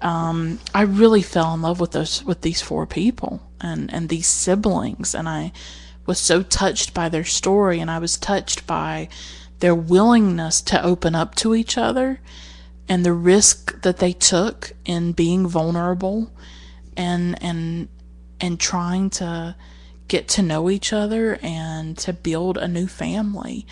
um, 0.00 0.58
I 0.74 0.82
really 0.82 1.22
fell 1.22 1.54
in 1.54 1.62
love 1.62 1.78
with 1.78 1.92
those, 1.92 2.24
with 2.24 2.40
these 2.40 2.60
four 2.60 2.86
people 2.86 3.40
and, 3.60 3.92
and 3.94 4.08
these 4.08 4.26
siblings. 4.26 5.14
And 5.14 5.28
I, 5.28 5.52
was 6.12 6.18
so 6.18 6.42
touched 6.42 6.92
by 6.92 7.08
their 7.08 7.24
story 7.24 7.80
and 7.80 7.90
I 7.90 7.98
was 7.98 8.18
touched 8.18 8.66
by 8.66 9.08
their 9.60 9.74
willingness 9.74 10.60
to 10.60 10.84
open 10.84 11.14
up 11.14 11.34
to 11.36 11.54
each 11.54 11.78
other 11.78 12.20
and 12.86 13.02
the 13.02 13.14
risk 13.14 13.80
that 13.80 13.96
they 13.96 14.12
took 14.12 14.74
in 14.84 15.12
being 15.12 15.46
vulnerable 15.46 16.30
and 16.98 17.42
and 17.42 17.88
and 18.42 18.60
trying 18.60 19.08
to 19.08 19.56
get 20.06 20.28
to 20.28 20.42
know 20.42 20.68
each 20.68 20.92
other 20.92 21.38
and 21.40 21.96
to 21.96 22.12
build 22.12 22.58
a 22.58 22.68
new 22.68 22.86
family. 22.86 23.66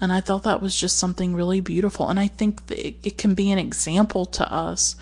And 0.00 0.14
I 0.14 0.22
thought 0.22 0.44
that 0.44 0.62
was 0.62 0.74
just 0.74 0.96
something 0.96 1.34
really 1.34 1.60
beautiful. 1.60 2.08
And 2.08 2.18
I 2.18 2.28
think 2.28 2.62
it, 2.70 2.96
it 3.02 3.18
can 3.18 3.34
be 3.34 3.50
an 3.50 3.58
example 3.58 4.24
to 4.24 4.50
us 4.50 4.96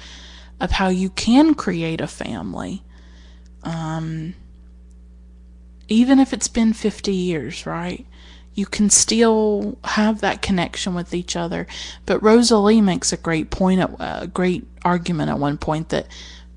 of 0.59 0.73
how 0.73 0.89
you 0.89 1.09
can 1.09 1.55
create 1.55 2.01
a 2.01 2.09
family. 2.09 2.83
Um, 3.63 4.35
even 5.91 6.21
if 6.21 6.33
it's 6.33 6.49
been 6.49 6.73
50 6.73 7.13
years, 7.13 7.67
right? 7.67 8.07
You 8.55 8.65
can 8.65 8.91
still 8.91 9.77
have 9.85 10.21
that 10.21 10.41
connection 10.41 10.95
with 10.95 11.13
each 11.13 11.37
other. 11.37 11.67
But 12.07 12.23
Rosalie 12.23 12.81
makes 12.81 13.13
a 13.13 13.17
great 13.17 13.51
point, 13.51 13.81
a 13.81 14.03
uh, 14.03 14.27
great 14.27 14.67
argument 14.85 15.31
at 15.31 15.39
one 15.39 15.59
point 15.59 15.89
that 15.91 16.07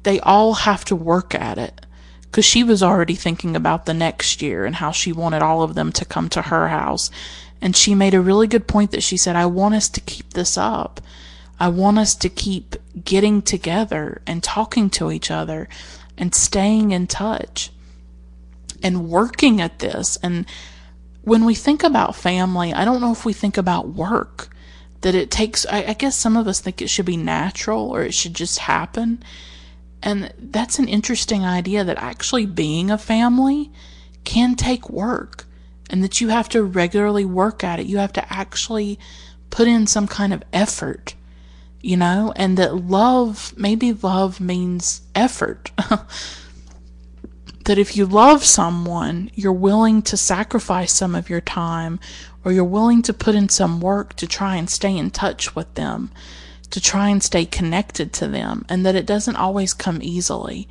they 0.04 0.20
all 0.20 0.54
have 0.54 0.86
to 0.86 0.96
work 0.96 1.34
at 1.34 1.58
it. 1.58 1.86
Because 2.22 2.46
she 2.46 2.64
was 2.64 2.82
already 2.82 3.16
thinking 3.16 3.56
about 3.56 3.86
the 3.86 3.94
next 3.94 4.42
year 4.42 4.66
and 4.66 4.76
how 4.76 4.92
she 4.92 5.12
wanted 5.12 5.42
all 5.42 5.62
of 5.62 5.76
them 5.76 5.92
to 5.94 6.06
come 6.06 6.30
to 6.30 6.44
her 6.44 6.70
house. 6.70 7.12
And 7.62 7.76
she 7.76 7.96
made 7.96 8.14
a 8.14 8.22
really 8.22 8.48
good 8.48 8.68
point 8.68 8.92
that 8.92 9.04
she 9.04 9.18
said, 9.18 9.36
I 9.36 9.46
want 9.46 9.76
us 9.76 9.88
to 9.90 10.02
keep 10.02 10.34
this 10.34 10.58
up. 10.58 11.00
I 11.60 11.70
want 11.70 12.00
us 12.00 12.16
to 12.16 12.30
keep 12.30 12.76
getting 13.04 13.42
together 13.42 14.22
and 14.28 14.44
talking 14.44 14.90
to 14.92 15.12
each 15.12 15.32
other 15.32 15.70
and 16.18 16.34
staying 16.36 16.92
in 16.92 17.08
touch 17.08 17.72
and 18.84 19.10
working 19.10 19.62
at 19.62 19.80
this. 19.80 20.18
And 20.22 20.46
when 21.24 21.46
we 21.46 21.56
think 21.56 21.84
about 21.84 22.16
family, 22.16 22.74
I 22.74 22.86
don't 22.86 23.02
know 23.02 23.14
if 23.14 23.26
we 23.26 23.34
think 23.34 23.58
about 23.58 23.90
work. 23.90 24.50
That 25.02 25.16
it 25.16 25.32
takes, 25.32 25.66
I, 25.66 25.84
I 25.84 25.94
guess 25.94 26.16
some 26.16 26.38
of 26.38 26.48
us 26.48 26.62
think 26.62 26.82
it 26.82 26.90
should 26.90 27.06
be 27.06 27.18
natural 27.18 27.90
or 27.90 28.04
it 28.04 28.14
should 28.14 28.34
just 28.34 28.60
happen. 28.60 29.22
And 30.02 30.34
that's 30.38 30.80
an 30.80 30.88
interesting 30.88 31.44
idea 31.44 31.84
that 31.84 31.98
actually 31.98 32.46
being 32.46 32.90
a 32.90 32.98
family 32.98 33.72
can 34.24 34.56
take 34.56 34.90
work 34.90 35.46
and 35.90 36.04
that 36.04 36.22
you 36.22 36.30
have 36.30 36.50
to 36.50 36.64
regularly 36.64 37.26
work 37.26 37.64
at 37.64 37.80
it. 37.80 37.86
You 37.86 37.98
have 37.98 38.14
to 38.14 38.34
actually 38.34 38.98
put 39.50 39.68
in 39.68 39.88
some 39.88 40.08
kind 40.08 40.34
of 40.34 40.44
effort, 40.52 41.16
you 41.82 41.98
know, 41.98 42.34
and 42.36 42.58
that 42.58 42.76
love, 42.76 43.54
maybe 43.58 43.94
love 43.94 44.40
means 44.40 45.02
effort. 45.14 45.72
that 47.66 47.78
if 47.78 47.96
you 47.96 48.06
love 48.06 48.44
someone, 48.44 49.32
you're 49.34 49.54
willing 49.54 50.02
to 50.04 50.18
sacrifice 50.18 50.92
some 50.92 51.16
of 51.16 51.30
your 51.30 51.42
time 51.42 52.00
or 52.44 52.52
you're 52.52 52.64
willing 52.64 53.02
to 53.04 53.14
put 53.14 53.36
in 53.36 53.48
some 53.50 53.80
work 53.80 54.16
to 54.16 54.28
try 54.28 54.56
and 54.56 54.70
stay 54.70 54.96
in 54.98 55.10
touch 55.10 55.56
with 55.56 55.74
them, 55.76 56.12
to 56.70 56.82
try 56.82 57.10
and 57.10 57.24
stay 57.24 57.46
connected 57.46 58.12
to 58.14 58.28
them, 58.28 58.66
and 58.68 58.86
that 58.86 58.96
it 58.96 59.06
doesn't 59.06 59.38
always 59.38 59.74
come 59.74 60.00
easily. 60.02 60.68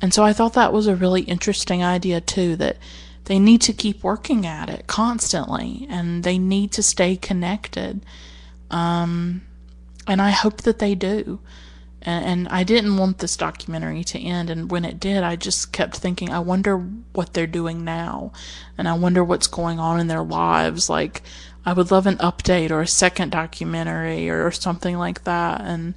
And 0.00 0.12
so 0.12 0.24
I 0.24 0.32
thought 0.32 0.54
that 0.54 0.72
was 0.72 0.86
a 0.86 0.96
really 0.96 1.22
interesting 1.22 1.84
idea 1.84 2.20
too 2.20 2.56
that 2.56 2.78
they 3.24 3.38
need 3.38 3.60
to 3.62 3.72
keep 3.72 4.02
working 4.02 4.46
at 4.46 4.70
it 4.70 4.86
constantly 4.86 5.86
and 5.90 6.24
they 6.24 6.38
need 6.38 6.72
to 6.72 6.82
stay 6.82 7.14
connected. 7.14 8.04
Um, 8.70 9.42
and 10.06 10.20
I 10.22 10.30
hope 10.30 10.62
that 10.62 10.78
they 10.78 10.94
do 10.94 11.38
and, 12.08 12.24
and 12.24 12.48
I 12.48 12.64
didn't 12.64 12.96
want 12.96 13.18
this 13.18 13.36
documentary 13.36 14.02
to 14.04 14.18
end. 14.18 14.48
And 14.48 14.70
when 14.70 14.86
it 14.86 14.98
did, 14.98 15.22
I 15.22 15.36
just 15.36 15.72
kept 15.72 15.98
thinking, 15.98 16.30
I 16.30 16.38
wonder 16.38 16.78
what 17.12 17.34
they're 17.34 17.46
doing 17.46 17.84
now, 17.84 18.32
and 18.78 18.88
I 18.88 18.94
wonder 18.94 19.22
what's 19.22 19.46
going 19.46 19.78
on 19.78 20.00
in 20.00 20.06
their 20.06 20.22
lives. 20.22 20.88
Like, 20.88 21.22
I 21.66 21.74
would 21.74 21.90
love 21.90 22.06
an 22.06 22.16
update 22.16 22.70
or 22.70 22.80
a 22.80 22.86
second 22.86 23.32
documentary 23.32 24.30
or, 24.30 24.46
or 24.46 24.52
something 24.52 24.96
like 24.96 25.24
that, 25.24 25.60
and 25.60 25.94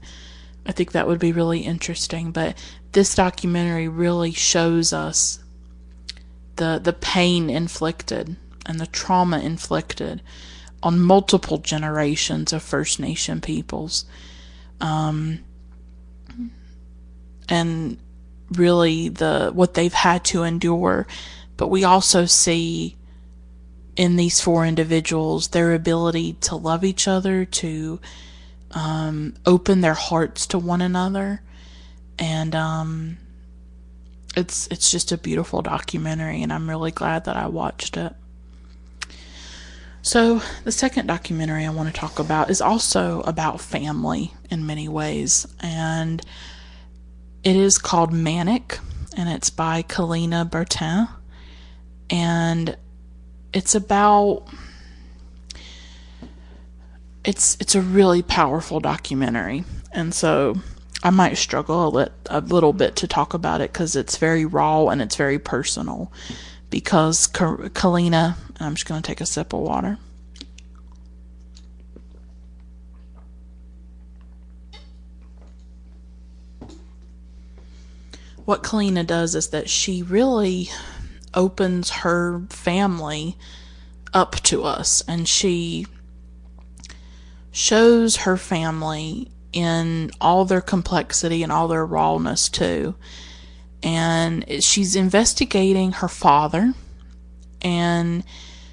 I 0.66 0.74
think 0.74 0.92
that 0.92 1.08
would 1.08 1.20
be 1.20 1.32
really 1.32 1.62
interesting. 1.62 2.32
But 2.32 2.58
this 2.92 3.16
documentary 3.16 3.88
really 3.88 4.34
shows 4.34 4.92
us 4.92 5.40
the 6.58 6.78
the 6.84 6.94
pain 6.94 7.50
inflicted 7.50 8.36
and 8.66 8.82
the 8.82 8.88
trauma 8.88 9.40
inflicted 9.40 10.22
on 10.84 11.00
multiple 11.00 11.58
generations 11.60 12.52
of 12.52 12.62
First 12.62 13.00
Nation 13.00 13.40
peoples. 13.40 14.04
Um, 14.82 15.40
and 17.52 17.98
really 18.54 19.10
the 19.10 19.52
what 19.54 19.76
they've 19.76 19.94
had 19.94 20.24
to 20.24 20.44
endure. 20.44 21.06
But 21.58 21.68
we 21.68 21.84
also 21.84 22.26
see 22.26 22.96
in 23.96 24.16
these 24.16 24.40
four 24.42 24.66
individuals 24.66 25.50
their 25.50 25.74
ability 25.74 26.34
to 26.34 26.56
love 26.56 26.84
each 26.84 27.08
other 27.08 27.46
to 27.46 28.00
um, 28.72 29.36
open 29.46 29.82
their 29.82 29.94
hearts 29.94 30.48
to 30.48 30.58
one 30.58 30.82
another. 30.82 31.42
And 32.18 32.56
um, 32.56 33.18
it's 34.36 34.68
it's 34.68 34.90
just 34.90 35.12
a 35.12 35.18
beautiful 35.18 35.62
documentary 35.62 36.42
and 36.42 36.54
I'm 36.54 36.70
really 36.70 36.92
glad 36.92 37.26
that 37.26 37.36
I 37.36 37.48
watched 37.48 37.98
it. 37.98 38.16
So 40.04 40.42
the 40.64 40.72
second 40.72 41.08
documentary 41.08 41.66
I 41.66 41.70
want 41.70 41.94
to 41.94 42.00
talk 42.00 42.18
about 42.18 42.50
is 42.50 42.62
also 42.62 43.22
about 43.22 43.60
family 43.60 44.34
in 44.50 44.66
many 44.66 44.88
ways. 44.88 45.46
And 45.60 46.26
it 47.44 47.56
is 47.56 47.78
called 47.78 48.14
Manic, 48.14 48.80
and 49.18 49.30
it's 49.30 49.50
by 49.50 49.84
Kalina 49.84 50.50
Bertin, 50.50 51.08
and 52.10 52.78
it's 53.54 53.76
about 53.76 54.44
it's 57.24 57.58
it's 57.60 57.76
a 57.76 57.82
really 57.82 58.22
powerful 58.22 58.80
documentary, 58.80 59.64
and 59.92 60.14
so 60.14 60.56
I 61.04 61.10
might 61.10 61.38
struggle 61.38 61.88
a, 61.88 61.90
lit, 61.90 62.12
a 62.28 62.42
little 62.42 62.74
bit 62.74 62.96
to 62.98 63.08
talk 63.08 63.34
about 63.34 63.62
it 63.62 63.74
because 63.74 63.96
it's 63.96 64.18
very 64.18 64.46
raw 64.46 64.88
and 64.88 65.02
it's 65.02 65.16
very 65.16 65.40
personal. 65.40 66.12
Because 66.70 67.28
Kalina, 67.28 68.36
I'm 68.60 68.76
just 68.76 68.88
going 68.88 69.02
to 69.02 69.06
take 69.06 69.20
a 69.20 69.26
sip 69.26 69.52
of 69.54 69.60
water. 69.60 69.98
What 78.46 78.64
Kalina 78.64 79.06
does 79.06 79.36
is 79.36 79.50
that 79.50 79.70
she 79.70 80.04
really 80.04 80.70
opens 81.34 81.90
her 81.90 82.42
family 82.50 83.38
up 84.14 84.36
to 84.36 84.64
us 84.64 85.04
and 85.08 85.28
she 85.28 85.88
shows 87.52 88.18
her 88.18 88.38
family 88.38 89.32
in 89.54 90.12
all 90.20 90.46
their 90.46 90.62
complexity 90.62 91.44
and 91.44 91.52
all 91.52 91.68
their 91.68 91.86
rawness 91.86 92.50
too. 92.50 92.96
And 93.84 94.46
she's 94.64 94.96
investigating 94.96 95.94
her 95.94 96.08
father 96.08 96.74
and 97.62 98.24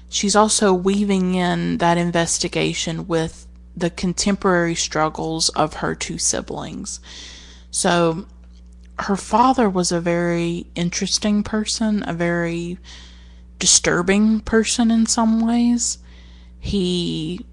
she's 0.09 0.35
also 0.35 0.73
weaving 0.73 1.35
in 1.35 1.77
that 1.77 1.97
investigation 1.97 3.07
with 3.07 3.47
the 3.75 3.89
contemporary 3.89 4.75
struggles 4.75 5.49
of 5.49 5.75
her 5.75 5.95
two 5.95 6.17
siblings. 6.17 6.99
So 7.71 8.25
her 8.99 9.15
father 9.15 9.69
was 9.69 9.91
a 9.91 10.01
very 10.01 10.67
interesting 10.75 11.43
person, 11.43 12.03
a 12.07 12.13
very 12.13 12.77
disturbing 13.57 14.41
person 14.41 14.91
in 14.91 15.05
some 15.05 15.45
ways. 15.45 15.99
He 16.59 17.45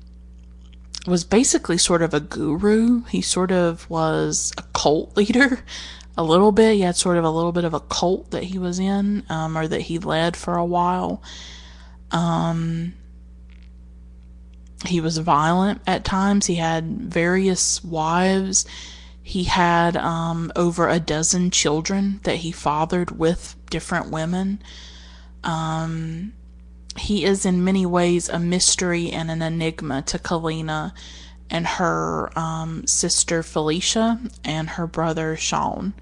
was 1.07 1.25
basically 1.25 1.79
sort 1.79 2.03
of 2.03 2.13
a 2.13 2.21
guru. 2.21 3.05
He 3.05 3.21
sort 3.21 3.53
of 3.53 3.89
was 3.89 4.53
a 4.59 4.63
cult 4.75 5.17
leader 5.17 5.61
a 6.17 6.25
little 6.25 6.53
bit. 6.53 6.75
He 6.75 6.81
had 6.81 6.97
sort 6.97 7.17
of 7.17 7.25
a 7.25 7.31
little 7.31 7.53
bit 7.53 7.65
of 7.65 7.75
a 7.75 7.81
cult 7.81 8.33
that 8.33 8.45
he 8.45 8.59
was 8.59 8.79
in, 8.79 9.25
um, 9.29 9.57
or 9.57 9.69
that 9.69 9.83
he 9.83 9.99
led 9.99 10.37
for 10.37 10.57
a 10.57 10.65
while. 10.65 11.23
Um, 12.11 12.95
he 14.85 15.01
was 15.01 15.19
violent 15.19 15.81
at 15.87 16.05
times. 16.05 16.47
He 16.47 16.57
had 16.57 16.85
various 16.85 17.85
wives 17.85 18.67
he 19.27 19.43
had 19.43 19.97
um, 19.97 20.53
over 20.55 20.89
a 20.89 21.01
dozen 21.01 21.51
children 21.51 22.21
that 22.23 22.37
he 22.37 22.53
fathered 22.53 23.19
with 23.19 23.57
different 23.69 24.09
women. 24.09 24.63
Um, 25.43 26.33
he 26.97 27.25
is 27.25 27.45
in 27.45 27.65
many 27.65 27.85
ways 27.85 28.29
a 28.29 28.39
mystery 28.39 29.11
and 29.11 29.29
an 29.29 29.43
enigma 29.43 30.03
to 30.03 30.21
Kalina 30.21 30.93
and 31.51 31.67
her 31.67 32.31
um, 32.39 32.87
sister 32.87 33.43
Felicia 33.43 34.21
and 34.45 34.71
her 34.71 34.87
brother 34.87 35.35
Sean. 35.35 35.95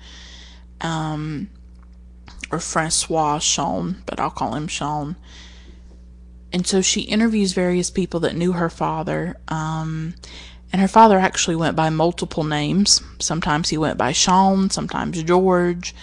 Um, 0.83 1.49
or 2.53 2.61
Francois 2.61 3.39
Sean, 3.39 4.03
but 4.05 4.21
I'll 4.21 4.29
call 4.29 4.55
him 4.55 4.69
Sean. 4.69 5.17
And 6.53 6.67
so 6.67 6.83
she 6.83 7.01
interviews 7.01 7.55
various 7.55 7.89
people 7.89 8.21
that 8.21 8.37
knew 8.37 8.53
her 8.53 8.69
father. 8.69 9.39
Um, 9.49 10.15
and 10.75 10.81
her 10.81 10.89
father 10.89 11.21
actually 11.21 11.55
went 11.55 11.77
by 11.77 11.89
multiple 11.89 12.43
names. 12.43 13.01
Sometimes 13.21 13.69
he 13.69 13.79
went 13.79 13.97
by 13.97 14.11
Sean, 14.11 14.71
sometimes 14.71 15.23
George, 15.23 15.95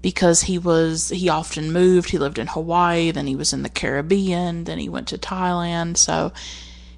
because 0.00 0.40
he 0.40 0.56
was 0.56 1.10
he 1.10 1.28
often 1.28 1.70
moved. 1.70 2.08
He 2.08 2.16
lived 2.16 2.38
in 2.38 2.46
Hawaii, 2.46 3.10
then 3.10 3.26
he 3.26 3.36
was 3.36 3.52
in 3.52 3.64
the 3.64 3.68
Caribbean, 3.68 4.64
then 4.64 4.78
he 4.78 4.88
went 4.88 5.08
to 5.08 5.18
Thailand. 5.18 5.98
So 5.98 6.32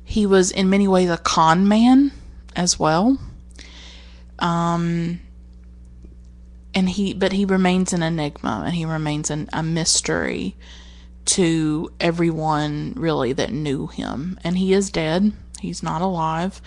he 0.04 0.24
was 0.24 0.52
in 0.52 0.70
many 0.70 0.86
ways 0.86 1.10
a 1.10 1.18
con 1.18 1.66
man 1.66 2.12
as 2.54 2.78
well. 2.78 3.18
Um, 4.38 5.18
and 6.72 6.88
he 6.90 7.12
but 7.12 7.32
he 7.32 7.44
remains 7.44 7.92
an 7.92 8.04
enigma 8.04 8.62
and 8.66 8.74
he 8.76 8.84
remains 8.84 9.32
an, 9.32 9.48
a 9.52 9.64
mystery 9.64 10.54
to 11.24 11.90
everyone 11.98 12.92
really 12.96 13.32
that 13.32 13.50
knew 13.50 13.88
him 13.88 14.38
and 14.44 14.56
he 14.56 14.72
is 14.72 14.90
dead 14.90 15.32
he's 15.60 15.82
not 15.82 16.02
alive. 16.02 16.60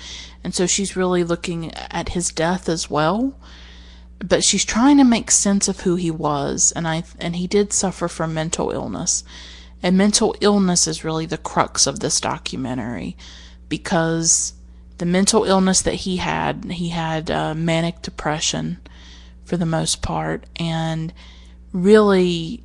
And 0.44 0.54
so 0.54 0.66
she's 0.66 0.96
really 0.96 1.24
looking 1.24 1.74
at 1.74 2.10
his 2.10 2.32
death 2.32 2.70
as 2.70 2.90
well. 2.90 3.38
But 4.20 4.44
she's 4.44 4.64
trying 4.66 4.98
to 4.98 5.04
make 5.04 5.32
sense 5.32 5.68
of 5.68 5.82
who 5.82 5.96
he 5.96 6.12
was. 6.12 6.72
And 6.76 6.88
i 6.88 7.04
and 7.20 7.36
he 7.36 7.48
did 7.48 7.74
suffer 7.74 8.08
from 8.08 8.34
mental 8.34 8.72
illness. 8.72 9.24
And 9.82 9.98
mental 9.98 10.36
illness 10.40 10.88
is 10.88 11.04
really 11.04 11.26
the 11.26 11.38
crux 11.38 11.88
of 11.88 12.00
this 12.00 12.22
documentary. 12.22 13.18
Because 13.68 14.54
the 14.98 15.06
mental 15.06 15.44
illness 15.44 15.82
that 15.82 15.96
he 15.96 16.18
had 16.18 16.66
he 16.66 16.90
had 16.90 17.30
uh, 17.30 17.54
manic 17.54 18.02
depression 18.02 18.80
for 19.44 19.58
the 19.58 19.66
most 19.66 20.02
part. 20.02 20.46
And 20.56 21.14
really, 21.72 22.63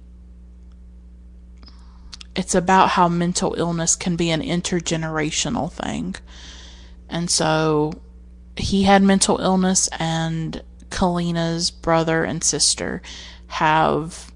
it's 2.38 2.54
about 2.54 2.90
how 2.90 3.08
mental 3.08 3.56
illness 3.58 3.96
can 3.96 4.14
be 4.14 4.30
an 4.30 4.42
intergenerational 4.42 5.72
thing. 5.72 6.14
And 7.08 7.28
so 7.28 7.94
he 8.56 8.84
had 8.84 9.02
mental 9.02 9.38
illness, 9.38 9.88
and 9.98 10.62
Kalina's 10.88 11.72
brother 11.72 12.22
and 12.22 12.44
sister 12.44 13.02
have 13.48 14.30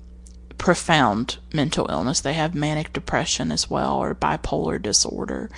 profound 0.59 1.39
mental 1.55 1.89
illness. 1.91 2.21
They 2.21 2.33
have 2.33 2.57
manic 2.57 2.93
depression 2.93 3.53
as 3.53 3.71
well, 3.71 3.99
or 3.99 4.17
bipolar 4.17 4.83
disorder. 4.83 5.49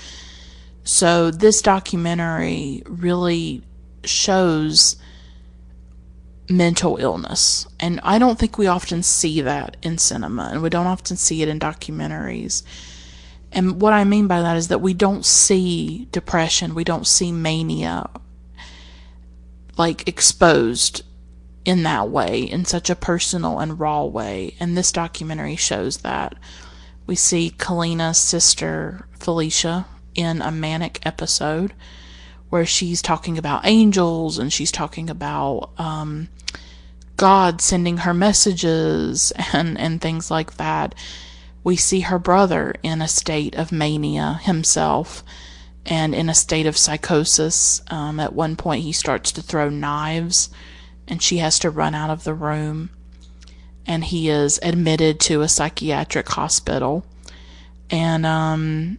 So, 0.83 1.31
this 1.31 1.63
documentary 1.63 2.83
really 2.85 3.63
shows 4.05 4.97
mental 6.49 6.97
illness. 6.99 7.67
And 7.81 8.01
I 8.03 8.19
don't 8.19 8.39
think 8.39 8.59
we 8.59 8.67
often 8.67 9.03
see 9.03 9.41
that 9.41 9.77
in 9.83 9.99
cinema, 9.99 10.51
and 10.53 10.63
we 10.63 10.71
don't 10.71 10.87
often 10.87 11.17
see 11.17 11.43
it 11.43 11.49
in 11.49 11.59
documentaries. 11.59 12.63
And 13.53 13.81
what 13.81 13.93
I 13.93 14.05
mean 14.05 14.27
by 14.27 14.41
that 14.43 14.57
is 14.57 14.69
that 14.69 14.81
we 14.81 14.95
don't 14.95 15.25
see 15.25 16.09
depression, 16.11 16.75
we 16.75 16.85
don't 16.85 17.07
see 17.07 17.31
mania 17.33 18.09
like 19.77 20.07
exposed 20.07 21.03
in 21.65 21.83
that 21.83 22.11
way, 22.11 22.43
in 22.43 22.65
such 22.65 22.91
a 22.91 22.97
personal 22.97 23.59
and 23.59 23.81
raw 23.81 24.05
way. 24.05 24.55
And 24.61 24.77
this 24.77 24.93
documentary 24.93 25.57
shows 25.57 25.99
that. 25.99 26.35
We 27.07 27.17
see 27.17 27.51
Kalina's 27.51 28.19
sister, 28.19 29.07
Felicia, 29.19 29.87
in 30.15 30.41
a 30.41 30.51
manic 30.51 31.01
episode 31.05 31.75
where 32.55 32.65
she's 32.65 33.03
talking 33.03 33.37
about 33.37 33.67
angels 33.67 34.39
and 34.39 34.53
she's 34.53 34.71
talking 34.71 35.11
about 35.11 35.71
um, 35.77 36.29
God 37.17 37.61
sending 37.61 37.97
her 37.97 38.15
messages 38.15 39.33
and, 39.53 39.77
and 39.77 40.01
things 40.01 40.31
like 40.31 40.57
that. 40.57 40.95
We 41.65 41.75
see 41.75 42.03
her 42.03 42.21
brother 42.21 42.77
in 42.81 43.03
a 43.03 43.09
state 43.09 43.57
of 43.57 43.73
mania 43.73 44.39
himself 44.41 45.25
and 45.85 46.15
in 46.15 46.29
a 46.29 46.35
state 46.35 46.67
of 46.67 46.77
psychosis. 46.77 47.83
Um, 47.91 48.21
at 48.21 48.35
one 48.35 48.55
point, 48.55 48.85
he 48.85 48.93
starts 48.93 49.33
to 49.33 49.43
throw 49.43 49.69
knives 49.69 50.49
and 51.09 51.21
she 51.21 51.39
has 51.39 51.59
to 51.59 51.71
run 51.71 51.97
out 51.97 52.11
of 52.11 52.23
the 52.23 52.35
room. 52.35 52.91
And 53.85 54.05
he 54.05 54.29
is 54.29 54.61
admitted 54.63 55.19
to 55.23 55.43
a 55.43 55.49
psychiatric 55.49 56.29
hospital. 56.29 57.05
And 57.91 58.25
um, 58.25 58.99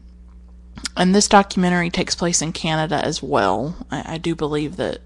and 0.97 1.13
this 1.13 1.27
documentary 1.27 1.89
takes 1.89 2.15
place 2.15 2.41
in 2.41 2.53
Canada 2.53 3.03
as 3.03 3.21
well. 3.21 3.75
I, 3.91 4.15
I 4.15 4.17
do 4.17 4.35
believe 4.35 4.77
that 4.77 5.01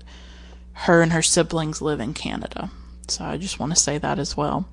her 0.74 1.02
and 1.02 1.12
her 1.12 1.22
siblings 1.22 1.82
live 1.82 2.00
in 2.00 2.14
Canada. 2.14 2.72
So 3.08 3.26
I 3.26 3.38
just 3.38 3.60
want 3.60 3.74
to 3.74 3.80
say 3.80 3.98
that 3.98 4.20
as 4.20 4.38
well. 4.38 4.68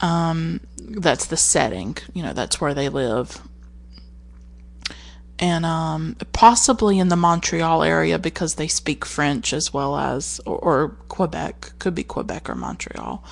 Um, 0.00 0.60
that's 0.78 1.26
the 1.26 1.36
setting, 1.36 1.96
you 2.12 2.22
know, 2.22 2.32
that's 2.32 2.60
where 2.60 2.74
they 2.74 2.88
live. 2.88 3.40
And 5.38 5.64
um, 5.64 6.16
possibly 6.32 6.98
in 6.98 7.08
the 7.08 7.16
Montreal 7.16 7.82
area 7.82 8.18
because 8.18 8.54
they 8.54 8.68
speak 8.68 9.04
French 9.04 9.52
as 9.52 9.72
well 9.72 9.96
as, 9.96 10.40
or, 10.46 10.58
or 10.58 10.88
Quebec, 11.08 11.72
could 11.78 11.94
be 11.94 12.04
Quebec 12.04 12.48
or 12.50 12.54
Montreal. 12.54 13.24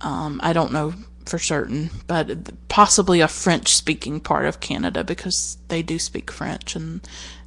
Um, 0.00 0.40
I 0.42 0.52
don't 0.52 0.72
know 0.72 0.94
for 1.28 1.38
certain, 1.38 1.90
but 2.06 2.68
possibly 2.68 3.20
a 3.20 3.28
French 3.28 3.74
speaking 3.74 4.20
part 4.20 4.46
of 4.46 4.60
Canada 4.60 5.04
because 5.04 5.58
they 5.68 5.82
do 5.82 5.98
speak 5.98 6.30
French 6.30 6.76
and 6.76 7.00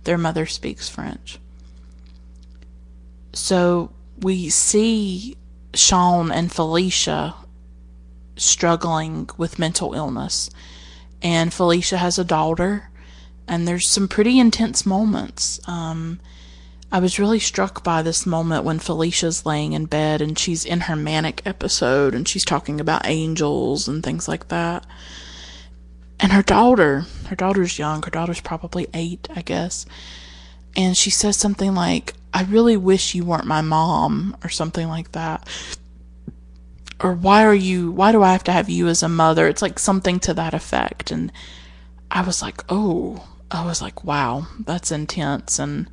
their 0.03 0.17
mother 0.17 0.45
speaks 0.45 0.89
French. 0.89 1.39
So 3.33 3.91
we 4.21 4.49
see 4.49 5.37
Sean 5.73 6.31
and 6.31 6.51
Felicia 6.51 7.35
struggling 8.35 9.29
with 9.37 9.59
mental 9.59 9.93
illness. 9.93 10.49
And 11.21 11.53
Felicia 11.53 11.97
has 11.97 12.17
a 12.17 12.23
daughter, 12.23 12.89
and 13.47 13.67
there's 13.67 13.89
some 13.89 14.07
pretty 14.07 14.39
intense 14.39 14.85
moments. 14.85 15.59
Um, 15.67 16.19
I 16.91 16.99
was 16.99 17.19
really 17.19 17.39
struck 17.39 17.83
by 17.83 18.01
this 18.01 18.25
moment 18.25 18.63
when 18.63 18.79
Felicia's 18.79 19.45
laying 19.45 19.73
in 19.73 19.85
bed 19.85 20.21
and 20.21 20.37
she's 20.37 20.65
in 20.65 20.81
her 20.81 20.95
manic 20.95 21.41
episode 21.45 22.15
and 22.15 22.27
she's 22.27 22.43
talking 22.43 22.81
about 22.81 23.05
angels 23.05 23.87
and 23.87 24.03
things 24.03 24.27
like 24.27 24.47
that. 24.47 24.85
And 26.19 26.31
her 26.31 26.41
daughter, 26.41 27.05
her 27.27 27.35
daughter's 27.35 27.77
young, 27.77 28.01
her 28.01 28.09
daughter's 28.09 28.41
probably 28.41 28.87
eight, 28.93 29.27
I 29.35 29.41
guess. 29.41 29.85
And 30.75 30.97
she 30.97 31.11
says 31.11 31.37
something 31.37 31.75
like, 31.75 32.13
I 32.33 32.43
really 32.43 32.75
wish 32.75 33.15
you 33.15 33.23
weren't 33.23 33.45
my 33.45 33.61
mom, 33.61 34.35
or 34.43 34.49
something 34.49 34.87
like 34.87 35.11
that. 35.13 35.47
Or 36.99 37.13
why 37.13 37.45
are 37.45 37.55
you, 37.55 37.91
why 37.91 38.11
do 38.11 38.21
I 38.21 38.33
have 38.33 38.43
to 38.45 38.51
have 38.51 38.69
you 38.69 38.87
as 38.87 39.01
a 39.01 39.09
mother? 39.09 39.47
It's 39.47 39.61
like 39.61 39.79
something 39.79 40.19
to 40.21 40.33
that 40.33 40.53
effect. 40.53 41.11
And 41.11 41.31
I 42.11 42.21
was 42.21 42.41
like, 42.41 42.63
oh, 42.67 43.27
I 43.49 43.65
was 43.65 43.81
like, 43.81 44.03
wow, 44.03 44.47
that's 44.59 44.91
intense. 44.91 45.57
And 45.59 45.89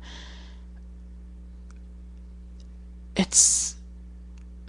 it's, 3.17 3.75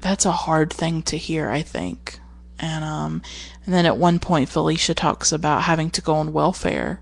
that's 0.01 0.27
a 0.27 0.33
hard 0.33 0.73
thing 0.73 1.03
to 1.03 1.17
hear, 1.17 1.49
I 1.49 1.63
think. 1.63 2.19
And, 2.59 2.85
um, 2.85 3.23
and 3.65 3.75
then 3.75 3.87
at 3.87 3.97
one 3.97 4.19
point, 4.19 4.49
Felicia 4.49 4.95
talks 4.95 5.31
about 5.31 5.63
having 5.63 5.91
to 5.91 6.03
go 6.03 6.15
on 6.15 6.33
welfare. 6.33 7.01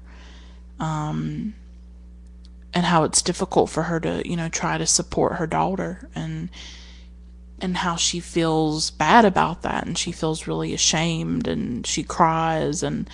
Um, 0.78 1.55
and 2.76 2.84
how 2.84 3.05
it's 3.05 3.22
difficult 3.22 3.70
for 3.70 3.84
her 3.84 3.99
to, 3.99 4.22
you 4.28 4.36
know, 4.36 4.51
try 4.51 4.76
to 4.76 4.84
support 4.84 5.36
her 5.36 5.47
daughter 5.47 6.11
and 6.14 6.51
and 7.59 7.78
how 7.78 7.97
she 7.97 8.20
feels 8.20 8.90
bad 8.90 9.24
about 9.24 9.62
that 9.62 9.86
and 9.86 9.97
she 9.97 10.12
feels 10.12 10.47
really 10.47 10.74
ashamed 10.74 11.49
and 11.49 11.86
she 11.86 12.03
cries 12.03 12.82
and 12.82 13.09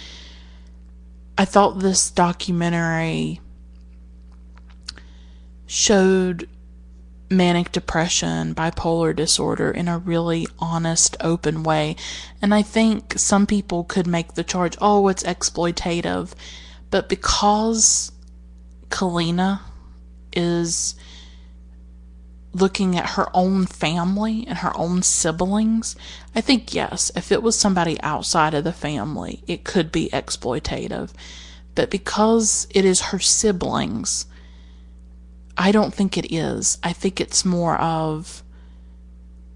I 1.39 1.45
thought 1.45 1.79
this 1.79 2.11
documentary 2.11 3.41
showed 5.67 6.49
manic 7.33 7.73
depression, 7.73 8.55
bipolar 8.55 9.15
disorder 9.15 9.71
in 9.71 9.89
a 9.89 9.99
really 9.99 10.47
honest, 10.59 11.17
open 11.21 11.63
way. 11.63 11.97
And 12.41 12.55
I 12.55 12.63
think 12.63 13.15
some 13.19 13.47
people 13.47 13.85
could 13.85 14.07
make 14.07 14.35
the 14.35 14.45
charge, 14.45 14.77
oh, 14.81 15.09
it's 15.09 15.23
exploitative. 15.23 16.35
But 16.91 17.09
because 17.09 18.13
Kalina 18.91 19.61
is 20.33 20.95
looking 22.55 22.97
at 22.97 23.11
her 23.11 23.29
own 23.35 23.65
family 23.65 24.47
and 24.47 24.59
her 24.59 24.77
own 24.77 25.03
siblings, 25.03 25.97
I 26.35 26.41
think 26.41 26.75
yes, 26.75 27.11
if 27.17 27.33
it 27.33 27.43
was 27.43 27.59
somebody 27.59 28.01
outside 28.03 28.55
of 28.55 28.65
the 28.65 28.73
family, 28.73 29.43
it 29.47 29.65
could 29.65 29.91
be 29.91 30.11
exploitative. 30.13 31.11
But 31.75 31.91
because 31.91 32.67
it 32.71 32.85
is 32.85 33.01
her 33.01 33.19
siblings, 33.19 34.27
I 35.57 35.73
don't 35.73 35.95
think 35.95 36.17
it 36.17 36.33
is. 36.33 36.79
I 36.83 36.93
think 36.93 37.21
it's 37.21 37.45
more 37.45 37.77
of 37.79 38.43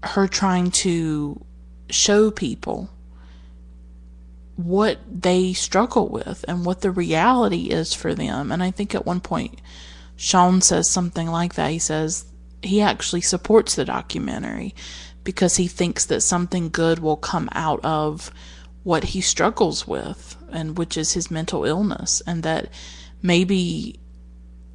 her 0.03 0.27
trying 0.27 0.71
to 0.71 1.43
show 1.89 2.31
people 2.31 2.89
what 4.55 4.99
they 5.09 5.53
struggle 5.53 6.07
with 6.09 6.43
and 6.47 6.65
what 6.65 6.81
the 6.81 6.91
reality 6.91 7.69
is 7.69 7.93
for 7.93 8.13
them. 8.15 8.51
And 8.51 8.63
I 8.63 8.71
think 8.71 8.95
at 8.95 9.05
one 9.05 9.21
point, 9.21 9.59
Sean 10.15 10.61
says 10.61 10.89
something 10.89 11.27
like 11.27 11.55
that. 11.55 11.71
He 11.71 11.79
says 11.79 12.25
he 12.61 12.81
actually 12.81 13.21
supports 13.21 13.75
the 13.75 13.85
documentary 13.85 14.73
because 15.23 15.57
he 15.57 15.67
thinks 15.67 16.05
that 16.05 16.21
something 16.21 16.69
good 16.69 16.99
will 16.99 17.17
come 17.17 17.49
out 17.51 17.83
of 17.83 18.31
what 18.83 19.03
he 19.03 19.21
struggles 19.21 19.85
with, 19.85 20.37
and 20.51 20.77
which 20.77 20.95
is 20.95 21.11
his 21.11 21.29
mental 21.29 21.65
illness, 21.65 22.21
and 22.25 22.41
that 22.43 22.69
maybe 23.21 23.99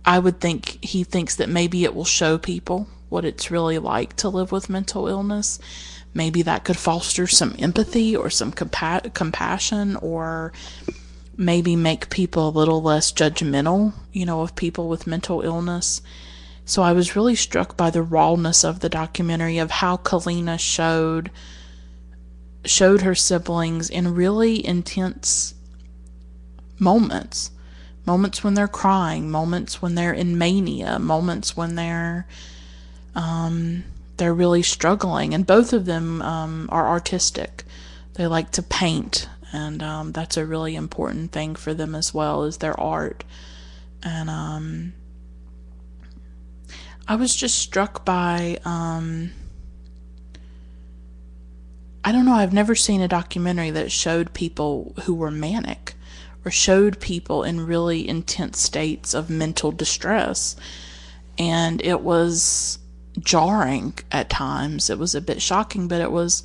I 0.04 0.18
would 0.18 0.40
think 0.40 0.84
he 0.84 1.04
thinks 1.04 1.36
that 1.36 1.48
maybe 1.48 1.84
it 1.84 1.94
will 1.94 2.04
show 2.04 2.38
people 2.38 2.88
what 3.08 3.24
it's 3.24 3.50
really 3.50 3.78
like 3.78 4.16
to 4.16 4.28
live 4.28 4.50
with 4.50 4.70
mental 4.70 5.06
illness. 5.06 5.58
Maybe 6.14 6.42
that 6.42 6.64
could 6.64 6.76
foster 6.76 7.26
some 7.26 7.54
empathy 7.58 8.16
or 8.16 8.30
some 8.30 8.52
compa- 8.52 9.14
compassion 9.14 9.96
or 9.96 10.52
maybe 11.36 11.76
make 11.76 12.10
people 12.10 12.48
a 12.48 12.58
little 12.58 12.82
less 12.82 13.12
judgmental, 13.12 13.92
you 14.12 14.26
know, 14.26 14.40
of 14.40 14.56
people 14.56 14.88
with 14.88 15.06
mental 15.06 15.42
illness. 15.42 16.02
So 16.64 16.82
I 16.82 16.92
was 16.92 17.16
really 17.16 17.34
struck 17.34 17.76
by 17.76 17.90
the 17.90 18.02
rawness 18.02 18.64
of 18.64 18.80
the 18.80 18.88
documentary 18.88 19.58
of 19.58 19.70
how 19.70 19.96
Kalina 19.96 20.58
showed 20.58 21.30
showed 22.64 23.02
her 23.02 23.14
siblings 23.14 23.90
in 23.90 24.14
really 24.14 24.64
intense 24.64 25.54
moments. 26.78 27.50
Moments 28.04 28.42
when 28.42 28.54
they're 28.54 28.68
crying, 28.68 29.30
moments 29.30 29.80
when 29.80 29.94
they're 29.94 30.12
in 30.12 30.36
mania, 30.36 30.98
moments 30.98 31.56
when 31.56 31.76
they're 31.76 32.26
um, 33.14 33.84
they're 34.16 34.34
really 34.34 34.62
struggling. 34.62 35.34
And 35.34 35.46
both 35.46 35.72
of 35.72 35.84
them 35.84 36.20
um, 36.22 36.68
are 36.72 36.88
artistic. 36.88 37.64
They 38.14 38.26
like 38.26 38.50
to 38.52 38.62
paint, 38.62 39.28
and 39.52 39.82
um, 39.82 40.12
that's 40.12 40.36
a 40.36 40.44
really 40.44 40.74
important 40.74 41.32
thing 41.32 41.54
for 41.54 41.74
them 41.74 41.94
as 41.94 42.12
well 42.12 42.42
as 42.42 42.58
their 42.58 42.78
art. 42.78 43.24
And 44.02 44.28
um, 44.28 44.92
I 47.06 47.16
was 47.16 47.34
just 47.34 47.58
struck 47.58 48.04
by, 48.04 48.58
um, 48.64 49.30
I 52.04 52.12
don't 52.12 52.24
know, 52.24 52.34
I've 52.34 52.52
never 52.52 52.74
seen 52.74 53.00
a 53.00 53.08
documentary 53.08 53.70
that 53.70 53.92
showed 53.92 54.34
people 54.34 54.94
who 55.04 55.14
were 55.14 55.30
manic 55.30 55.94
or 56.44 56.50
showed 56.50 57.00
people 57.00 57.42
in 57.42 57.66
really 57.66 58.08
intense 58.08 58.60
states 58.60 59.14
of 59.14 59.30
mental 59.30 59.72
distress. 59.72 60.56
And 61.38 61.82
it 61.82 62.00
was 62.00 62.78
jarring 63.20 63.94
at 64.10 64.30
times. 64.30 64.90
It 64.90 64.98
was 64.98 65.14
a 65.14 65.20
bit 65.20 65.40
shocking, 65.42 65.88
but 65.88 66.00
it 66.00 66.12
was 66.12 66.42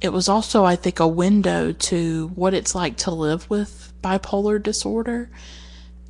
it 0.00 0.12
was 0.12 0.28
also 0.28 0.64
I 0.64 0.76
think 0.76 0.98
a 0.98 1.06
window 1.06 1.72
to 1.72 2.32
what 2.34 2.54
it's 2.54 2.74
like 2.74 2.96
to 2.98 3.12
live 3.12 3.48
with 3.48 3.92
bipolar 4.02 4.60
disorder 4.60 5.30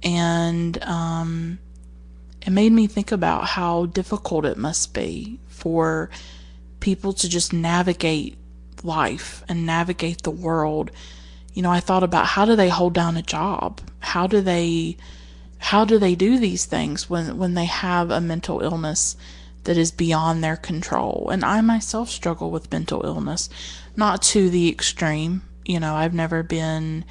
and 0.03 0.83
um 0.83 1.59
it 2.41 2.51
made 2.51 2.73
me 2.73 2.87
think 2.87 3.13
about 3.13 3.45
how 3.45 3.87
difficult 3.87 4.45
it 4.45 4.57
must 4.57 4.95
be 4.95 5.39
for 5.47 6.11
people 6.81 7.13
to 7.13 7.29
just 7.29 7.53
navigate 7.53 8.37
life 8.83 9.45
and 9.49 9.65
navigate 9.65 10.23
the 10.23 10.31
world. 10.31 10.91
You 11.53 11.63
know, 11.63 11.71
I 11.71 11.81
thought 11.81 12.03
about 12.03 12.27
how 12.27 12.45
do 12.45 12.57
they 12.57 12.69
hold 12.69 12.95
down 12.95 13.17
a 13.17 13.23
job? 13.23 13.81
How 14.01 14.27
do 14.27 14.41
they 14.41 14.97
how 15.59 15.85
do 15.85 15.97
they 15.97 16.17
do 16.17 16.39
these 16.39 16.65
things 16.65 17.09
when 17.09 17.39
when 17.39 17.55
they 17.55 17.67
have 17.67 18.11
a 18.11 18.21
mental 18.21 18.61
illness 18.61 19.17
that 19.65 19.77
is 19.77 19.93
beyond 19.93 20.43
their 20.43 20.57
control? 20.57 21.29
And 21.31 21.45
I 21.45 21.61
myself 21.61 22.09
struggle 22.11 22.51
with 22.51 22.73
mental 22.73 23.03
illness, 23.05 23.49
not 23.97 24.23
to 24.23 24.51
the 24.51 24.69
extreme. 24.69 25.43
You 25.65 25.79
know, 25.79 25.95
I've 25.95 26.15
never 26.15 26.43
been 26.43 27.05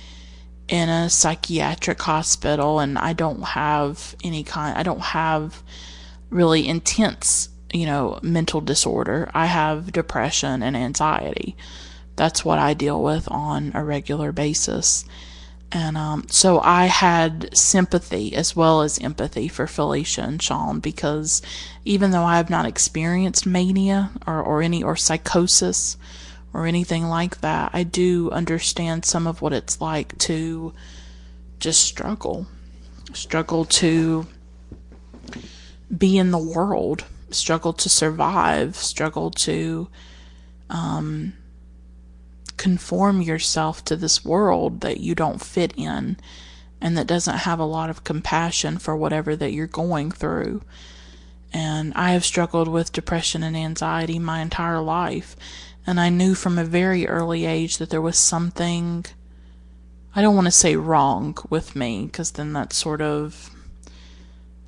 in 0.67 0.89
a 0.89 1.09
psychiatric 1.09 2.01
hospital 2.01 2.79
and 2.79 2.97
I 2.97 3.13
don't 3.13 3.43
have 3.43 4.15
any 4.23 4.43
kind 4.43 4.77
I 4.77 4.83
don't 4.83 5.01
have 5.01 5.61
really 6.29 6.67
intense, 6.67 7.49
you 7.73 7.85
know, 7.85 8.19
mental 8.21 8.61
disorder. 8.61 9.29
I 9.33 9.45
have 9.45 9.91
depression 9.91 10.63
and 10.63 10.75
anxiety. 10.75 11.55
That's 12.21 12.45
what 12.45 12.59
I 12.59 12.75
deal 12.75 13.01
with 13.01 13.27
on 13.31 13.71
a 13.73 13.83
regular 13.83 14.31
basis. 14.31 15.05
And 15.71 15.97
um, 15.97 16.27
so 16.29 16.59
I 16.59 16.85
had 16.85 17.49
sympathy 17.57 18.35
as 18.35 18.55
well 18.55 18.83
as 18.83 18.99
empathy 18.99 19.47
for 19.47 19.65
Felicia 19.65 20.21
and 20.21 20.39
Sean 20.39 20.79
because 20.79 21.41
even 21.83 22.11
though 22.11 22.21
I 22.21 22.37
have 22.37 22.51
not 22.51 22.67
experienced 22.67 23.47
mania 23.47 24.11
or, 24.27 24.39
or 24.39 24.61
any 24.61 24.83
or 24.83 24.95
psychosis, 24.95 25.97
or 26.53 26.67
anything 26.67 27.05
like 27.05 27.41
that, 27.41 27.71
I 27.73 27.81
do 27.81 28.29
understand 28.29 29.03
some 29.03 29.25
of 29.25 29.41
what 29.41 29.53
it's 29.53 29.81
like 29.81 30.15
to 30.19 30.75
just 31.59 31.81
struggle. 31.81 32.45
Struggle 33.13 33.65
to 33.65 34.27
be 35.97 36.19
in 36.19 36.29
the 36.29 36.37
world, 36.37 37.05
struggle 37.31 37.73
to 37.73 37.89
survive, 37.89 38.75
struggle 38.75 39.31
to 39.31 39.87
um, 40.69 41.33
conform 42.61 43.23
yourself 43.23 43.83
to 43.83 43.95
this 43.95 44.23
world 44.23 44.81
that 44.81 44.99
you 44.99 45.15
don't 45.15 45.41
fit 45.41 45.73
in 45.75 46.15
and 46.79 46.95
that 46.95 47.07
doesn't 47.07 47.39
have 47.39 47.57
a 47.57 47.65
lot 47.65 47.89
of 47.89 48.03
compassion 48.03 48.77
for 48.77 48.95
whatever 48.95 49.35
that 49.35 49.51
you're 49.51 49.65
going 49.65 50.11
through. 50.11 50.61
And 51.51 51.91
I 51.95 52.11
have 52.11 52.23
struggled 52.23 52.67
with 52.67 52.93
depression 52.93 53.41
and 53.41 53.57
anxiety 53.57 54.19
my 54.19 54.41
entire 54.41 54.79
life 54.79 55.35
and 55.87 55.99
I 55.99 56.09
knew 56.09 56.35
from 56.35 56.59
a 56.59 56.63
very 56.63 57.07
early 57.07 57.45
age 57.45 57.77
that 57.77 57.89
there 57.89 57.99
was 57.99 58.17
something, 58.17 59.05
I 60.15 60.21
don't 60.21 60.35
want 60.35 60.45
to 60.45 60.51
say 60.51 60.75
wrong 60.75 61.35
with 61.49 61.75
me, 61.75 62.05
because 62.05 62.31
then 62.31 62.53
that's 62.53 62.77
sort 62.77 63.01
of, 63.01 63.49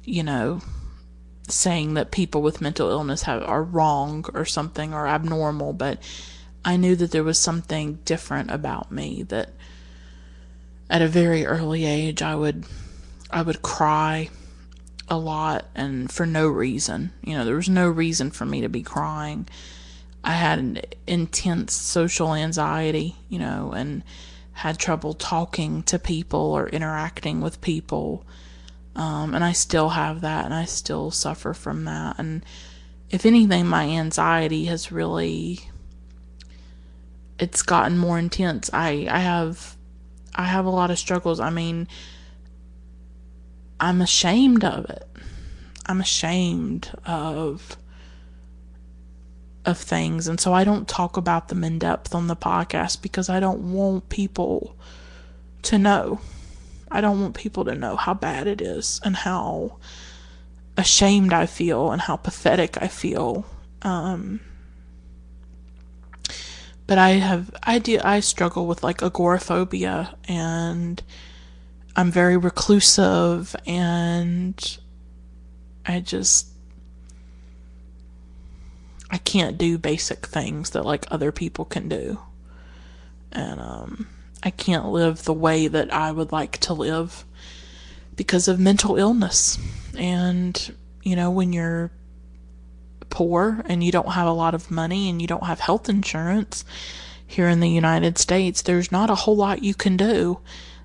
you 0.03 0.23
know, 0.23 0.61
saying 1.47 1.93
that 1.93 2.09
people 2.09 2.41
with 2.41 2.59
mental 2.59 2.89
illness 2.89 3.23
have, 3.23 3.43
are 3.43 3.61
wrong 3.61 4.25
or 4.33 4.45
something 4.45 4.95
or 4.95 5.07
abnormal, 5.07 5.73
but 5.73 5.99
I 6.65 6.77
knew 6.77 6.95
that 6.95 7.11
there 7.11 7.23
was 7.23 7.37
something 7.37 7.99
different 8.05 8.51
about 8.51 8.91
me 8.91 9.23
that 9.23 9.49
at 10.89 11.01
a 11.01 11.07
very 11.07 11.45
early 11.45 11.85
age 11.85 12.21
I 12.21 12.35
would 12.35 12.65
I 13.29 13.41
would 13.41 13.61
cry 13.61 14.29
a 15.09 15.17
lot 15.17 15.65
and 15.75 16.11
for 16.11 16.25
no 16.25 16.47
reason. 16.47 17.11
You 17.23 17.35
know, 17.35 17.45
there 17.45 17.55
was 17.55 17.69
no 17.69 17.89
reason 17.89 18.31
for 18.31 18.45
me 18.45 18.61
to 18.61 18.69
be 18.69 18.83
crying. 18.83 19.47
I 20.23 20.33
had 20.33 20.59
an 20.59 20.81
intense 21.05 21.73
social 21.73 22.33
anxiety, 22.33 23.15
you 23.27 23.39
know, 23.39 23.73
and 23.73 24.03
had 24.53 24.77
trouble 24.77 25.13
talking 25.13 25.83
to 25.83 25.99
people 25.99 26.39
or 26.39 26.69
interacting 26.69 27.41
with 27.41 27.59
people. 27.59 28.25
Um, 28.95 29.33
and 29.33 29.43
I 29.43 29.51
still 29.51 29.89
have 29.89 30.21
that, 30.21 30.45
and 30.45 30.53
I 30.53 30.65
still 30.65 31.09
suffer 31.11 31.53
from 31.53 31.85
that. 31.85 32.19
And 32.19 32.45
if 33.09 33.25
anything, 33.25 33.67
my 33.67 33.85
anxiety 33.85 34.65
has 34.65 34.91
really 34.91 35.69
it's 37.39 37.61
gotten 37.61 37.97
more 37.97 38.19
intense. 38.19 38.69
I 38.73 39.07
I 39.09 39.19
have 39.19 39.75
I 40.35 40.45
have 40.45 40.65
a 40.65 40.69
lot 40.69 40.91
of 40.91 40.99
struggles. 40.99 41.39
I 41.39 41.49
mean, 41.49 41.87
I'm 43.79 44.01
ashamed 44.01 44.63
of 44.63 44.89
it. 44.89 45.07
I'm 45.85 46.01
ashamed 46.01 46.91
of 47.05 47.77
of 49.65 49.77
things. 49.77 50.27
And 50.27 50.39
so 50.39 50.53
I 50.53 50.63
don't 50.63 50.87
talk 50.87 51.17
about 51.17 51.47
them 51.47 51.63
in 51.63 51.79
depth 51.79 52.13
on 52.13 52.27
the 52.27 52.35
podcast 52.35 53.01
because 53.01 53.29
I 53.29 53.39
don't 53.39 53.73
want 53.73 54.09
people 54.09 54.75
to 55.63 55.77
know. 55.77 56.19
I 56.91 57.01
don't 57.01 57.21
want 57.21 57.35
people 57.35 57.65
to 57.65 57.75
know 57.75 57.95
how 57.95 58.13
bad 58.13 58.45
it 58.47 58.61
is 58.61 58.99
and 59.03 59.15
how 59.15 59.77
ashamed 60.77 61.33
I 61.33 61.45
feel 61.45 61.91
and 61.91 62.01
how 62.01 62.17
pathetic 62.17 62.81
I 62.81 62.87
feel. 62.87 63.45
Um, 63.81 64.41
but 66.87 66.97
I 66.97 67.11
have 67.11 67.53
I 67.63 67.79
do 67.79 67.99
I 68.03 68.19
struggle 68.19 68.67
with 68.67 68.83
like 68.83 69.01
agoraphobia 69.01 70.15
and 70.27 71.01
I'm 71.95 72.11
very 72.11 72.37
reclusive 72.37 73.55
and 73.65 74.77
I 75.85 75.99
just 75.99 76.49
I 79.09 79.17
can't 79.17 79.57
do 79.57 79.77
basic 79.77 80.25
things 80.25 80.71
that 80.71 80.85
like 80.85 81.05
other 81.11 81.31
people 81.31 81.65
can 81.65 81.87
do. 81.87 82.19
And 83.31 83.59
um 83.59 84.07
I 84.41 84.49
can't 84.49 84.87
live 84.87 85.23
the 85.23 85.33
way 85.33 85.67
that 85.67 85.93
I 85.93 86.11
would 86.11 86.31
like 86.31 86.57
to 86.59 86.73
live 86.73 87.23
because 88.15 88.47
of 88.47 88.59
mental 88.59 88.97
illness. 88.97 89.57
And 89.97 90.75
you 91.03 91.15
know, 91.15 91.31
when 91.31 91.53
you're 91.53 91.91
poor 93.13 93.61
and 93.67 93.83
you 93.83 93.91
don't 93.91 94.13
have 94.13 94.27
a 94.27 94.33
lot 94.33 94.55
of 94.55 94.71
money 94.71 95.07
and 95.07 95.21
you 95.21 95.27
don't 95.27 95.45
have 95.45 95.59
health 95.59 95.87
insurance 95.87 96.65
here 97.27 97.47
in 97.47 97.59
the 97.59 97.69
United 97.69 98.17
States, 98.17 98.63
there's 98.63 98.91
not 98.91 99.11
a 99.11 99.15
whole 99.15 99.35
lot 99.35 99.63
you 99.63 99.75
can 99.75 99.95
do. 99.95 100.39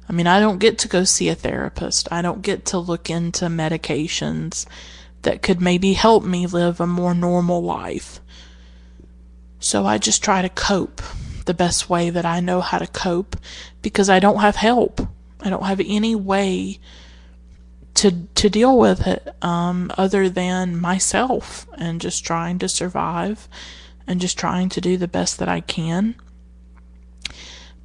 I 0.07 0.13
mean, 0.13 0.27
I 0.27 0.39
don't 0.39 0.59
get 0.59 0.79
to 0.81 0.89
go 0.89 1.05
see 1.05 1.31
a 1.31 1.35
therapist. 1.35 2.07
I 2.13 2.21
don't 2.21 2.43
get 2.43 2.67
to 2.67 2.79
look 2.79 3.09
into 3.09 3.47
medications 3.47 4.67
that 5.23 5.41
could 5.41 5.63
maybe 5.63 5.95
help 5.95 6.23
me 6.23 6.47
live 6.47 6.81
a 6.81 6.87
more 6.87 7.15
normal 7.15 7.63
life. 7.63 8.21
So 9.59 9.87
I 9.87 9.97
just 9.97 10.23
try 10.23 10.43
to 10.43 10.51
cope 10.51 11.01
the 11.47 11.55
best 11.55 11.89
way 11.89 12.11
that 12.11 12.27
I 12.27 12.41
know 12.41 12.61
how 12.61 12.77
to 12.77 12.87
cope 12.87 13.37
because 13.81 14.11
I 14.11 14.21
don't 14.21 14.41
have 14.41 14.57
help. 14.57 15.01
I 15.41 15.49
don't 15.49 15.65
have 15.65 15.81
any 15.81 16.15
way 16.15 16.79
to 17.99 18.13
to 18.37 18.49
deal 18.49 18.79
with 18.79 19.09
it 19.09 19.35
um, 19.43 19.91
other 19.99 20.29
than 20.29 20.81
myself 20.81 21.67
and 21.77 22.01
just 22.01 22.25
trying 22.25 22.57
to 22.61 22.69
survive 22.69 23.49
and 24.07 24.21
just 24.21 24.39
trying 24.39 24.69
to 24.69 24.81
do 24.81 24.97
the 24.97 25.09
best 25.09 25.39
that 25.39 25.49
I 25.49 25.61
can. 25.61 26.15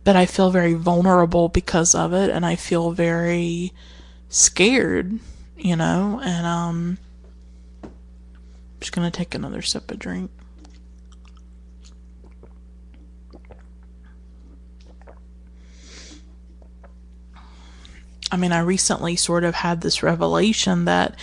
But 0.04 0.16
I 0.16 0.28
feel 0.28 0.52
very 0.52 0.76
vulnerable 0.76 1.50
because 1.50 1.96
of 1.96 2.14
it 2.14 2.30
and 2.30 2.46
I 2.46 2.56
feel 2.56 2.92
very 2.92 3.74
scared, 4.30 5.18
you 5.58 5.76
know, 5.76 6.22
and 6.24 6.46
um 6.46 6.98
I'm 7.84 7.90
just 8.80 8.94
to 8.94 9.10
take 9.10 9.34
another 9.34 9.64
sip 9.64 9.90
of 9.90 9.98
drink. 9.98 10.30
I 18.34 18.36
mean, 18.36 18.52
I 18.52 18.62
recently 18.62 19.16
sort 19.16 19.44
of 19.44 19.54
had 19.54 19.82
this 19.82 20.02
revelation 20.02 20.86
that 20.86 21.16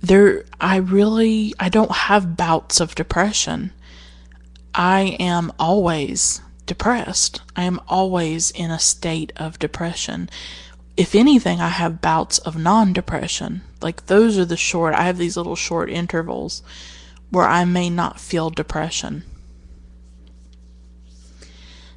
there, 0.00 0.42
I 0.60 0.78
really, 0.78 1.54
I 1.60 1.68
don't 1.68 1.92
have 1.92 2.36
bouts 2.36 2.80
of 2.80 2.96
depression. 2.96 3.72
I 4.74 5.16
am 5.20 5.52
always 5.60 6.40
depressed. 6.66 7.40
I 7.54 7.62
am 7.62 7.80
always 7.86 8.50
in 8.50 8.72
a 8.72 8.80
state 8.80 9.32
of 9.36 9.60
depression. 9.60 10.28
If 10.96 11.14
anything, 11.14 11.60
I 11.60 11.68
have 11.68 12.00
bouts 12.00 12.38
of 12.38 12.58
non 12.58 12.92
depression. 12.92 13.60
Like 13.80 14.06
those 14.06 14.36
are 14.38 14.44
the 14.44 14.56
short, 14.56 14.92
I 14.92 15.04
have 15.04 15.18
these 15.18 15.36
little 15.36 15.54
short 15.54 15.88
intervals 15.88 16.64
where 17.30 17.46
I 17.46 17.64
may 17.64 17.90
not 17.90 18.18
feel 18.18 18.50
depression. 18.50 19.22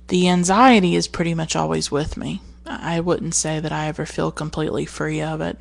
The 0.10 0.30
anxiety 0.30 0.96
is 0.96 1.08
pretty 1.08 1.34
much 1.34 1.56
always 1.56 1.90
with 1.90 2.18
me. 2.18 2.44
I 2.70 3.00
wouldn't 3.00 3.34
say 3.34 3.60
that 3.60 3.72
I 3.72 3.88
ever 3.88 4.06
feel 4.06 4.32
completely 4.32 4.86
free 4.86 5.22
of 5.22 5.42
it. 5.42 5.58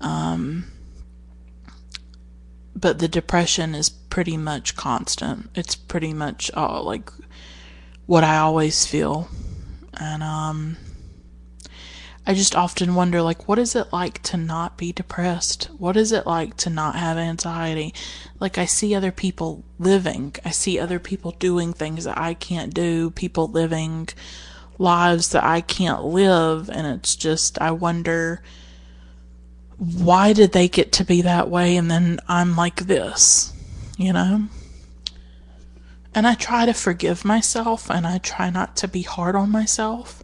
Um, 0.00 0.66
but 2.74 2.98
the 2.98 3.08
depression 3.08 3.74
is 3.74 3.88
pretty 3.88 4.36
much 4.36 4.76
constant. 4.76 5.50
It's 5.54 5.76
pretty 5.76 6.12
much 6.12 6.50
uh, 6.54 6.82
like 6.82 7.10
what 8.06 8.24
I 8.24 8.38
always 8.38 8.84
feel. 8.84 9.28
And 9.98 10.22
um, 10.22 10.76
I 12.26 12.34
just 12.34 12.56
often 12.56 12.96
wonder 12.96 13.22
like 13.22 13.46
what 13.46 13.58
is 13.58 13.76
it 13.76 13.92
like 13.92 14.20
to 14.24 14.36
not 14.36 14.76
be 14.76 14.92
depressed? 14.92 15.70
What 15.78 15.96
is 15.96 16.10
it 16.10 16.26
like 16.26 16.56
to 16.58 16.70
not 16.70 16.96
have 16.96 17.16
anxiety? 17.16 17.94
Like 18.40 18.58
I 18.58 18.64
see 18.64 18.94
other 18.94 19.12
people 19.12 19.64
living. 19.78 20.34
I 20.44 20.50
see 20.50 20.78
other 20.78 20.98
people 20.98 21.30
doing 21.38 21.72
things 21.72 22.04
that 22.04 22.18
I 22.18 22.34
can't 22.34 22.74
do, 22.74 23.10
people 23.10 23.46
living 23.46 24.08
lives 24.78 25.30
that 25.30 25.44
I 25.44 25.60
can't 25.60 26.04
live. 26.04 26.68
And 26.70 26.86
it's 26.86 27.16
just, 27.16 27.60
I 27.60 27.70
wonder 27.70 28.42
why 29.78 30.32
did 30.32 30.52
they 30.52 30.68
get 30.68 30.92
to 30.92 31.04
be 31.04 31.22
that 31.22 31.50
way 31.50 31.76
and 31.76 31.90
then 31.90 32.18
I'm 32.28 32.56
like 32.56 32.86
this, 32.86 33.52
you 33.98 34.12
know? 34.12 34.48
And 36.14 36.26
I 36.26 36.34
try 36.34 36.64
to 36.64 36.72
forgive 36.72 37.26
myself 37.26 37.90
and 37.90 38.06
I 38.06 38.18
try 38.18 38.48
not 38.48 38.74
to 38.76 38.88
be 38.88 39.02
hard 39.02 39.36
on 39.36 39.50
myself 39.50 40.22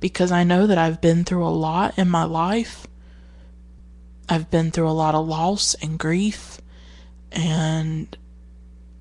because 0.00 0.30
I 0.30 0.44
know 0.44 0.66
that 0.66 0.76
I've 0.76 1.00
been 1.00 1.24
through 1.24 1.46
a 1.46 1.48
lot 1.48 1.98
in 1.98 2.10
my 2.10 2.24
life. 2.24 2.86
I've 4.28 4.50
been 4.50 4.70
through 4.70 4.88
a 4.88 4.92
lot 4.92 5.14
of 5.14 5.26
loss 5.26 5.74
and 5.74 5.98
grief 5.98 6.60
and 7.32 8.14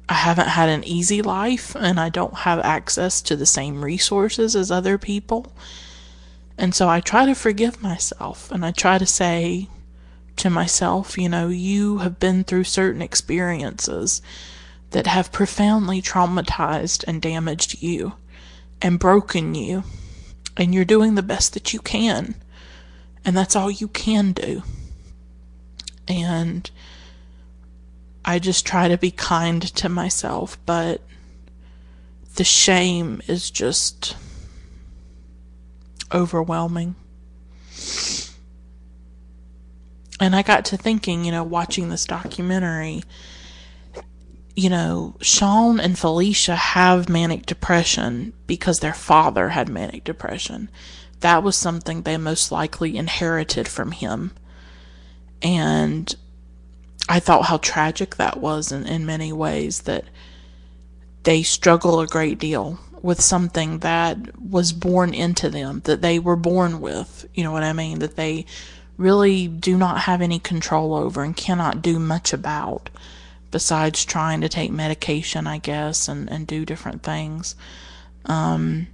I 0.10 0.16
haven't 0.16 0.50
had 0.50 0.70
an 0.70 0.84
easy 0.84 1.22
life 1.22 1.76
and 1.76 2.00
I 2.00 2.10
don't 2.10 2.40
have 2.40 2.60
access 2.60 3.22
to 3.24 3.36
the 3.36 3.46
same 3.46 3.84
resources 3.84 4.56
as 4.56 4.70
other 4.70 4.98
people. 4.98 5.52
And 6.58 6.76
so 6.76 6.90
I 6.90 7.00
try 7.00 7.26
to 7.26 7.34
forgive 7.34 7.82
myself 7.82 8.52
and 8.52 8.66
I 8.66 8.72
try 8.72 8.98
to 8.98 9.06
say 9.06 9.70
to 10.38 10.50
myself, 10.50 11.18
you 11.18 11.30
know, 11.30 11.48
you 11.48 12.00
have 12.00 12.20
been 12.20 12.44
through 12.44 12.66
certain 12.66 13.02
experiences 13.02 14.22
that 14.92 15.08
have 15.08 15.32
profoundly 15.32 16.02
traumatized 16.02 17.04
and 17.08 17.22
damaged 17.22 17.82
you 17.82 18.14
and 18.82 19.00
broken 19.00 19.56
you. 19.56 19.84
And 20.56 20.74
you're 20.74 20.86
doing 20.86 21.16
the 21.16 21.24
best 21.24 21.54
that 21.54 21.74
you 21.74 21.80
can. 21.80 22.36
And 23.26 23.36
that's 23.36 23.56
all 23.56 23.72
you 23.72 23.88
can 23.88 24.34
do. 24.34 24.62
And 26.08 26.70
I 28.26 28.40
just 28.40 28.66
try 28.66 28.88
to 28.88 28.98
be 28.98 29.12
kind 29.12 29.62
to 29.62 29.90
myself, 29.90 30.58
but 30.66 31.02
the 32.36 32.44
shame 32.44 33.22
is 33.28 33.52
just 33.52 34.16
overwhelming. 36.14 36.96
And 40.20 40.36
I 40.36 40.42
got 40.42 40.66
to 40.66 40.78
thinking, 40.78 41.26
you 41.26 41.32
know, 41.32 41.44
watching 41.44 41.90
this 41.90 42.06
documentary, 42.06 43.04
you 44.56 44.70
know, 44.70 45.16
Sean 45.20 45.80
and 45.80 45.98
Felicia 45.98 46.56
have 46.56 47.10
manic 47.10 47.46
depression 47.46 48.34
because 48.48 48.80
their 48.80 48.94
father 48.94 49.50
had 49.50 49.68
manic 49.68 50.04
depression. 50.04 50.70
That 51.20 51.44
was 51.44 51.56
something 51.56 52.04
they 52.04 52.18
most 52.18 52.52
likely 52.52 52.96
inherited 52.96 53.68
from 53.68 53.92
him. 53.92 54.32
And 55.42 56.16
I 57.10 57.20
thought 57.20 57.46
how 57.46 57.58
tragic 57.58 58.16
that 58.16 58.40
was 58.40 58.72
in, 58.72 58.86
in 58.86 59.06
many 59.06 59.34
ways 59.34 59.82
that 59.82 60.06
they 61.24 61.44
struggle 61.44 62.00
a 62.00 62.08
great 62.08 62.40
deal 62.40 62.80
with 63.02 63.22
something 63.22 63.80
that 63.80 64.40
was 64.40 64.72
born 64.72 65.14
into 65.14 65.50
them, 65.50 65.82
that 65.84 66.02
they 66.02 66.20
were 66.20 66.38
born 66.38 66.80
with. 66.80 67.28
You 67.34 67.44
know 67.44 67.52
what 67.52 67.64
I 67.64 67.74
mean? 67.74 68.00
That 68.00 68.16
they 68.16 68.46
really 68.98 69.48
do 69.48 69.78
not 69.78 70.02
have 70.02 70.22
any 70.22 70.40
control 70.40 70.94
over 70.94 71.24
and 71.24 71.36
cannot 71.36 71.82
do 71.82 72.00
much 72.00 72.32
about 72.32 72.90
besides 73.52 74.06
trying 74.06 74.42
to 74.42 74.50
take 74.50 74.72
medication, 74.72 75.46
I 75.46 75.58
guess, 75.58 76.08
and, 76.08 76.30
and 76.30 76.48
do 76.48 76.66
different 76.66 77.04
things. 77.04 77.56
Um, 78.26 78.88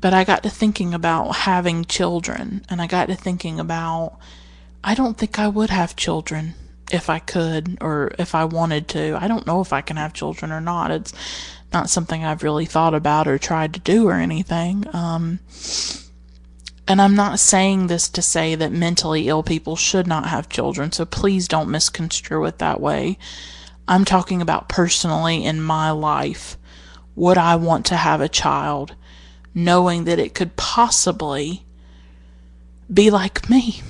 but 0.00 0.14
I 0.14 0.24
got 0.24 0.44
to 0.44 0.50
thinking 0.50 0.94
about 0.94 1.32
having 1.32 1.84
children, 1.84 2.64
and 2.70 2.80
I 2.80 2.86
got 2.86 3.08
to 3.08 3.16
thinking 3.16 3.58
about 3.58 4.16
I 4.82 4.94
don't 4.94 5.18
think 5.18 5.38
I 5.38 5.48
would 5.48 5.70
have 5.70 5.96
children 5.96 6.54
if 6.90 7.10
I 7.10 7.18
could 7.18 7.78
or 7.80 8.12
if 8.18 8.34
I 8.34 8.44
wanted 8.44 8.88
to. 8.88 9.18
I 9.20 9.28
don't 9.28 9.46
know 9.46 9.60
if 9.60 9.72
I 9.72 9.80
can 9.80 9.96
have 9.96 10.12
children 10.12 10.52
or 10.52 10.60
not. 10.60 10.90
It's 10.90 11.12
not 11.72 11.90
something 11.90 12.24
I've 12.24 12.42
really 12.42 12.66
thought 12.66 12.94
about 12.94 13.28
or 13.28 13.38
tried 13.38 13.74
to 13.74 13.80
do 13.80 14.08
or 14.08 14.14
anything. 14.14 14.84
Um, 14.92 15.40
and 16.86 17.02
I'm 17.02 17.14
not 17.14 17.38
saying 17.38 17.86
this 17.86 18.08
to 18.08 18.22
say 18.22 18.54
that 18.54 18.72
mentally 18.72 19.28
ill 19.28 19.42
people 19.42 19.76
should 19.76 20.06
not 20.06 20.28
have 20.28 20.48
children, 20.48 20.90
so 20.90 21.04
please 21.04 21.46
don't 21.46 21.70
misconstrue 21.70 22.46
it 22.46 22.58
that 22.58 22.80
way. 22.80 23.18
I'm 23.86 24.06
talking 24.06 24.40
about 24.40 24.68
personally 24.68 25.44
in 25.44 25.60
my 25.60 25.90
life. 25.90 26.56
Would 27.14 27.36
I 27.36 27.56
want 27.56 27.84
to 27.86 27.96
have 27.96 28.20
a 28.20 28.28
child 28.28 28.94
knowing 29.54 30.04
that 30.04 30.18
it 30.18 30.34
could 30.34 30.56
possibly 30.56 31.66
be 32.92 33.10
like 33.10 33.50
me? 33.50 33.82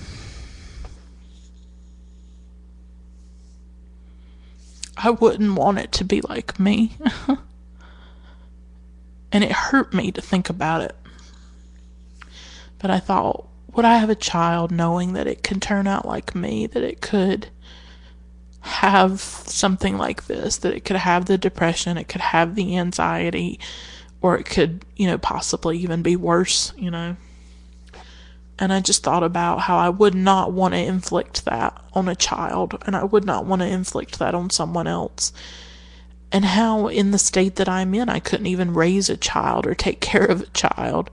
I 4.98 5.10
wouldn't 5.10 5.54
want 5.54 5.78
it 5.78 5.92
to 5.92 6.04
be 6.04 6.20
like 6.22 6.58
me. 6.58 6.96
and 9.32 9.44
it 9.44 9.52
hurt 9.52 9.94
me 9.94 10.10
to 10.12 10.20
think 10.20 10.50
about 10.50 10.82
it. 10.82 10.96
But 12.78 12.90
I 12.90 12.98
thought, 12.98 13.46
would 13.72 13.84
I 13.84 13.98
have 13.98 14.10
a 14.10 14.14
child 14.14 14.70
knowing 14.70 15.12
that 15.12 15.26
it 15.26 15.42
can 15.42 15.60
turn 15.60 15.86
out 15.86 16.06
like 16.06 16.34
me, 16.34 16.66
that 16.66 16.82
it 16.82 17.00
could 17.00 17.48
have 18.60 19.20
something 19.20 19.96
like 19.96 20.26
this, 20.26 20.58
that 20.58 20.74
it 20.74 20.84
could 20.84 20.96
have 20.96 21.26
the 21.26 21.38
depression, 21.38 21.96
it 21.96 22.08
could 22.08 22.20
have 22.20 22.54
the 22.54 22.76
anxiety, 22.76 23.58
or 24.20 24.36
it 24.36 24.44
could, 24.44 24.84
you 24.96 25.06
know, 25.06 25.18
possibly 25.18 25.78
even 25.78 26.02
be 26.02 26.16
worse, 26.16 26.72
you 26.76 26.90
know? 26.90 27.16
And 28.58 28.72
I 28.72 28.80
just 28.80 29.04
thought 29.04 29.22
about 29.22 29.60
how 29.60 29.78
I 29.78 29.88
would 29.88 30.14
not 30.14 30.52
want 30.52 30.74
to 30.74 30.80
inflict 30.80 31.44
that 31.44 31.80
on 31.92 32.08
a 32.08 32.16
child, 32.16 32.82
and 32.86 32.96
I 32.96 33.04
would 33.04 33.24
not 33.24 33.46
want 33.46 33.62
to 33.62 33.68
inflict 33.68 34.18
that 34.18 34.34
on 34.34 34.50
someone 34.50 34.86
else. 34.88 35.32
And 36.32 36.44
how, 36.44 36.88
in 36.88 37.12
the 37.12 37.18
state 37.18 37.56
that 37.56 37.68
I'm 37.68 37.94
in, 37.94 38.08
I 38.08 38.18
couldn't 38.18 38.46
even 38.46 38.74
raise 38.74 39.08
a 39.08 39.16
child 39.16 39.66
or 39.66 39.74
take 39.74 40.00
care 40.00 40.24
of 40.24 40.42
a 40.42 40.46
child. 40.46 41.10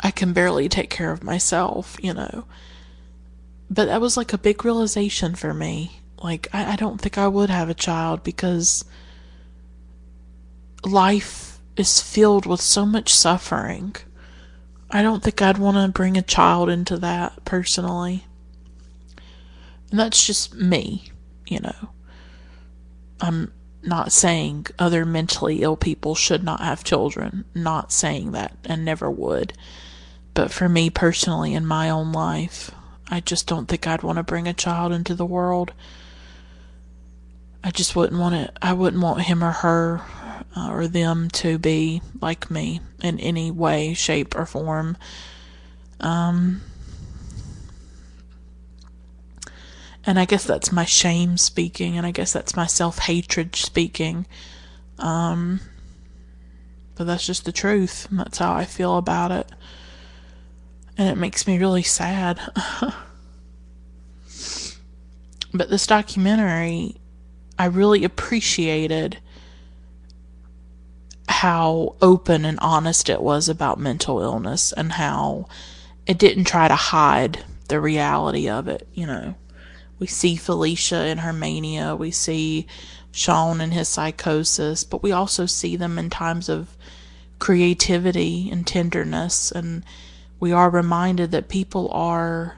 I 0.00 0.10
can 0.10 0.32
barely 0.32 0.68
take 0.68 0.90
care 0.90 1.10
of 1.10 1.24
myself, 1.24 1.96
you 2.00 2.12
know. 2.12 2.44
But 3.70 3.86
that 3.86 4.00
was 4.00 4.16
like 4.16 4.32
a 4.32 4.38
big 4.38 4.64
realization 4.64 5.34
for 5.34 5.52
me. 5.52 6.00
Like, 6.22 6.48
I, 6.52 6.74
I 6.74 6.76
don't 6.76 7.00
think 7.00 7.18
I 7.18 7.26
would 7.26 7.50
have 7.50 7.68
a 7.68 7.74
child 7.74 8.22
because 8.22 8.84
life 10.84 11.58
is 11.76 12.00
filled 12.00 12.46
with 12.46 12.60
so 12.60 12.86
much 12.86 13.12
suffering 13.12 13.96
I 14.90 15.02
don't 15.02 15.22
think 15.22 15.42
I'd 15.42 15.58
want 15.58 15.76
to 15.76 15.92
bring 15.92 16.16
a 16.16 16.22
child 16.22 16.68
into 16.68 16.96
that 16.98 17.44
personally. 17.44 18.24
And 19.90 19.98
that's 19.98 20.26
just 20.26 20.54
me, 20.54 21.10
you 21.46 21.60
know. 21.60 21.90
I'm 23.20 23.52
not 23.82 24.12
saying 24.12 24.66
other 24.78 25.04
mentally 25.04 25.62
ill 25.62 25.76
people 25.76 26.14
should 26.14 26.42
not 26.42 26.60
have 26.60 26.84
children, 26.84 27.44
not 27.54 27.92
saying 27.92 28.32
that 28.32 28.56
and 28.64 28.84
never 28.84 29.10
would. 29.10 29.52
But 30.34 30.50
for 30.50 30.68
me 30.68 30.90
personally 30.90 31.54
in 31.54 31.66
my 31.66 31.88
own 31.88 32.12
life, 32.12 32.70
I 33.08 33.20
just 33.20 33.46
don't 33.46 33.66
think 33.66 33.86
I'd 33.86 34.02
want 34.02 34.16
to 34.16 34.22
bring 34.22 34.48
a 34.48 34.52
child 34.52 34.92
into 34.92 35.14
the 35.14 35.24
world. 35.24 35.72
I 37.64 37.70
just 37.70 37.96
wouldn't 37.96 38.20
want 38.20 38.34
it. 38.34 38.56
I 38.60 38.72
wouldn't 38.72 39.02
want 39.02 39.22
him 39.22 39.42
or 39.42 39.52
her 39.52 40.02
uh, 40.56 40.70
or 40.70 40.88
them 40.88 41.28
to 41.30 41.58
be 41.58 42.02
like 42.20 42.50
me 42.50 42.80
in 43.02 43.18
any 43.20 43.50
way, 43.50 43.94
shape, 43.94 44.36
or 44.36 44.46
form. 44.46 44.96
Um, 46.00 46.62
and 50.04 50.18
I 50.18 50.24
guess 50.24 50.44
that's 50.44 50.70
my 50.70 50.84
shame 50.84 51.36
speaking, 51.36 51.96
and 51.96 52.06
I 52.06 52.10
guess 52.10 52.32
that's 52.32 52.56
my 52.56 52.66
self 52.66 52.98
hatred 52.98 53.56
speaking. 53.56 54.26
Um, 54.98 55.60
but 56.94 57.06
that's 57.06 57.26
just 57.26 57.44
the 57.44 57.52
truth. 57.52 58.08
That's 58.10 58.38
how 58.38 58.54
I 58.54 58.64
feel 58.64 58.96
about 58.96 59.30
it. 59.30 59.50
And 60.96 61.08
it 61.08 61.18
makes 61.18 61.46
me 61.46 61.58
really 61.58 61.82
sad. 61.82 62.40
but 65.52 65.68
this 65.68 65.86
documentary, 65.86 66.96
I 67.58 67.66
really 67.66 68.02
appreciated 68.04 69.18
how 71.36 71.94
open 72.00 72.46
and 72.46 72.58
honest 72.60 73.10
it 73.10 73.20
was 73.20 73.46
about 73.46 73.78
mental 73.78 74.20
illness 74.22 74.72
and 74.72 74.92
how 74.92 75.46
it 76.06 76.16
didn't 76.16 76.44
try 76.44 76.66
to 76.66 76.74
hide 76.74 77.44
the 77.68 77.78
reality 77.78 78.48
of 78.48 78.68
it, 78.68 78.88
you 78.94 79.06
know. 79.06 79.34
We 79.98 80.06
see 80.06 80.36
Felicia 80.36 81.06
in 81.06 81.18
her 81.18 81.34
mania, 81.34 81.94
we 81.94 82.10
see 82.10 82.66
Sean 83.12 83.60
in 83.60 83.72
his 83.72 83.86
psychosis, 83.86 84.82
but 84.82 85.02
we 85.02 85.12
also 85.12 85.44
see 85.44 85.76
them 85.76 85.98
in 85.98 86.08
times 86.08 86.48
of 86.48 86.74
creativity 87.38 88.48
and 88.50 88.66
tenderness 88.66 89.50
and 89.52 89.84
we 90.40 90.52
are 90.52 90.70
reminded 90.70 91.32
that 91.32 91.48
people 91.48 91.90
are 91.92 92.56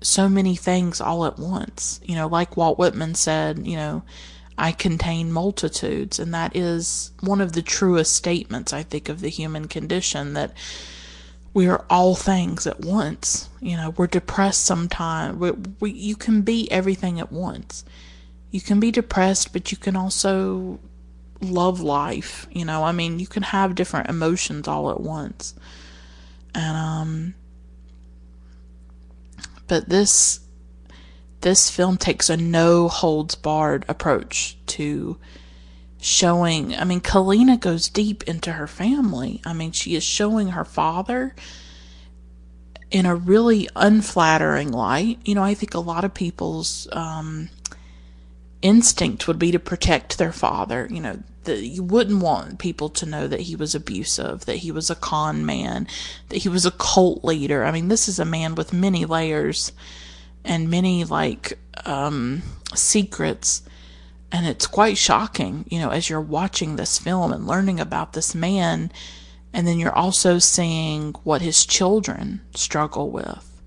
so 0.00 0.28
many 0.28 0.54
things 0.54 1.00
all 1.00 1.24
at 1.24 1.40
once. 1.40 2.00
You 2.04 2.14
know, 2.14 2.28
like 2.28 2.56
Walt 2.56 2.78
Whitman 2.78 3.16
said, 3.16 3.66
you 3.66 3.76
know, 3.76 4.04
I 4.56 4.72
contain 4.72 5.32
multitudes. 5.32 6.18
And 6.18 6.32
that 6.34 6.56
is 6.56 7.10
one 7.20 7.40
of 7.40 7.52
the 7.52 7.62
truest 7.62 8.14
statements, 8.14 8.72
I 8.72 8.82
think, 8.82 9.08
of 9.08 9.20
the 9.20 9.28
human 9.28 9.68
condition 9.68 10.34
that 10.34 10.52
we 11.52 11.68
are 11.68 11.84
all 11.88 12.14
things 12.14 12.66
at 12.66 12.80
once. 12.80 13.48
You 13.60 13.76
know, 13.76 13.90
we're 13.90 14.06
depressed 14.06 14.64
sometimes. 14.64 15.38
We, 15.38 15.52
we, 15.80 15.90
you 15.92 16.16
can 16.16 16.42
be 16.42 16.70
everything 16.70 17.20
at 17.20 17.32
once. 17.32 17.84
You 18.50 18.60
can 18.60 18.80
be 18.80 18.90
depressed, 18.90 19.52
but 19.52 19.72
you 19.72 19.78
can 19.78 19.96
also 19.96 20.78
love 21.40 21.80
life. 21.80 22.46
You 22.50 22.64
know, 22.64 22.84
I 22.84 22.92
mean, 22.92 23.18
you 23.18 23.26
can 23.26 23.42
have 23.42 23.74
different 23.74 24.08
emotions 24.08 24.68
all 24.68 24.90
at 24.90 25.00
once. 25.00 25.54
And, 26.54 26.76
um, 26.76 27.34
but 29.66 29.88
this 29.88 30.40
this 31.44 31.68
film 31.68 31.98
takes 31.98 32.30
a 32.30 32.38
no 32.38 32.88
holds 32.88 33.34
barred 33.34 33.84
approach 33.86 34.56
to 34.64 35.18
showing. 36.00 36.74
I 36.74 36.84
mean, 36.84 37.02
Kalina 37.02 37.60
goes 37.60 37.90
deep 37.90 38.22
into 38.22 38.52
her 38.52 38.66
family. 38.66 39.42
I 39.44 39.52
mean, 39.52 39.70
she 39.70 39.94
is 39.94 40.02
showing 40.02 40.48
her 40.48 40.64
father 40.64 41.34
in 42.90 43.04
a 43.04 43.14
really 43.14 43.68
unflattering 43.76 44.72
light. 44.72 45.18
You 45.26 45.34
know, 45.34 45.44
I 45.44 45.52
think 45.52 45.74
a 45.74 45.80
lot 45.80 46.02
of 46.02 46.14
people's 46.14 46.88
um, 46.92 47.50
instinct 48.62 49.28
would 49.28 49.38
be 49.38 49.52
to 49.52 49.58
protect 49.58 50.16
their 50.16 50.32
father. 50.32 50.88
You 50.90 51.00
know, 51.00 51.18
you 51.46 51.82
wouldn't 51.82 52.22
want 52.22 52.58
people 52.58 52.88
to 52.88 53.04
know 53.04 53.28
that 53.28 53.40
he 53.40 53.54
was 53.54 53.74
abusive, 53.74 54.46
that 54.46 54.56
he 54.56 54.72
was 54.72 54.88
a 54.88 54.94
con 54.94 55.44
man, 55.44 55.88
that 56.30 56.38
he 56.38 56.48
was 56.48 56.64
a 56.64 56.70
cult 56.70 57.22
leader. 57.22 57.66
I 57.66 57.70
mean, 57.70 57.88
this 57.88 58.08
is 58.08 58.18
a 58.18 58.24
man 58.24 58.54
with 58.54 58.72
many 58.72 59.04
layers 59.04 59.72
and 60.44 60.70
many 60.70 61.04
like 61.04 61.58
um, 61.84 62.42
secrets. 62.74 63.62
And 64.30 64.46
it's 64.46 64.66
quite 64.66 64.98
shocking, 64.98 65.64
you 65.68 65.78
know, 65.78 65.90
as 65.90 66.10
you're 66.10 66.20
watching 66.20 66.76
this 66.76 66.98
film 66.98 67.32
and 67.32 67.46
learning 67.46 67.78
about 67.78 68.12
this 68.12 68.34
man. 68.34 68.90
And 69.52 69.66
then 69.66 69.78
you're 69.78 69.94
also 69.94 70.40
seeing 70.40 71.12
what 71.22 71.40
his 71.40 71.64
children 71.64 72.40
struggle 72.54 73.10
with, 73.10 73.62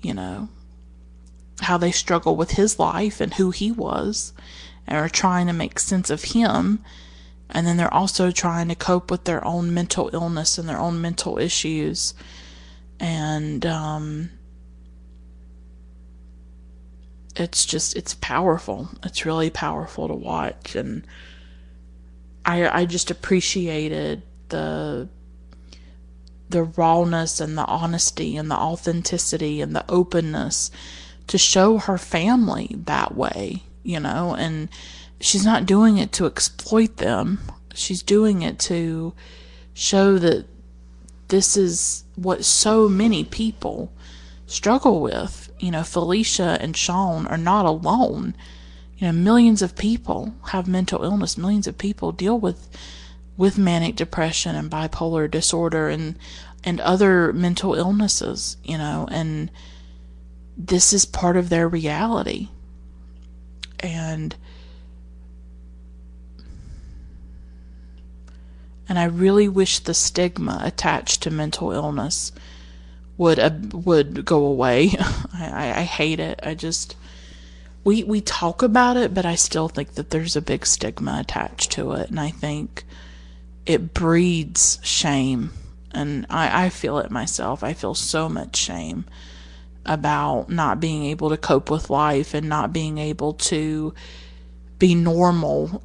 you 0.00 0.14
know, 0.14 0.48
how 1.60 1.76
they 1.76 1.90
struggle 1.90 2.36
with 2.36 2.52
his 2.52 2.78
life 2.78 3.20
and 3.20 3.34
who 3.34 3.50
he 3.50 3.72
was 3.72 4.32
and 4.86 4.96
are 4.96 5.08
trying 5.08 5.48
to 5.48 5.52
make 5.52 5.80
sense 5.80 6.10
of 6.10 6.22
him. 6.24 6.84
And 7.50 7.66
then 7.66 7.76
they're 7.76 7.92
also 7.92 8.30
trying 8.30 8.68
to 8.68 8.76
cope 8.76 9.10
with 9.10 9.24
their 9.24 9.44
own 9.44 9.74
mental 9.74 10.10
illness 10.12 10.58
and 10.58 10.68
their 10.68 10.78
own 10.78 11.00
mental 11.00 11.38
issues. 11.38 12.14
And, 13.00 13.66
um, 13.66 14.30
it's 17.38 17.64
just 17.64 17.96
it's 17.96 18.14
powerful. 18.14 18.88
It's 19.04 19.24
really 19.24 19.50
powerful 19.50 20.08
to 20.08 20.14
watch 20.14 20.74
and 20.74 21.06
I 22.44 22.80
I 22.80 22.84
just 22.86 23.10
appreciated 23.10 24.22
the 24.48 25.08
the 26.50 26.64
rawness 26.64 27.40
and 27.40 27.56
the 27.56 27.66
honesty 27.66 28.36
and 28.36 28.50
the 28.50 28.56
authenticity 28.56 29.60
and 29.60 29.76
the 29.76 29.84
openness 29.88 30.70
to 31.26 31.36
show 31.36 31.76
her 31.76 31.98
family 31.98 32.74
that 32.86 33.14
way, 33.14 33.62
you 33.82 34.00
know, 34.00 34.34
and 34.34 34.68
she's 35.20 35.44
not 35.44 35.66
doing 35.66 35.98
it 35.98 36.10
to 36.12 36.24
exploit 36.24 36.96
them. 36.96 37.38
She's 37.74 38.02
doing 38.02 38.40
it 38.42 38.58
to 38.60 39.12
show 39.74 40.18
that 40.18 40.46
this 41.28 41.56
is 41.56 42.04
what 42.16 42.46
so 42.46 42.88
many 42.88 43.24
people 43.24 43.92
struggle 44.46 45.02
with 45.02 45.47
you 45.60 45.70
know, 45.70 45.82
Felicia 45.82 46.58
and 46.60 46.76
Sean 46.76 47.26
are 47.26 47.38
not 47.38 47.66
alone. 47.66 48.34
You 48.96 49.06
know, 49.06 49.12
millions 49.12 49.62
of 49.62 49.76
people 49.76 50.34
have 50.48 50.66
mental 50.66 51.04
illness. 51.04 51.38
Millions 51.38 51.66
of 51.66 51.78
people 51.78 52.12
deal 52.12 52.38
with 52.38 52.68
with 53.36 53.56
manic 53.56 53.94
depression 53.94 54.56
and 54.56 54.70
bipolar 54.70 55.30
disorder 55.30 55.88
and 55.88 56.18
and 56.64 56.80
other 56.80 57.32
mental 57.32 57.74
illnesses, 57.74 58.56
you 58.64 58.76
know, 58.76 59.06
and 59.10 59.50
this 60.56 60.92
is 60.92 61.04
part 61.04 61.36
of 61.36 61.48
their 61.48 61.68
reality. 61.68 62.48
And 63.78 64.34
and 68.88 68.98
I 68.98 69.04
really 69.04 69.48
wish 69.48 69.78
the 69.78 69.94
stigma 69.94 70.60
attached 70.64 71.22
to 71.22 71.30
mental 71.30 71.70
illness 71.70 72.32
would 73.18 73.38
uh, 73.38 73.50
would 73.72 74.24
go 74.24 74.46
away. 74.46 74.92
I, 75.34 75.74
I 75.76 75.82
hate 75.82 76.20
it. 76.20 76.40
I 76.42 76.54
just 76.54 76.96
we 77.84 78.04
we 78.04 78.20
talk 78.20 78.62
about 78.62 78.96
it, 78.96 79.12
but 79.12 79.26
I 79.26 79.34
still 79.34 79.68
think 79.68 79.94
that 79.94 80.10
there's 80.10 80.36
a 80.36 80.40
big 80.40 80.64
stigma 80.64 81.18
attached 81.20 81.72
to 81.72 81.92
it, 81.92 82.08
and 82.08 82.18
I 82.18 82.30
think 82.30 82.84
it 83.66 83.92
breeds 83.92 84.78
shame. 84.82 85.50
And 85.90 86.26
I, 86.30 86.66
I 86.66 86.68
feel 86.68 86.98
it 86.98 87.10
myself. 87.10 87.62
I 87.62 87.74
feel 87.74 87.94
so 87.94 88.28
much 88.28 88.56
shame 88.56 89.04
about 89.84 90.50
not 90.50 90.80
being 90.80 91.04
able 91.04 91.30
to 91.30 91.36
cope 91.36 91.70
with 91.70 91.90
life 91.90 92.34
and 92.34 92.48
not 92.48 92.72
being 92.72 92.98
able 92.98 93.32
to 93.32 93.94
be 94.78 94.94
normal 94.94 95.82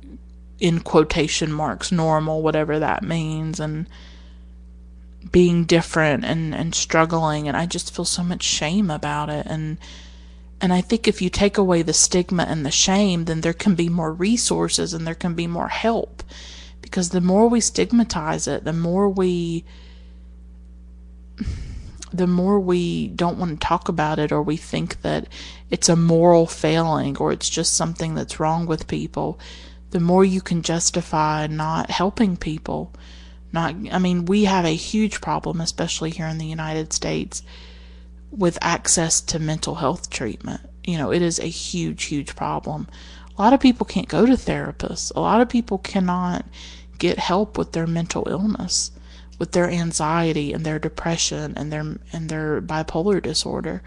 in 0.60 0.80
quotation 0.80 1.52
marks 1.52 1.92
normal 1.92 2.42
whatever 2.42 2.80
that 2.80 3.02
means 3.02 3.60
and 3.60 3.88
being 5.32 5.66
different 5.66 6.26
and, 6.26 6.54
and 6.54 6.76
struggling 6.76 7.48
and 7.48 7.56
I 7.56 7.66
just 7.66 7.96
feel 7.96 8.06
so 8.06 8.24
much 8.24 8.44
shame 8.44 8.90
about 8.90 9.30
it. 9.30 9.46
And 9.46 9.78
and 10.62 10.72
I 10.72 10.80
think 10.80 11.08
if 11.08 11.22
you 11.22 11.30
take 11.30 11.58
away 11.58 11.82
the 11.82 11.94
stigma 11.94 12.44
and 12.44 12.66
the 12.66 12.72
shame 12.72 13.26
then 13.26 13.42
there 13.42 13.54
can 13.54 13.76
be 13.76 13.90
more 13.90 14.14
resources 14.14 14.94
and 14.94 15.06
there 15.06 15.16
can 15.16 15.34
be 15.34 15.48
more 15.48 15.70
help. 15.70 16.24
Because 16.82 17.10
the 17.10 17.22
more 17.22 17.48
we 17.48 17.60
stigmatize 17.62 18.48
it 18.48 18.64
the 18.64 18.74
more 18.74 19.10
we 19.10 19.66
the 22.14 22.28
more 22.28 22.60
we 22.60 23.08
don't 23.08 23.40
want 23.40 23.60
to 23.60 23.68
talk 23.68 23.90
about 23.90 24.20
it 24.20 24.32
or 24.32 24.42
we 24.42 24.56
think 24.56 25.02
that 25.02 25.28
it's 25.72 25.90
a 25.90 25.96
moral 25.96 26.46
failing 26.46 27.18
or 27.18 27.32
it's 27.32 27.50
just 27.50 27.74
something 27.74 28.14
that's 28.14 28.40
wrong 28.40 28.68
with 28.68 28.88
people 28.88 29.40
the 29.90 30.00
more 30.00 30.24
you 30.24 30.42
can 30.42 30.62
justify 30.62 31.48
not 31.48 31.90
helping 31.90 32.38
people 32.38 32.92
not, 33.54 33.76
I 33.92 34.00
mean, 34.00 34.26
we 34.26 34.46
have 34.46 34.66
a 34.66 34.76
huge 34.76 35.22
problem, 35.22 35.62
especially 35.62 36.10
here 36.10 36.28
in 36.28 36.40
the 36.40 36.46
United 36.46 36.92
States, 36.92 37.44
with 38.32 38.58
access 38.62 39.22
to 39.22 39.40
mental 39.40 39.76
health 39.76 40.10
treatment. 40.10 40.62
You 40.84 40.98
know, 40.98 41.12
it 41.14 41.22
is 41.22 41.40
a 41.40 41.46
huge, 41.46 42.06
huge 42.06 42.36
problem. 42.36 42.88
A 43.38 43.42
lot 43.42 43.54
of 43.54 43.60
people 43.60 43.86
can't 43.86 44.08
go 44.10 44.26
to 44.26 44.34
therapists. 44.34 45.12
A 45.16 45.20
lot 45.20 45.40
of 45.40 45.50
people 45.50 45.78
cannot 45.78 46.46
get 46.98 47.20
help 47.20 47.58
with 47.58 47.72
their 47.72 47.88
mental 47.88 48.28
illness, 48.30 48.92
with 49.40 49.52
their 49.52 49.70
anxiety 49.70 50.52
and 50.54 50.66
their 50.66 50.80
depression 50.80 51.54
and 51.56 51.72
their 51.72 51.98
and 52.12 52.30
their 52.30 52.62
bipolar 52.62 53.22
disorder. 53.22 53.82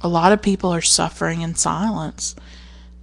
A 0.00 0.08
lot 0.08 0.32
of 0.32 0.42
people 0.42 0.70
are 0.70 0.80
suffering 0.82 1.40
in 1.40 1.54
silence. 1.54 2.36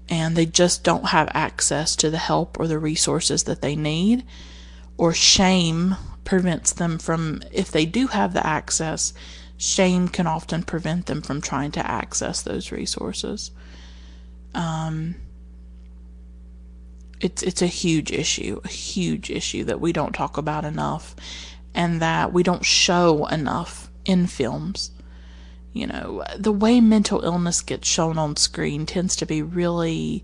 and 0.09 0.35
they 0.35 0.45
just 0.45 0.83
don't 0.83 1.07
have 1.07 1.29
access 1.33 1.95
to 1.95 2.09
the 2.09 2.17
help 2.17 2.59
or 2.59 2.67
the 2.67 2.79
resources 2.79 3.43
that 3.43 3.61
they 3.61 3.75
need, 3.75 4.23
or 4.97 5.13
shame 5.13 5.95
prevents 6.23 6.73
them 6.73 6.97
from, 6.97 7.41
if 7.51 7.71
they 7.71 7.85
do 7.85 8.07
have 8.07 8.33
the 8.33 8.45
access, 8.45 9.13
shame 9.57 10.07
can 10.07 10.27
often 10.27 10.63
prevent 10.63 11.05
them 11.05 11.21
from 11.21 11.41
trying 11.41 11.71
to 11.71 11.85
access 11.85 12.41
those 12.41 12.71
resources. 12.71 13.51
Um, 14.53 15.15
it's 17.21 17.43
it's 17.43 17.61
a 17.61 17.67
huge 17.67 18.11
issue, 18.11 18.59
a 18.63 18.67
huge 18.67 19.29
issue 19.29 19.63
that 19.65 19.79
we 19.79 19.93
don't 19.93 20.13
talk 20.13 20.37
about 20.37 20.65
enough, 20.65 21.15
and 21.73 22.01
that 22.01 22.33
we 22.33 22.43
don't 22.43 22.65
show 22.65 23.25
enough 23.27 23.89
in 24.05 24.27
films. 24.27 24.91
You 25.73 25.87
know, 25.87 26.23
the 26.37 26.51
way 26.51 26.79
mental 26.79 27.23
illness 27.23 27.61
gets 27.61 27.87
shown 27.87 28.17
on 28.17 28.37
screen 28.37 28.85
tends 28.85 29.15
to 29.17 29.25
be 29.25 29.41
really 29.41 30.23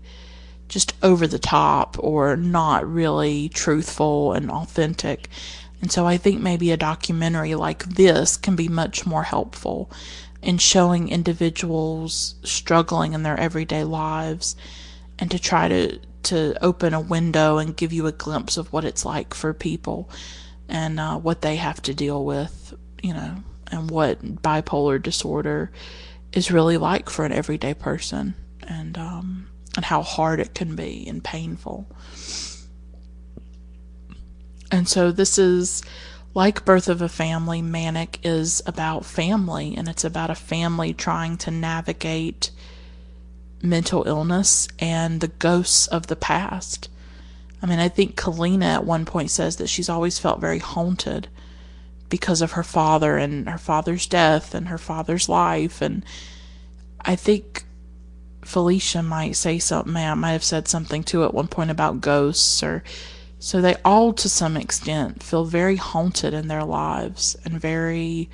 just 0.72 0.94
over 1.02 1.26
the 1.26 1.38
top 1.38 1.98
or 2.00 2.34
not 2.34 2.90
really 2.90 3.50
truthful 3.50 4.32
and 4.32 4.50
authentic. 4.50 5.28
And 5.82 5.92
so 5.92 6.06
I 6.06 6.16
think 6.16 6.40
maybe 6.40 6.70
a 6.70 6.78
documentary 6.78 7.54
like 7.54 7.84
this 7.84 8.38
can 8.38 8.56
be 8.56 8.68
much 8.68 9.04
more 9.04 9.22
helpful 9.22 9.90
in 10.40 10.56
showing 10.56 11.10
individuals 11.10 12.36
struggling 12.42 13.12
in 13.12 13.22
their 13.22 13.38
everyday 13.38 13.84
lives 13.84 14.56
and 15.18 15.30
to 15.30 15.38
try 15.38 15.68
to 15.68 15.98
to 16.22 16.56
open 16.64 16.94
a 16.94 17.00
window 17.00 17.58
and 17.58 17.76
give 17.76 17.92
you 17.92 18.06
a 18.06 18.12
glimpse 18.12 18.56
of 18.56 18.72
what 18.72 18.86
it's 18.86 19.04
like 19.04 19.34
for 19.34 19.52
people 19.52 20.08
and 20.68 20.98
uh, 20.98 21.18
what 21.18 21.42
they 21.42 21.56
have 21.56 21.82
to 21.82 21.92
deal 21.92 22.24
with, 22.24 22.72
you 23.02 23.12
know, 23.12 23.34
and 23.70 23.90
what 23.90 24.24
bipolar 24.40 25.02
disorder 25.02 25.70
is 26.32 26.50
really 26.50 26.78
like 26.78 27.10
for 27.10 27.26
an 27.26 27.32
everyday 27.32 27.74
person, 27.74 28.34
and 28.66 28.96
um, 28.96 29.48
and 29.76 29.84
how 29.84 30.02
hard 30.02 30.40
it 30.40 30.54
can 30.54 30.76
be 30.76 31.06
and 31.08 31.22
painful. 31.22 31.86
And 34.70 34.88
so 34.88 35.12
this 35.12 35.38
is 35.38 35.82
like 36.34 36.64
Birth 36.64 36.88
of 36.88 37.02
a 37.02 37.08
Family, 37.08 37.60
Manic 37.60 38.18
is 38.22 38.62
about 38.66 39.04
family, 39.04 39.74
and 39.76 39.86
it's 39.88 40.04
about 40.04 40.30
a 40.30 40.34
family 40.34 40.94
trying 40.94 41.36
to 41.38 41.50
navigate 41.50 42.50
mental 43.62 44.04
illness 44.06 44.66
and 44.78 45.20
the 45.20 45.28
ghosts 45.28 45.86
of 45.86 46.06
the 46.06 46.16
past. 46.16 46.88
I 47.62 47.66
mean, 47.66 47.78
I 47.78 47.88
think 47.88 48.16
Kalina 48.16 48.74
at 48.74 48.84
one 48.84 49.04
point 49.04 49.30
says 49.30 49.56
that 49.56 49.68
she's 49.68 49.88
always 49.88 50.18
felt 50.18 50.40
very 50.40 50.58
haunted 50.58 51.28
because 52.08 52.42
of 52.42 52.52
her 52.52 52.64
father 52.64 53.16
and 53.16 53.48
her 53.48 53.58
father's 53.58 54.06
death 54.06 54.54
and 54.54 54.68
her 54.68 54.78
father's 54.78 55.28
life. 55.28 55.80
And 55.80 56.04
I 57.02 57.14
think 57.14 57.64
Felicia 58.44 59.02
might 59.02 59.36
say 59.36 59.58
something, 59.58 59.96
I 59.96 60.14
might 60.14 60.32
have 60.32 60.44
said 60.44 60.68
something 60.68 61.02
too 61.02 61.24
at 61.24 61.34
one 61.34 61.48
point 61.48 61.70
about 61.70 62.00
ghosts 62.00 62.62
or 62.62 62.82
so 63.38 63.60
they 63.60 63.74
all 63.84 64.12
to 64.12 64.28
some 64.28 64.56
extent 64.56 65.22
feel 65.22 65.44
very 65.44 65.76
haunted 65.76 66.32
in 66.32 66.46
their 66.48 66.64
lives 66.64 67.36
and 67.44 67.60
very 67.60 68.30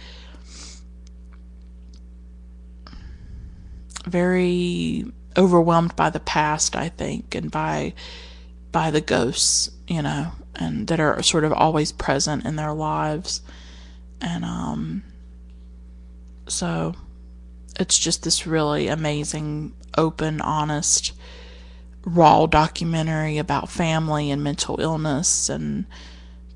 very 4.07 5.05
overwhelmed 5.37 5.95
by 5.97 6.11
the 6.11 6.21
past, 6.21 6.75
I 6.75 6.89
think, 6.89 7.35
and 7.35 7.51
by 7.51 7.95
by 8.73 8.91
the 8.91 9.01
ghosts, 9.01 9.71
you 9.87 10.03
know, 10.03 10.33
and 10.57 10.87
that 10.89 11.01
are 11.01 11.23
sort 11.23 11.45
of 11.45 11.53
always 11.53 11.93
present 11.93 12.45
in 12.45 12.57
their 12.57 12.73
lives. 12.73 13.41
And 14.21 14.45
um 14.45 15.03
so 16.49 16.95
it's 17.79 17.99
just 17.99 18.25
this 18.25 18.47
really 18.47 18.89
amazing, 18.89 19.73
open, 19.99 20.41
honest, 20.41 21.13
raw 22.05 22.47
documentary 22.47 23.37
about 23.39 23.69
family 23.69 24.31
and 24.31 24.43
mental 24.43 24.81
illness 24.81 25.49
and 25.49 25.85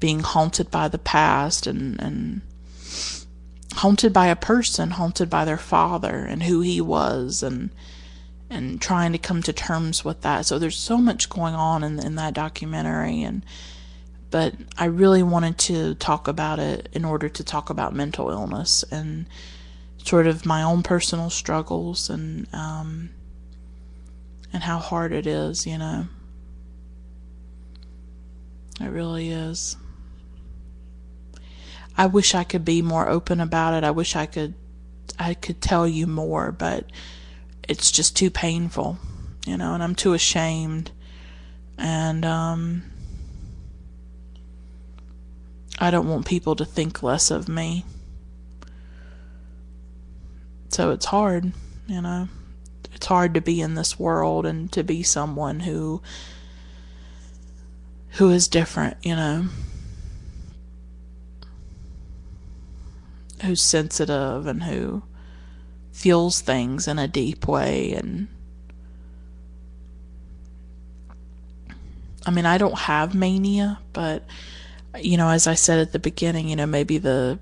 being 0.01 0.21
haunted 0.21 0.71
by 0.71 0.89
the 0.89 0.99
past 0.99 1.67
and 1.67 2.01
and 2.01 2.41
haunted 3.75 4.13
by 4.13 4.27
a 4.27 4.37
person, 4.37 4.91
haunted 4.91 5.29
by 5.29 5.45
their 5.45 5.59
father 5.59 6.25
and 6.25 6.43
who 6.45 6.61
he 6.61 6.81
was 6.81 7.43
and 7.43 7.71
and 8.49 8.81
trying 8.81 9.13
to 9.13 9.19
come 9.19 9.43
to 9.43 9.53
terms 9.53 10.05
with 10.05 10.21
that. 10.23 10.45
So 10.45 10.59
there's 10.59 10.77
so 10.77 10.99
much 10.99 11.29
going 11.29 11.55
on 11.55 11.83
in 11.83 11.99
in 11.99 12.15
that 12.17 12.35
documentary 12.35 13.23
and 13.23 13.45
but 14.31 14.55
I 14.79 14.87
really 14.87 15.23
wanted 15.23 15.59
to 15.59 15.95
talk 15.97 16.27
about 16.27 16.59
it 16.59 16.89
in 16.93 17.05
order 17.05 17.29
to 17.29 17.45
talk 17.45 17.69
about 17.69 17.95
mental 17.95 18.31
illness 18.31 18.83
and 18.91 19.27
sort 19.99 20.27
of 20.27 20.47
my 20.47 20.63
own 20.63 20.83
personal 20.83 21.29
struggles 21.29 22.09
and 22.09 22.47
um, 22.55 23.11
and 24.53 24.63
how 24.63 24.79
hard 24.79 25.13
it 25.13 25.27
is, 25.27 25.67
you 25.67 25.79
know. 25.79 26.07
It 28.81 28.89
really 28.89 29.31
is. 29.31 29.77
I 31.97 32.07
wish 32.07 32.35
I 32.35 32.45
could 32.45 32.65
be 32.65 32.83
more 32.83 33.09
open 33.09 33.41
about 33.41 33.75
it. 33.75 33.85
I 33.85 33.91
wish 33.91 34.17
I 34.17 34.27
could 34.27 34.55
I 35.19 35.35
could 35.35 35.61
tell 35.61 35.87
you 35.87 36.07
more, 36.07 36.51
but 36.53 36.87
it's 37.69 37.93
just 37.93 38.17
too 38.17 38.31
painful, 38.31 38.99
you 39.47 39.57
know, 39.57 39.75
and 39.75 39.83
I'm 39.83 39.95
too 39.95 40.15
ashamed. 40.15 40.91
And 41.79 42.25
um, 42.25 42.83
I 45.79 45.91
don't 45.91 46.09
want 46.09 46.27
people 46.27 46.57
to 46.57 46.65
think 46.65 47.03
less 47.03 47.31
of 47.31 47.49
me. 47.49 47.85
So 50.69 50.91
it's 50.91 51.07
hard, 51.07 51.53
you 51.87 52.01
know. 52.01 52.29
It's 53.03 53.09
hard 53.09 53.35
to 53.35 53.41
be 53.41 53.61
in 53.61 53.75
this 53.75 53.99
world 53.99 54.47
and 54.47 54.71
to 54.71 54.85
be 54.85 55.03
someone 55.03 55.59
who 55.59 56.01
who 58.11 58.31
is 58.31 58.47
different, 58.47 58.97
you 59.03 59.17
know. 59.17 59.47
Who's 63.43 63.61
sensitive 63.61 64.47
and 64.47 64.63
who 64.63 65.03
feels 65.91 66.43
things 66.43 66.87
in 66.87 67.01
a 67.01 67.09
deep 67.09 67.49
way 67.49 67.93
and 67.93 68.29
I 72.25 72.31
mean, 72.31 72.47
I 72.47 72.57
don't 72.57 72.79
have 72.79 73.17
mania, 73.17 73.81
but 73.93 74.23
you 75.01 75.17
know, 75.17 75.31
as 75.31 75.49
I 75.49 75.55
said 75.55 75.81
at 75.81 75.91
the 75.91 75.99
beginning, 75.99 76.49
you 76.49 76.55
know, 76.55 76.67
maybe 76.67 76.99
the 76.99 77.41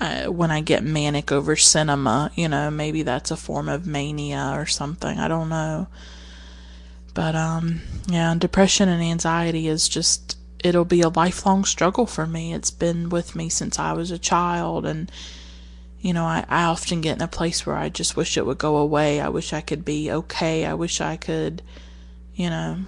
uh, 0.00 0.26
when 0.26 0.50
I 0.50 0.60
get 0.60 0.84
manic 0.84 1.32
over 1.32 1.56
cinema, 1.56 2.30
you 2.34 2.48
know, 2.48 2.70
maybe 2.70 3.02
that's 3.02 3.30
a 3.30 3.36
form 3.36 3.68
of 3.68 3.86
mania 3.86 4.52
or 4.54 4.66
something. 4.66 5.18
I 5.18 5.28
don't 5.28 5.48
know. 5.48 5.88
But 7.14 7.34
um 7.34 7.80
yeah, 8.08 8.34
depression 8.34 8.90
and 8.90 9.02
anxiety 9.02 9.68
is 9.68 9.88
just 9.88 10.36
it'll 10.62 10.84
be 10.84 11.00
a 11.00 11.08
lifelong 11.08 11.64
struggle 11.64 12.06
for 12.06 12.26
me. 12.26 12.52
It's 12.52 12.70
been 12.70 13.08
with 13.08 13.34
me 13.34 13.48
since 13.48 13.78
I 13.78 13.92
was 13.92 14.10
a 14.10 14.18
child 14.18 14.84
and 14.84 15.10
you 16.00 16.12
know, 16.12 16.24
I, 16.24 16.44
I 16.48 16.64
often 16.64 17.00
get 17.00 17.16
in 17.16 17.22
a 17.22 17.28
place 17.28 17.66
where 17.66 17.76
I 17.76 17.88
just 17.88 18.16
wish 18.16 18.36
it 18.36 18.46
would 18.46 18.58
go 18.58 18.76
away. 18.76 19.20
I 19.20 19.28
wish 19.30 19.52
I 19.52 19.60
could 19.60 19.84
be 19.84 20.12
okay. 20.12 20.64
I 20.64 20.74
wish 20.74 21.00
I 21.00 21.16
could, 21.16 21.62
you 22.34 22.50
know, 22.50 22.80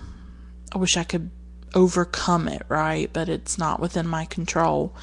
I 0.72 0.78
wish 0.78 0.96
I 0.96 1.04
could 1.04 1.30
overcome 1.74 2.48
it, 2.48 2.62
right? 2.68 3.10
But 3.12 3.28
it's 3.28 3.58
not 3.58 3.80
within 3.80 4.06
my 4.06 4.26
control. 4.26 4.94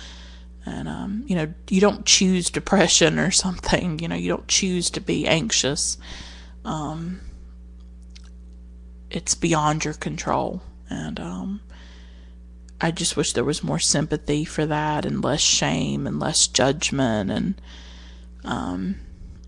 And, 0.65 0.87
um, 0.87 1.23
you 1.27 1.35
know, 1.35 1.53
you 1.69 1.79
don't 1.79 2.05
choose 2.05 2.49
depression 2.49 3.19
or 3.19 3.31
something, 3.31 3.99
you 3.99 4.07
know, 4.07 4.15
you 4.15 4.29
don't 4.29 4.47
choose 4.47 4.89
to 4.91 5.01
be 5.01 5.27
anxious. 5.27 5.97
Um, 6.63 7.21
it's 9.11 9.35
beyond 9.35 9.85
your 9.85 9.93
control. 9.93 10.63
And, 10.89 11.19
um, 11.19 11.61
I 12.81 12.91
just 12.91 13.15
wish 13.15 13.33
there 13.33 13.43
was 13.43 13.63
more 13.63 13.79
sympathy 13.79 14.43
for 14.43 14.65
that 14.65 15.05
and 15.05 15.23
less 15.23 15.41
shame 15.41 16.07
and 16.07 16.19
less 16.19 16.47
judgment 16.47 17.31
and, 17.31 17.61
um, 18.43 18.95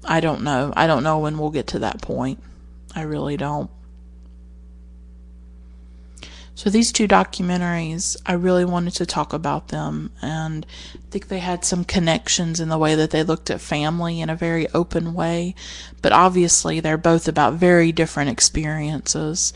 I 0.07 0.21
don't 0.21 0.43
know. 0.43 0.71
I 0.75 0.87
don't 0.87 1.03
know 1.03 1.19
when 1.19 1.37
we'll 1.37 1.49
get 1.49 1.67
to 1.67 1.79
that 1.79 2.01
point. 2.01 2.41
I 2.95 3.01
really 3.01 3.35
don't. 3.35 3.69
So 6.57 6.71
these 6.71 6.91
two 6.91 7.07
documentaries, 7.07 8.17
I 8.25 8.33
really 8.33 8.65
wanted 8.65 8.95
to 8.95 9.05
talk 9.05 9.31
about 9.31 9.67
them, 9.67 10.11
and 10.23 10.65
I 10.95 10.97
think 11.11 11.27
they 11.27 11.37
had 11.37 11.63
some 11.63 11.83
connections 11.83 12.59
in 12.59 12.69
the 12.69 12.79
way 12.79 12.95
that 12.95 13.11
they 13.11 13.21
looked 13.21 13.51
at 13.51 13.61
family 13.61 14.21
in 14.21 14.31
a 14.31 14.35
very 14.35 14.67
open 14.69 15.13
way. 15.13 15.53
But 16.01 16.13
obviously, 16.13 16.79
they're 16.79 16.97
both 16.97 17.27
about 17.27 17.53
very 17.53 17.91
different 17.91 18.31
experiences. 18.31 19.53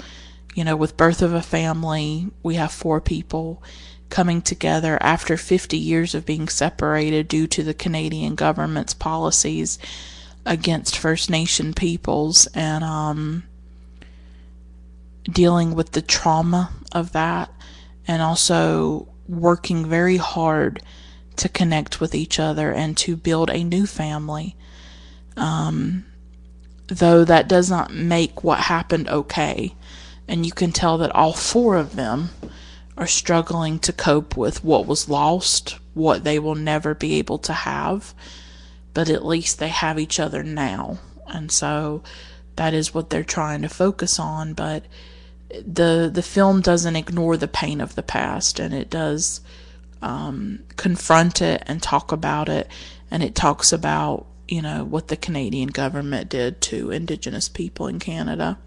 You 0.54 0.64
know, 0.64 0.76
with 0.76 0.96
Birth 0.96 1.24
of 1.24 1.34
a 1.34 1.42
Family, 1.42 2.28
we 2.44 2.54
have 2.54 2.72
four 2.72 3.02
people 3.02 3.64
coming 4.12 4.40
together 4.40 5.00
after 5.02 5.38
50 5.38 5.80
years 5.80 6.14
of 6.14 6.28
being 6.28 6.48
separated 6.48 7.28
due 7.28 7.48
to 7.48 7.64
the 7.64 7.74
Canadian 7.74 8.36
government's 8.36 8.94
policies 8.94 9.80
against 10.46 11.00
First 11.00 11.32
Nation 11.32 11.74
peoples 11.74 12.46
and 12.54 12.84
um, 12.84 13.44
dealing 15.24 15.76
with 15.76 15.92
the 15.92 16.02
trauma 16.02 16.72
of 16.92 17.12
that 17.12 17.52
and 18.08 18.22
also 18.22 19.08
working 19.28 19.88
very 19.88 20.18
hard 20.18 20.82
to 21.38 21.50
connect 21.50 22.02
with 22.02 22.14
each 22.14 22.40
other 22.40 22.72
and 22.72 22.98
to 22.98 23.16
build 23.16 23.50
a 23.50 23.64
new 23.64 23.86
family. 23.86 24.56
Um, 25.38 26.06
though 26.88 27.24
that 27.24 27.48
does 27.48 27.70
not 27.70 27.94
make 27.94 28.44
what 28.44 28.60
happened 28.60 29.08
okay. 29.08 29.74
And 30.28 30.46
you 30.46 30.52
can 30.52 30.72
tell 30.72 30.98
that 30.98 31.16
all 31.16 31.34
four 31.34 31.78
of 31.78 31.96
them 31.96 32.30
are 32.98 33.08
struggling 33.08 33.80
to 33.80 33.94
cope 33.94 34.36
with 34.36 34.64
what 34.64 34.86
was 34.86 35.10
lost, 35.10 35.80
what 35.94 36.24
they 36.24 36.38
will 36.38 36.56
never 36.56 36.94
be 36.94 37.16
able 37.16 37.38
to 37.40 37.54
have, 37.54 38.14
but 38.94 39.10
at 39.10 39.26
least 39.26 39.58
they 39.58 39.70
have 39.70 39.98
each 39.98 40.20
other 40.20 40.44
now. 40.44 41.00
And 41.28 41.52
so 41.52 42.04
that 42.58 42.74
is 42.74 42.94
what 42.94 43.10
they're 43.10 43.24
trying 43.24 43.62
to 43.62 43.70
focus 43.70 44.20
on, 44.20 44.54
but 44.54 44.84
the 45.66 46.10
the 46.14 46.22
film 46.22 46.62
doesn't 46.62 46.96
ignore 46.96 47.38
the 47.38 47.48
pain 47.48 47.82
of 47.82 47.96
the 47.96 48.04
past 48.04 48.60
and 48.60 48.74
it 48.74 48.90
does 48.90 49.42
um, 50.02 50.64
confront 50.78 51.42
it 51.42 51.64
and 51.68 51.82
talk 51.82 52.12
about 52.12 52.50
it 52.50 52.68
and 53.10 53.22
it 53.24 53.36
talks 53.36 53.72
about 53.72 54.26
you 54.48 54.62
know 54.62 54.84
what 54.84 55.08
the 55.08 55.18
Canadian 55.18 55.70
government 55.70 56.30
did 56.30 56.62
to 56.62 56.92
indigenous 56.92 57.50
people 57.50 57.88
in 57.88 58.00
Canada 58.00 58.58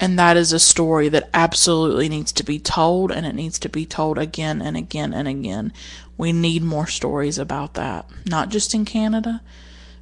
and 0.00 0.18
that 0.18 0.38
is 0.38 0.52
a 0.52 0.58
story 0.58 1.10
that 1.10 1.28
absolutely 1.34 2.08
needs 2.08 2.32
to 2.32 2.42
be 2.42 2.58
told, 2.58 3.12
and 3.12 3.26
it 3.26 3.34
needs 3.34 3.58
to 3.58 3.68
be 3.68 3.84
told 3.84 4.16
again 4.16 4.62
and 4.62 4.74
again 4.74 5.12
and 5.12 5.28
again. 5.28 5.74
We 6.16 6.32
need 6.32 6.62
more 6.62 6.86
stories 6.86 7.38
about 7.38 7.74
that, 7.74 8.06
not 8.24 8.48
just 8.48 8.74
in 8.74 8.86
Canada, 8.86 9.42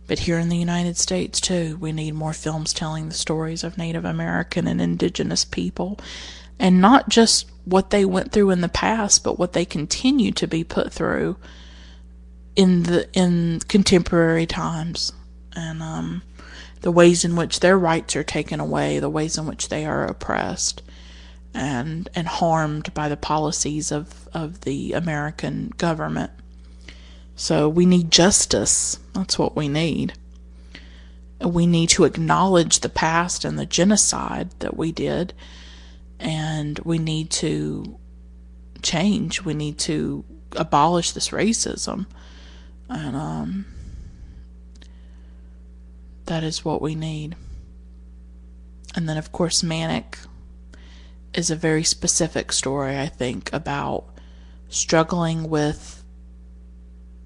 but 0.09 0.20
here 0.20 0.39
in 0.39 0.48
the 0.48 0.56
United 0.56 0.97
States 0.97 1.40
too. 1.40 1.76
We 1.80 1.93
need 1.93 2.14
more 2.14 2.32
films 2.32 2.72
telling 2.72 3.09
the 3.09 3.14
stories 3.14 3.62
of 3.62 3.78
Native 3.78 4.05
American 4.05 4.66
and 4.66 4.80
Indigenous 4.80 5.44
people, 5.44 6.01
and 6.59 6.80
not 6.80 7.09
just 7.09 7.48
what 7.64 7.90
they 7.90 8.05
went 8.05 8.32
through 8.32 8.51
in 8.51 8.62
the 8.62 8.68
past, 8.68 9.22
but 9.22 9.39
what 9.39 9.52
they 9.52 9.64
continue 9.64 10.32
to 10.32 10.48
be 10.48 10.64
put 10.64 10.93
through 10.93 11.36
in 12.56 12.82
the 12.85 13.09
in 13.12 13.60
contemporary 13.68 14.47
times. 14.47 15.12
And 15.55 15.82
um, 15.82 16.22
the 16.80 16.90
ways 16.90 17.24
in 17.24 17.36
which 17.36 17.60
their 17.60 17.78
rights 17.78 18.16
are 18.16 18.24
taken 18.24 18.59
away, 18.59 18.98
the 18.98 19.10
ways 19.10 19.39
in 19.39 19.47
which 19.47 19.68
they 19.68 19.85
are 19.85 20.05
oppressed 20.05 20.82
and 21.55 22.09
and 22.14 22.28
harmed 22.28 22.93
by 22.94 23.09
the 23.09 23.16
policies 23.16 23.90
of, 23.90 24.28
of 24.32 24.62
the 24.62 24.93
American 24.93 25.72
government. 25.76 26.30
So 27.39 27.69
we 27.69 27.86
need 27.86 28.10
justice. 28.10 28.98
That's 29.15 29.39
what 29.39 29.55
we 29.55 29.69
need. 29.69 30.12
We 31.40 31.69
need 31.69 31.89
to 31.90 32.02
acknowledge 32.02 32.81
the 32.81 32.89
past 32.89 33.44
and 33.44 33.56
the 33.56 33.65
genocide 33.65 34.51
that 34.59 34.77
we 34.77 34.90
did, 34.90 35.32
and 36.19 36.81
we 36.81 36.98
need 36.98 37.31
to 37.31 37.97
change. 38.82 39.44
We 39.44 39.55
need 39.55 39.78
to 39.78 40.24
abolish 40.56 41.12
this 41.12 41.28
racism. 41.28 42.06
And 42.89 43.15
um 43.15 43.66
that 46.24 46.43
is 46.43 46.65
what 46.65 46.82
we 46.82 46.97
need. 46.97 47.36
And 48.97 49.09
then, 49.09 49.16
of 49.16 49.31
course, 49.31 49.62
Manic 49.62 50.19
is 51.32 51.51
a 51.51 51.56
very 51.56 51.85
specific 51.85 52.51
story, 52.52 52.98
I 52.98 53.06
think, 53.06 53.48
about 53.52 54.06
struggling 54.69 55.48
with 55.48 55.97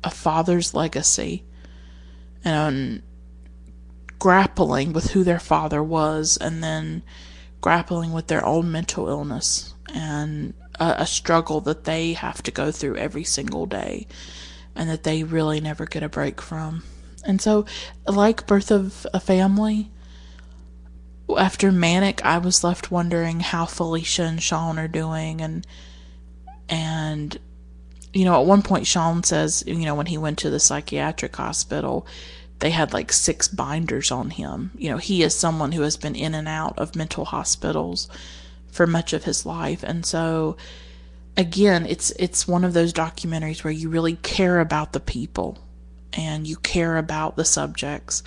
a 0.04 0.10
father's 0.10 0.74
legacy 0.74 1.44
and 2.44 2.98
um, 2.98 3.02
grappling 4.18 4.92
with 4.92 5.10
who 5.12 5.24
their 5.24 5.38
father 5.38 5.82
was 5.82 6.36
and 6.36 6.62
then 6.62 7.02
grappling 7.60 8.12
with 8.12 8.26
their 8.26 8.44
own 8.44 8.70
mental 8.70 9.08
illness 9.08 9.74
and 9.94 10.54
a, 10.80 10.94
a, 10.98 11.06
struggle 11.06 11.60
that 11.60 11.84
they 11.84 12.12
have 12.12 12.42
to 12.42 12.50
go 12.50 12.70
through 12.70 12.96
every 12.96 13.24
single 13.24 13.66
day 13.66 14.06
and 14.74 14.88
that 14.88 15.04
they 15.04 15.22
really 15.22 15.60
never 15.60 15.86
get 15.86 16.02
a 16.02 16.08
break 16.08 16.40
from. 16.40 16.82
And 17.24 17.40
so, 17.40 17.66
like 18.06 18.46
Birth 18.46 18.70
of 18.70 19.06
a 19.14 19.20
Family, 19.20 19.90
after 21.36 21.70
Manic, 21.70 22.24
I 22.24 22.38
was 22.38 22.64
left 22.64 22.90
wondering 22.90 23.40
how 23.40 23.66
Felicia 23.66 24.24
and 24.24 24.42
Sean 24.42 24.78
are 24.78 24.88
doing, 24.88 25.40
and 25.40 25.66
and 26.68 27.38
you 28.12 28.24
know, 28.24 28.40
at 28.40 28.46
one 28.46 28.62
point 28.62 28.86
Sean 28.86 29.22
says, 29.22 29.64
you 29.66 29.84
know, 29.84 29.94
when 29.94 30.06
he 30.06 30.18
went 30.18 30.38
to 30.38 30.50
the 30.50 30.60
psychiatric 30.60 31.34
hospital, 31.34 32.06
they 32.58 32.70
had 32.70 32.92
like 32.92 33.12
six 33.12 33.48
binders 33.48 34.10
on 34.10 34.30
him. 34.30 34.70
You 34.76 34.90
know, 34.90 34.98
he 34.98 35.22
is 35.22 35.34
someone 35.34 35.72
who 35.72 35.82
has 35.82 35.96
been 35.96 36.14
in 36.14 36.34
and 36.34 36.48
out 36.48 36.78
of 36.78 36.94
mental 36.94 37.24
hospitals 37.24 38.08
for 38.70 38.86
much 38.86 39.12
of 39.12 39.24
his 39.24 39.44
life, 39.44 39.82
and 39.82 40.04
so 40.04 40.56
again, 41.36 41.86
it's 41.86 42.10
it's 42.12 42.48
one 42.48 42.64
of 42.64 42.72
those 42.72 42.92
documentaries 42.92 43.64
where 43.64 43.72
you 43.72 43.88
really 43.88 44.16
care 44.16 44.60
about 44.60 44.92
the 44.92 45.00
people 45.00 45.58
and 46.12 46.46
you 46.46 46.56
care 46.56 46.98
about 46.98 47.36
the 47.36 47.44
subjects. 47.44 48.22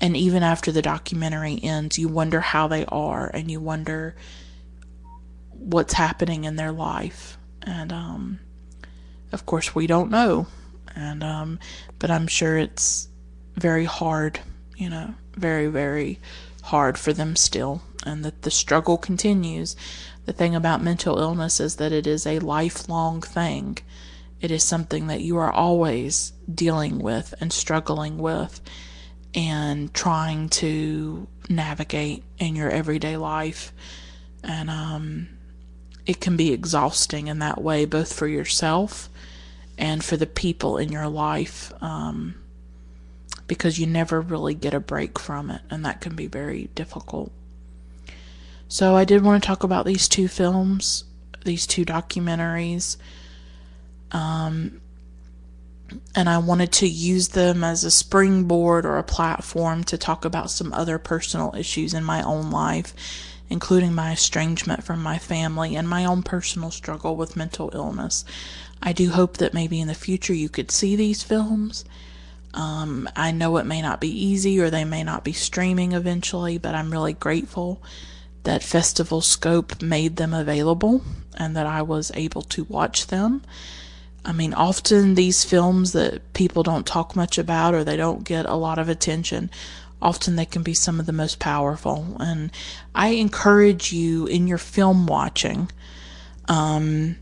And 0.00 0.16
even 0.16 0.44
after 0.44 0.70
the 0.70 0.82
documentary 0.82 1.58
ends, 1.62 1.98
you 1.98 2.08
wonder 2.08 2.40
how 2.40 2.68
they 2.68 2.84
are 2.86 3.28
and 3.34 3.50
you 3.50 3.60
wonder 3.60 4.14
what's 5.50 5.94
happening 5.94 6.44
in 6.44 6.54
their 6.54 6.70
life. 6.70 7.36
And 7.62 7.92
um, 7.92 8.38
of 9.32 9.46
course, 9.46 9.74
we 9.74 9.86
don't 9.86 10.10
know. 10.10 10.46
And 10.94 11.22
um, 11.22 11.58
but 11.98 12.10
I'm 12.10 12.26
sure 12.26 12.56
it's 12.56 13.08
very 13.56 13.84
hard, 13.84 14.40
you 14.76 14.88
know, 14.88 15.14
very 15.36 15.66
very 15.66 16.18
hard 16.62 16.98
for 16.98 17.12
them 17.12 17.36
still, 17.36 17.82
and 18.04 18.24
that 18.24 18.42
the 18.42 18.50
struggle 18.50 18.98
continues. 18.98 19.76
The 20.26 20.32
thing 20.32 20.54
about 20.54 20.82
mental 20.82 21.18
illness 21.18 21.60
is 21.60 21.76
that 21.76 21.92
it 21.92 22.06
is 22.06 22.26
a 22.26 22.38
lifelong 22.40 23.22
thing. 23.22 23.78
It 24.40 24.50
is 24.50 24.62
something 24.62 25.06
that 25.06 25.22
you 25.22 25.36
are 25.38 25.50
always 25.50 26.32
dealing 26.52 26.98
with 26.98 27.34
and 27.40 27.52
struggling 27.52 28.18
with 28.18 28.60
and 29.34 29.92
trying 29.92 30.48
to 30.48 31.26
navigate 31.48 32.24
in 32.38 32.56
your 32.56 32.70
everyday 32.70 33.16
life. 33.16 33.72
And 34.44 34.70
um, 34.70 35.37
it 36.08 36.22
can 36.22 36.38
be 36.38 36.52
exhausting 36.52 37.28
in 37.28 37.38
that 37.40 37.62
way, 37.62 37.84
both 37.84 38.14
for 38.14 38.26
yourself 38.26 39.10
and 39.76 40.02
for 40.02 40.16
the 40.16 40.26
people 40.26 40.78
in 40.78 40.90
your 40.90 41.06
life, 41.06 41.70
um, 41.82 42.34
because 43.46 43.78
you 43.78 43.86
never 43.86 44.20
really 44.20 44.54
get 44.54 44.72
a 44.72 44.80
break 44.80 45.18
from 45.18 45.50
it, 45.50 45.60
and 45.70 45.84
that 45.84 46.00
can 46.00 46.16
be 46.16 46.26
very 46.26 46.70
difficult. 46.74 47.30
So, 48.68 48.96
I 48.96 49.04
did 49.04 49.22
want 49.22 49.42
to 49.42 49.46
talk 49.46 49.62
about 49.62 49.84
these 49.84 50.08
two 50.08 50.28
films, 50.28 51.04
these 51.44 51.66
two 51.66 51.84
documentaries. 51.84 52.96
Um, 54.10 54.80
and 56.14 56.28
I 56.28 56.38
wanted 56.38 56.72
to 56.72 56.88
use 56.88 57.28
them 57.28 57.62
as 57.62 57.84
a 57.84 57.90
springboard 57.90 58.86
or 58.86 58.96
a 58.96 59.02
platform 59.02 59.84
to 59.84 59.98
talk 59.98 60.24
about 60.24 60.50
some 60.50 60.72
other 60.72 60.98
personal 60.98 61.54
issues 61.54 61.94
in 61.94 62.04
my 62.04 62.22
own 62.22 62.50
life, 62.50 62.94
including 63.50 63.94
my 63.94 64.12
estrangement 64.12 64.84
from 64.84 65.02
my 65.02 65.18
family 65.18 65.74
and 65.76 65.88
my 65.88 66.04
own 66.04 66.22
personal 66.22 66.70
struggle 66.70 67.16
with 67.16 67.36
mental 67.36 67.70
illness. 67.72 68.24
I 68.82 68.92
do 68.92 69.10
hope 69.10 69.38
that 69.38 69.54
maybe 69.54 69.80
in 69.80 69.88
the 69.88 69.94
future 69.94 70.34
you 70.34 70.48
could 70.48 70.70
see 70.70 70.96
these 70.96 71.22
films. 71.22 71.84
Um, 72.54 73.08
I 73.16 73.30
know 73.32 73.56
it 73.56 73.66
may 73.66 73.82
not 73.82 74.00
be 74.00 74.26
easy 74.26 74.60
or 74.60 74.70
they 74.70 74.84
may 74.84 75.02
not 75.02 75.24
be 75.24 75.32
streaming 75.32 75.92
eventually, 75.92 76.58
but 76.58 76.74
I'm 76.74 76.90
really 76.90 77.12
grateful 77.12 77.82
that 78.44 78.62
Festival 78.62 79.20
Scope 79.20 79.82
made 79.82 80.16
them 80.16 80.32
available 80.32 81.02
and 81.36 81.56
that 81.56 81.66
I 81.66 81.82
was 81.82 82.10
able 82.14 82.42
to 82.42 82.64
watch 82.64 83.08
them. 83.08 83.42
I 84.24 84.32
mean, 84.32 84.54
often 84.54 85.14
these 85.14 85.44
films 85.44 85.92
that 85.92 86.32
people 86.34 86.62
don't 86.62 86.86
talk 86.86 87.16
much 87.16 87.38
about 87.38 87.74
or 87.74 87.84
they 87.84 87.96
don't 87.96 88.24
get 88.24 88.46
a 88.46 88.54
lot 88.54 88.78
of 88.78 88.88
attention, 88.88 89.50
often 90.00 90.36
they 90.36 90.46
can 90.46 90.62
be 90.62 90.74
some 90.74 91.00
of 91.00 91.06
the 91.06 91.12
most 91.12 91.38
powerful. 91.38 92.16
And 92.20 92.50
I 92.94 93.08
encourage 93.08 93.92
you 93.92 94.26
in 94.26 94.46
your 94.46 94.58
film 94.58 95.06
watching, 95.06 95.70
um, 96.46 97.16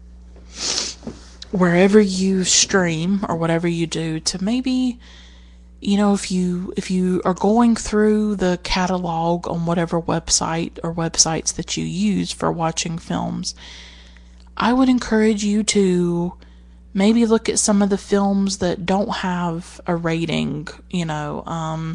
wherever 1.50 2.00
you 2.00 2.44
stream 2.44 3.24
or 3.28 3.36
whatever 3.36 3.68
you 3.68 3.86
do, 3.86 4.20
to 4.20 4.42
maybe 4.42 4.98
you 5.78 5.98
know 5.98 6.14
if 6.14 6.30
you 6.30 6.72
if 6.74 6.90
you 6.90 7.20
are 7.26 7.34
going 7.34 7.76
through 7.76 8.34
the 8.36 8.58
catalog 8.62 9.46
on 9.46 9.66
whatever 9.66 10.00
website 10.00 10.78
or 10.82 10.92
websites 10.92 11.54
that 11.54 11.76
you 11.76 11.84
use 11.84 12.32
for 12.32 12.50
watching 12.50 12.96
films 12.96 13.54
i 14.56 14.72
would 14.72 14.88
encourage 14.88 15.44
you 15.44 15.62
to 15.62 16.32
maybe 16.96 17.26
look 17.26 17.48
at 17.50 17.58
some 17.58 17.82
of 17.82 17.90
the 17.90 17.98
films 17.98 18.58
that 18.58 18.86
don't 18.86 19.16
have 19.16 19.78
a 19.86 19.94
rating, 19.94 20.66
you 20.90 21.04
know, 21.04 21.44
um, 21.44 21.94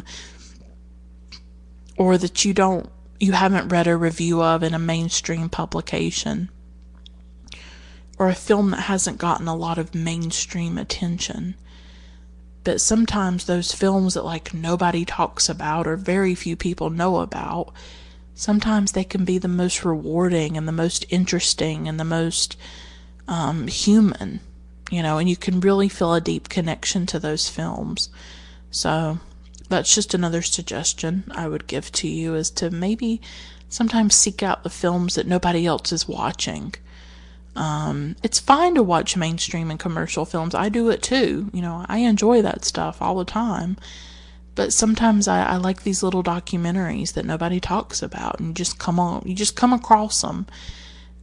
or 1.96 2.18
that 2.18 2.44
you 2.44 2.54
don't 2.54 2.88
you 3.20 3.32
haven't 3.32 3.68
read 3.68 3.86
a 3.86 3.96
review 3.96 4.42
of 4.42 4.62
in 4.62 4.74
a 4.74 4.78
mainstream 4.78 5.48
publication 5.48 6.50
or 8.18 8.28
a 8.28 8.34
film 8.34 8.70
that 8.72 8.82
hasn't 8.82 9.18
gotten 9.18 9.46
a 9.46 9.54
lot 9.54 9.78
of 9.78 9.94
mainstream 9.94 10.76
attention. 10.76 11.54
But 12.64 12.80
sometimes 12.80 13.44
those 13.44 13.72
films 13.72 14.14
that 14.14 14.24
like 14.24 14.52
nobody 14.52 15.04
talks 15.04 15.48
about 15.48 15.86
or 15.86 15.96
very 15.96 16.34
few 16.34 16.56
people 16.56 16.90
know 16.90 17.20
about, 17.20 17.72
sometimes 18.34 18.92
they 18.92 19.04
can 19.04 19.24
be 19.24 19.38
the 19.38 19.48
most 19.48 19.84
rewarding 19.84 20.56
and 20.56 20.66
the 20.66 20.72
most 20.72 21.04
interesting 21.08 21.88
and 21.88 21.98
the 21.98 22.04
most 22.04 22.56
um, 23.28 23.68
human 23.68 24.40
you 24.92 25.02
know, 25.02 25.16
and 25.16 25.28
you 25.28 25.36
can 25.36 25.58
really 25.60 25.88
feel 25.88 26.12
a 26.12 26.20
deep 26.20 26.50
connection 26.50 27.06
to 27.06 27.18
those 27.18 27.48
films. 27.48 28.10
So 28.70 29.18
that's 29.72 29.94
just 29.94 30.14
another 30.14 30.42
suggestion 30.42 31.24
I 31.34 31.48
would 31.48 31.66
give 31.66 31.90
to 31.92 32.08
you 32.08 32.34
is 32.34 32.50
to 32.50 32.70
maybe 32.70 33.20
sometimes 33.68 34.14
seek 34.14 34.42
out 34.42 34.62
the 34.62 34.70
films 34.70 35.14
that 35.14 35.26
nobody 35.26 35.66
else 35.66 35.92
is 35.92 36.06
watching. 36.06 36.74
Um, 37.56 38.16
it's 38.22 38.38
fine 38.38 38.74
to 38.74 38.82
watch 38.82 39.16
mainstream 39.16 39.70
and 39.70 39.80
commercial 39.80 40.24
films. 40.24 40.54
I 40.54 40.68
do 40.68 40.90
it 40.90 41.02
too. 41.02 41.50
You 41.52 41.62
know, 41.62 41.84
I 41.88 41.98
enjoy 41.98 42.42
that 42.42 42.64
stuff 42.64 43.00
all 43.00 43.16
the 43.16 43.24
time. 43.24 43.76
But 44.54 44.72
sometimes 44.74 45.26
I, 45.28 45.42
I 45.42 45.56
like 45.56 45.82
these 45.82 46.02
little 46.02 46.22
documentaries 46.22 47.14
that 47.14 47.24
nobody 47.24 47.58
talks 47.58 48.02
about, 48.02 48.38
and 48.38 48.48
you 48.48 48.54
just 48.54 48.78
come 48.78 49.00
on, 49.00 49.22
you 49.24 49.34
just 49.34 49.56
come 49.56 49.72
across 49.72 50.20
them, 50.20 50.46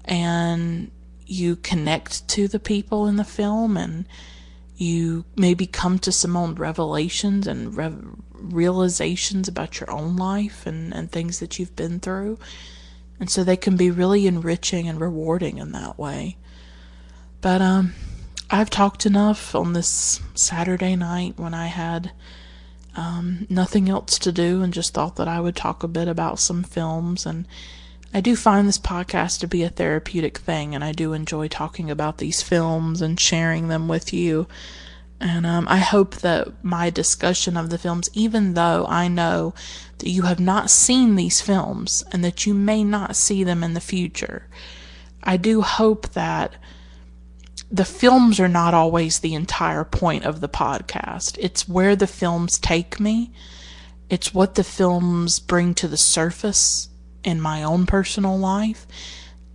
and 0.05 0.89
you 1.27 1.55
connect 1.57 2.27
to 2.30 2.47
the 2.47 2.59
people 2.59 3.05
in 3.05 3.17
the 3.17 3.23
film, 3.23 3.77
and 3.77 4.05
you 4.80 5.26
maybe 5.35 5.68
come 5.68 5.99
to 5.99 6.11
some 6.11 6.38
own 6.38 6.56
revelations 6.56 7.45
and 7.47 7.77
realizations 8.34 9.49
about 9.49 9.80
your 9.80 9.91
own 9.91 10.15
life 10.15 10.65
and, 10.65 10.93
and 10.93 11.11
things 11.11 11.39
that 11.39 11.60
you've 11.60 11.76
been 11.76 11.99
through. 11.99 12.39
And 13.19 13.30
so 13.30 13.43
they 13.43 13.57
can 13.57 13.76
be 13.76 13.91
really 13.91 14.26
enriching 14.26 14.88
and 14.88 15.01
rewarding 15.01 15.57
in 15.57 15.73
that 15.73 15.99
way. 15.99 16.38
But 17.41 17.61
um, 17.61 17.93
I've 18.49 18.69
talked 18.69 19.06
enough 19.06 19.53
on 19.53 19.73
this 19.73 20.22
Saturday 20.34 20.95
night 20.95 21.34
when 21.38 21.53
I 21.53 21.68
had 21.68 22.14
um, 22.95 23.47
nothing 23.49 23.89
else 23.89 24.18
to 24.19 24.31
do 24.31 24.61
and 24.64 24.73
just 24.73 24.93
thought 24.93 25.18
that 25.18 25.27
I 25.27 25.41
would 25.41 25.57
talk 25.57 25.84
a 25.84 25.89
bit 25.89 26.07
about 26.07 26.39
some 26.39 26.64
films. 26.64 27.26
And 27.26 27.45
I 28.11 28.22
do 28.22 28.36
find 28.36 28.68
this 28.68 28.80
podcast 28.80 29.40
to 29.40 29.48
be 29.48 29.64
a 29.64 29.69
therapeutic 29.69 30.40
thing, 30.40 30.73
and 30.73 30.84
I 30.84 30.94
do 30.94 31.14
enjoy 31.14 31.48
talking 31.48 31.91
about 31.91 32.18
these 32.18 32.41
films 32.41 33.02
and 33.02 33.19
sharing 33.19 33.68
them 33.68 33.88
with 33.88 34.11
you. 34.11 34.48
And 35.19 35.45
um, 35.45 35.68
I 35.68 35.77
hope 35.77 36.15
that 36.18 36.64
my 36.64 36.90
discussion 36.90 37.56
of 37.56 37.69
the 37.69 37.77
films, 37.77 38.10
even 38.14 38.56
though 38.56 38.86
I 38.88 39.10
know 39.10 39.53
that 39.99 40.10
you 40.10 40.23
have 40.23 40.40
not 40.40 40.72
seen 40.72 41.15
these 41.15 41.41
films 41.41 42.03
and 42.11 42.23
that 42.23 42.45
you 42.45 42.53
may 42.53 42.84
not 42.84 43.15
see 43.15 43.44
them 43.44 43.64
in 43.64 43.73
the 43.73 43.81
future, 43.81 44.48
I 45.23 45.38
do 45.38 45.61
hope 45.61 46.10
that 46.10 46.56
the 47.72 47.86
films 47.86 48.40
are 48.40 48.48
not 48.48 48.73
always 48.73 49.19
the 49.19 49.36
entire 49.36 49.84
point 49.84 50.26
of 50.26 50.41
the 50.41 50.49
podcast. 50.49 51.38
It's 51.40 51.69
where 51.69 51.95
the 51.95 52.07
films 52.07 52.57
take 52.57 52.99
me, 52.99 53.31
it's 54.10 54.34
what 54.34 54.56
the 54.56 54.64
films 54.64 55.40
bring 55.40 55.76
to 55.76 55.88
the 55.88 55.98
surface 55.98 56.88
in 57.23 57.41
my 57.41 57.63
own 57.63 57.85
personal 57.85 58.37
life. 58.37 58.87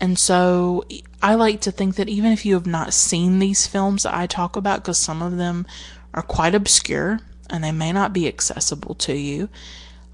And 0.00 0.18
so 0.18 0.84
I 1.22 1.34
like 1.34 1.60
to 1.62 1.70
think 1.70 1.96
that 1.96 2.08
even 2.08 2.32
if 2.32 2.44
you 2.44 2.54
have 2.54 2.66
not 2.66 2.92
seen 2.92 3.38
these 3.38 3.66
films 3.66 4.02
that 4.02 4.14
I 4.14 4.26
talk 4.26 4.56
about, 4.56 4.82
because 4.82 4.98
some 4.98 5.22
of 5.22 5.36
them 5.36 5.66
are 6.12 6.22
quite 6.22 6.54
obscure 6.54 7.20
and 7.48 7.62
they 7.62 7.72
may 7.72 7.92
not 7.92 8.12
be 8.12 8.28
accessible 8.28 8.94
to 8.96 9.16
you, 9.16 9.48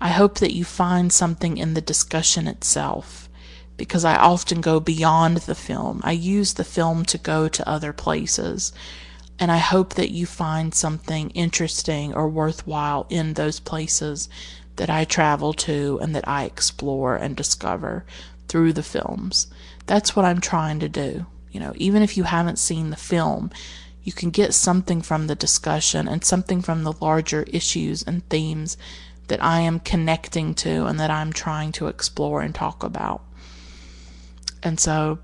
I 0.01 0.09
hope 0.09 0.39
that 0.39 0.55
you 0.55 0.65
find 0.65 1.13
something 1.13 1.59
in 1.59 1.75
the 1.75 1.81
discussion 1.81 2.47
itself 2.47 3.29
because 3.77 4.05
I 4.05 4.17
often 4.17 4.61
go 4.61 4.79
beyond 4.79 5.39
the 5.39 5.55
film. 5.55 6.01
I 6.05 6.13
use 6.13 6.55
the 6.55 6.65
film 6.65 7.05
to 7.07 7.19
go 7.19 7.49
to 7.49 7.69
other 7.69 7.93
places. 7.93 8.73
And 9.39 9.51
I 9.51 9.57
hope 9.57 9.95
that 9.95 10.11
you 10.11 10.27
find 10.27 10.75
something 10.75 11.31
interesting 11.31 12.13
or 12.13 12.29
worthwhile 12.29 13.07
in 13.09 13.35
those 13.35 13.59
places 13.59 14.29
that 14.81 14.89
I 14.89 15.05
travel 15.05 15.53
to 15.53 15.99
and 16.01 16.17
that 16.17 16.27
I 16.27 16.45
explore 16.45 17.15
and 17.15 17.37
discover 17.37 18.07
through 18.49 18.73
the 18.73 18.83
films. 18.83 19.47
That's 19.85 20.17
what 20.17 20.25
I'm 20.25 20.41
trying 20.41 20.81
to 20.81 20.89
do. 20.89 21.27
You 21.51 21.61
know, 21.61 21.75
even 21.77 22.01
if 22.03 22.17
you 22.17 22.23
haven't 22.23 22.59
seen 22.59 22.89
the 22.89 22.97
film, 22.97 23.51
you 24.03 24.15
can 24.15 24.31
get 24.31 24.55
something 24.55 25.03
from 25.03 25.27
the 25.27 25.35
discussion 25.35 26.09
and 26.09 26.25
something 26.25 26.63
from 26.63 26.83
the 26.83 26.95
larger 26.99 27.43
issues 27.49 28.03
and 28.03 28.27
themes 28.31 28.79
that 29.29 29.45
I 29.45 29.61
am 29.61 29.81
connecting 29.81 30.55
to 30.55 30.87
and 30.87 30.99
that 30.99 31.11
I'm 31.11 31.35
trying 31.35 31.73
to 31.73 31.89
explore 31.89 32.41
and 32.41 32.55
talk 32.55 32.83
about. 32.83 33.23
And 34.63 34.81
so 34.81 35.19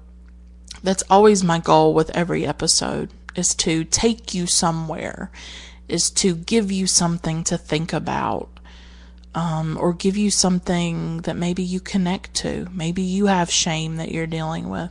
that's 0.82 1.02
always 1.08 1.42
my 1.42 1.60
goal 1.60 1.94
with 1.94 2.10
every 2.10 2.44
episode 2.44 3.08
is 3.34 3.54
to 3.54 3.84
take 3.84 4.34
you 4.34 4.46
somewhere, 4.46 5.30
is 5.88 6.10
to 6.10 6.34
give 6.34 6.70
you 6.70 6.86
something 6.86 7.42
to 7.44 7.56
think 7.56 7.94
about, 7.94 8.50
um, 9.36 9.76
or 9.78 9.92
give 9.92 10.16
you 10.16 10.30
something 10.30 11.18
that 11.18 11.36
maybe 11.36 11.62
you 11.62 11.78
connect 11.78 12.32
to. 12.34 12.66
Maybe 12.72 13.02
you 13.02 13.26
have 13.26 13.50
shame 13.50 13.96
that 13.96 14.10
you're 14.10 14.26
dealing 14.26 14.70
with. 14.70 14.90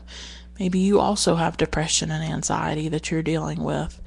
Maybe 0.60 0.78
you 0.80 1.00
also 1.00 1.36
have 1.36 1.58
depression 1.58 2.12
and 2.12 2.24
anxiety 2.24 2.88
that 2.90 3.10
you're 3.10 3.24
dealing 3.24 3.64
with. 3.64 4.00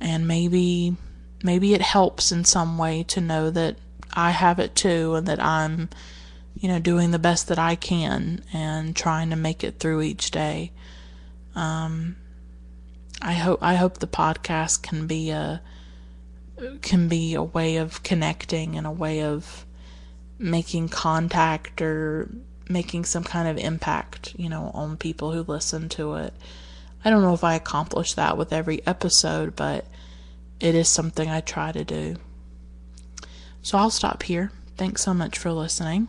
And 0.00 0.26
maybe 0.26 0.96
maybe 1.44 1.74
it 1.74 1.80
helps 1.80 2.32
in 2.32 2.44
some 2.44 2.76
way 2.76 3.04
to 3.04 3.20
know 3.20 3.50
that 3.50 3.76
I 4.12 4.30
have 4.32 4.58
it 4.58 4.74
too 4.74 5.14
and 5.14 5.28
that 5.28 5.42
I'm 5.42 5.90
you 6.58 6.68
know 6.68 6.80
doing 6.80 7.12
the 7.12 7.18
best 7.18 7.46
that 7.46 7.58
I 7.58 7.76
can 7.76 8.42
and 8.52 8.96
trying 8.96 9.30
to 9.30 9.36
make 9.36 9.62
it 9.62 9.78
through 9.78 10.02
each 10.02 10.32
day. 10.32 10.72
Um 11.54 12.16
I 13.22 13.34
hope 13.34 13.62
I 13.62 13.76
hope 13.76 13.98
the 13.98 14.08
podcast 14.08 14.82
can 14.82 15.06
be 15.06 15.30
a 15.30 15.62
can 16.82 17.08
be 17.08 17.34
a 17.34 17.42
way 17.42 17.76
of 17.76 18.02
connecting 18.02 18.76
and 18.76 18.86
a 18.86 18.90
way 18.90 19.22
of 19.22 19.64
making 20.38 20.88
contact 20.88 21.80
or 21.80 22.28
making 22.68 23.04
some 23.04 23.24
kind 23.24 23.48
of 23.48 23.58
impact, 23.58 24.34
you 24.36 24.48
know, 24.48 24.70
on 24.74 24.96
people 24.96 25.32
who 25.32 25.42
listen 25.42 25.88
to 25.88 26.14
it. 26.14 26.34
I 27.04 27.10
don't 27.10 27.22
know 27.22 27.34
if 27.34 27.44
I 27.44 27.54
accomplish 27.54 28.14
that 28.14 28.36
with 28.36 28.52
every 28.52 28.84
episode, 28.86 29.54
but 29.54 29.86
it 30.58 30.74
is 30.74 30.88
something 30.88 31.28
I 31.28 31.40
try 31.40 31.72
to 31.72 31.84
do. 31.84 32.16
So 33.62 33.78
I'll 33.78 33.90
stop 33.90 34.24
here. 34.24 34.50
Thanks 34.76 35.02
so 35.02 35.14
much 35.14 35.38
for 35.38 35.52
listening. 35.52 36.08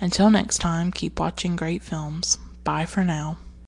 Until 0.00 0.30
next 0.30 0.58
time, 0.58 0.90
keep 0.90 1.18
watching 1.20 1.56
great 1.56 1.82
films. 1.82 2.38
Bye 2.64 2.86
for 2.86 3.04
now. 3.04 3.38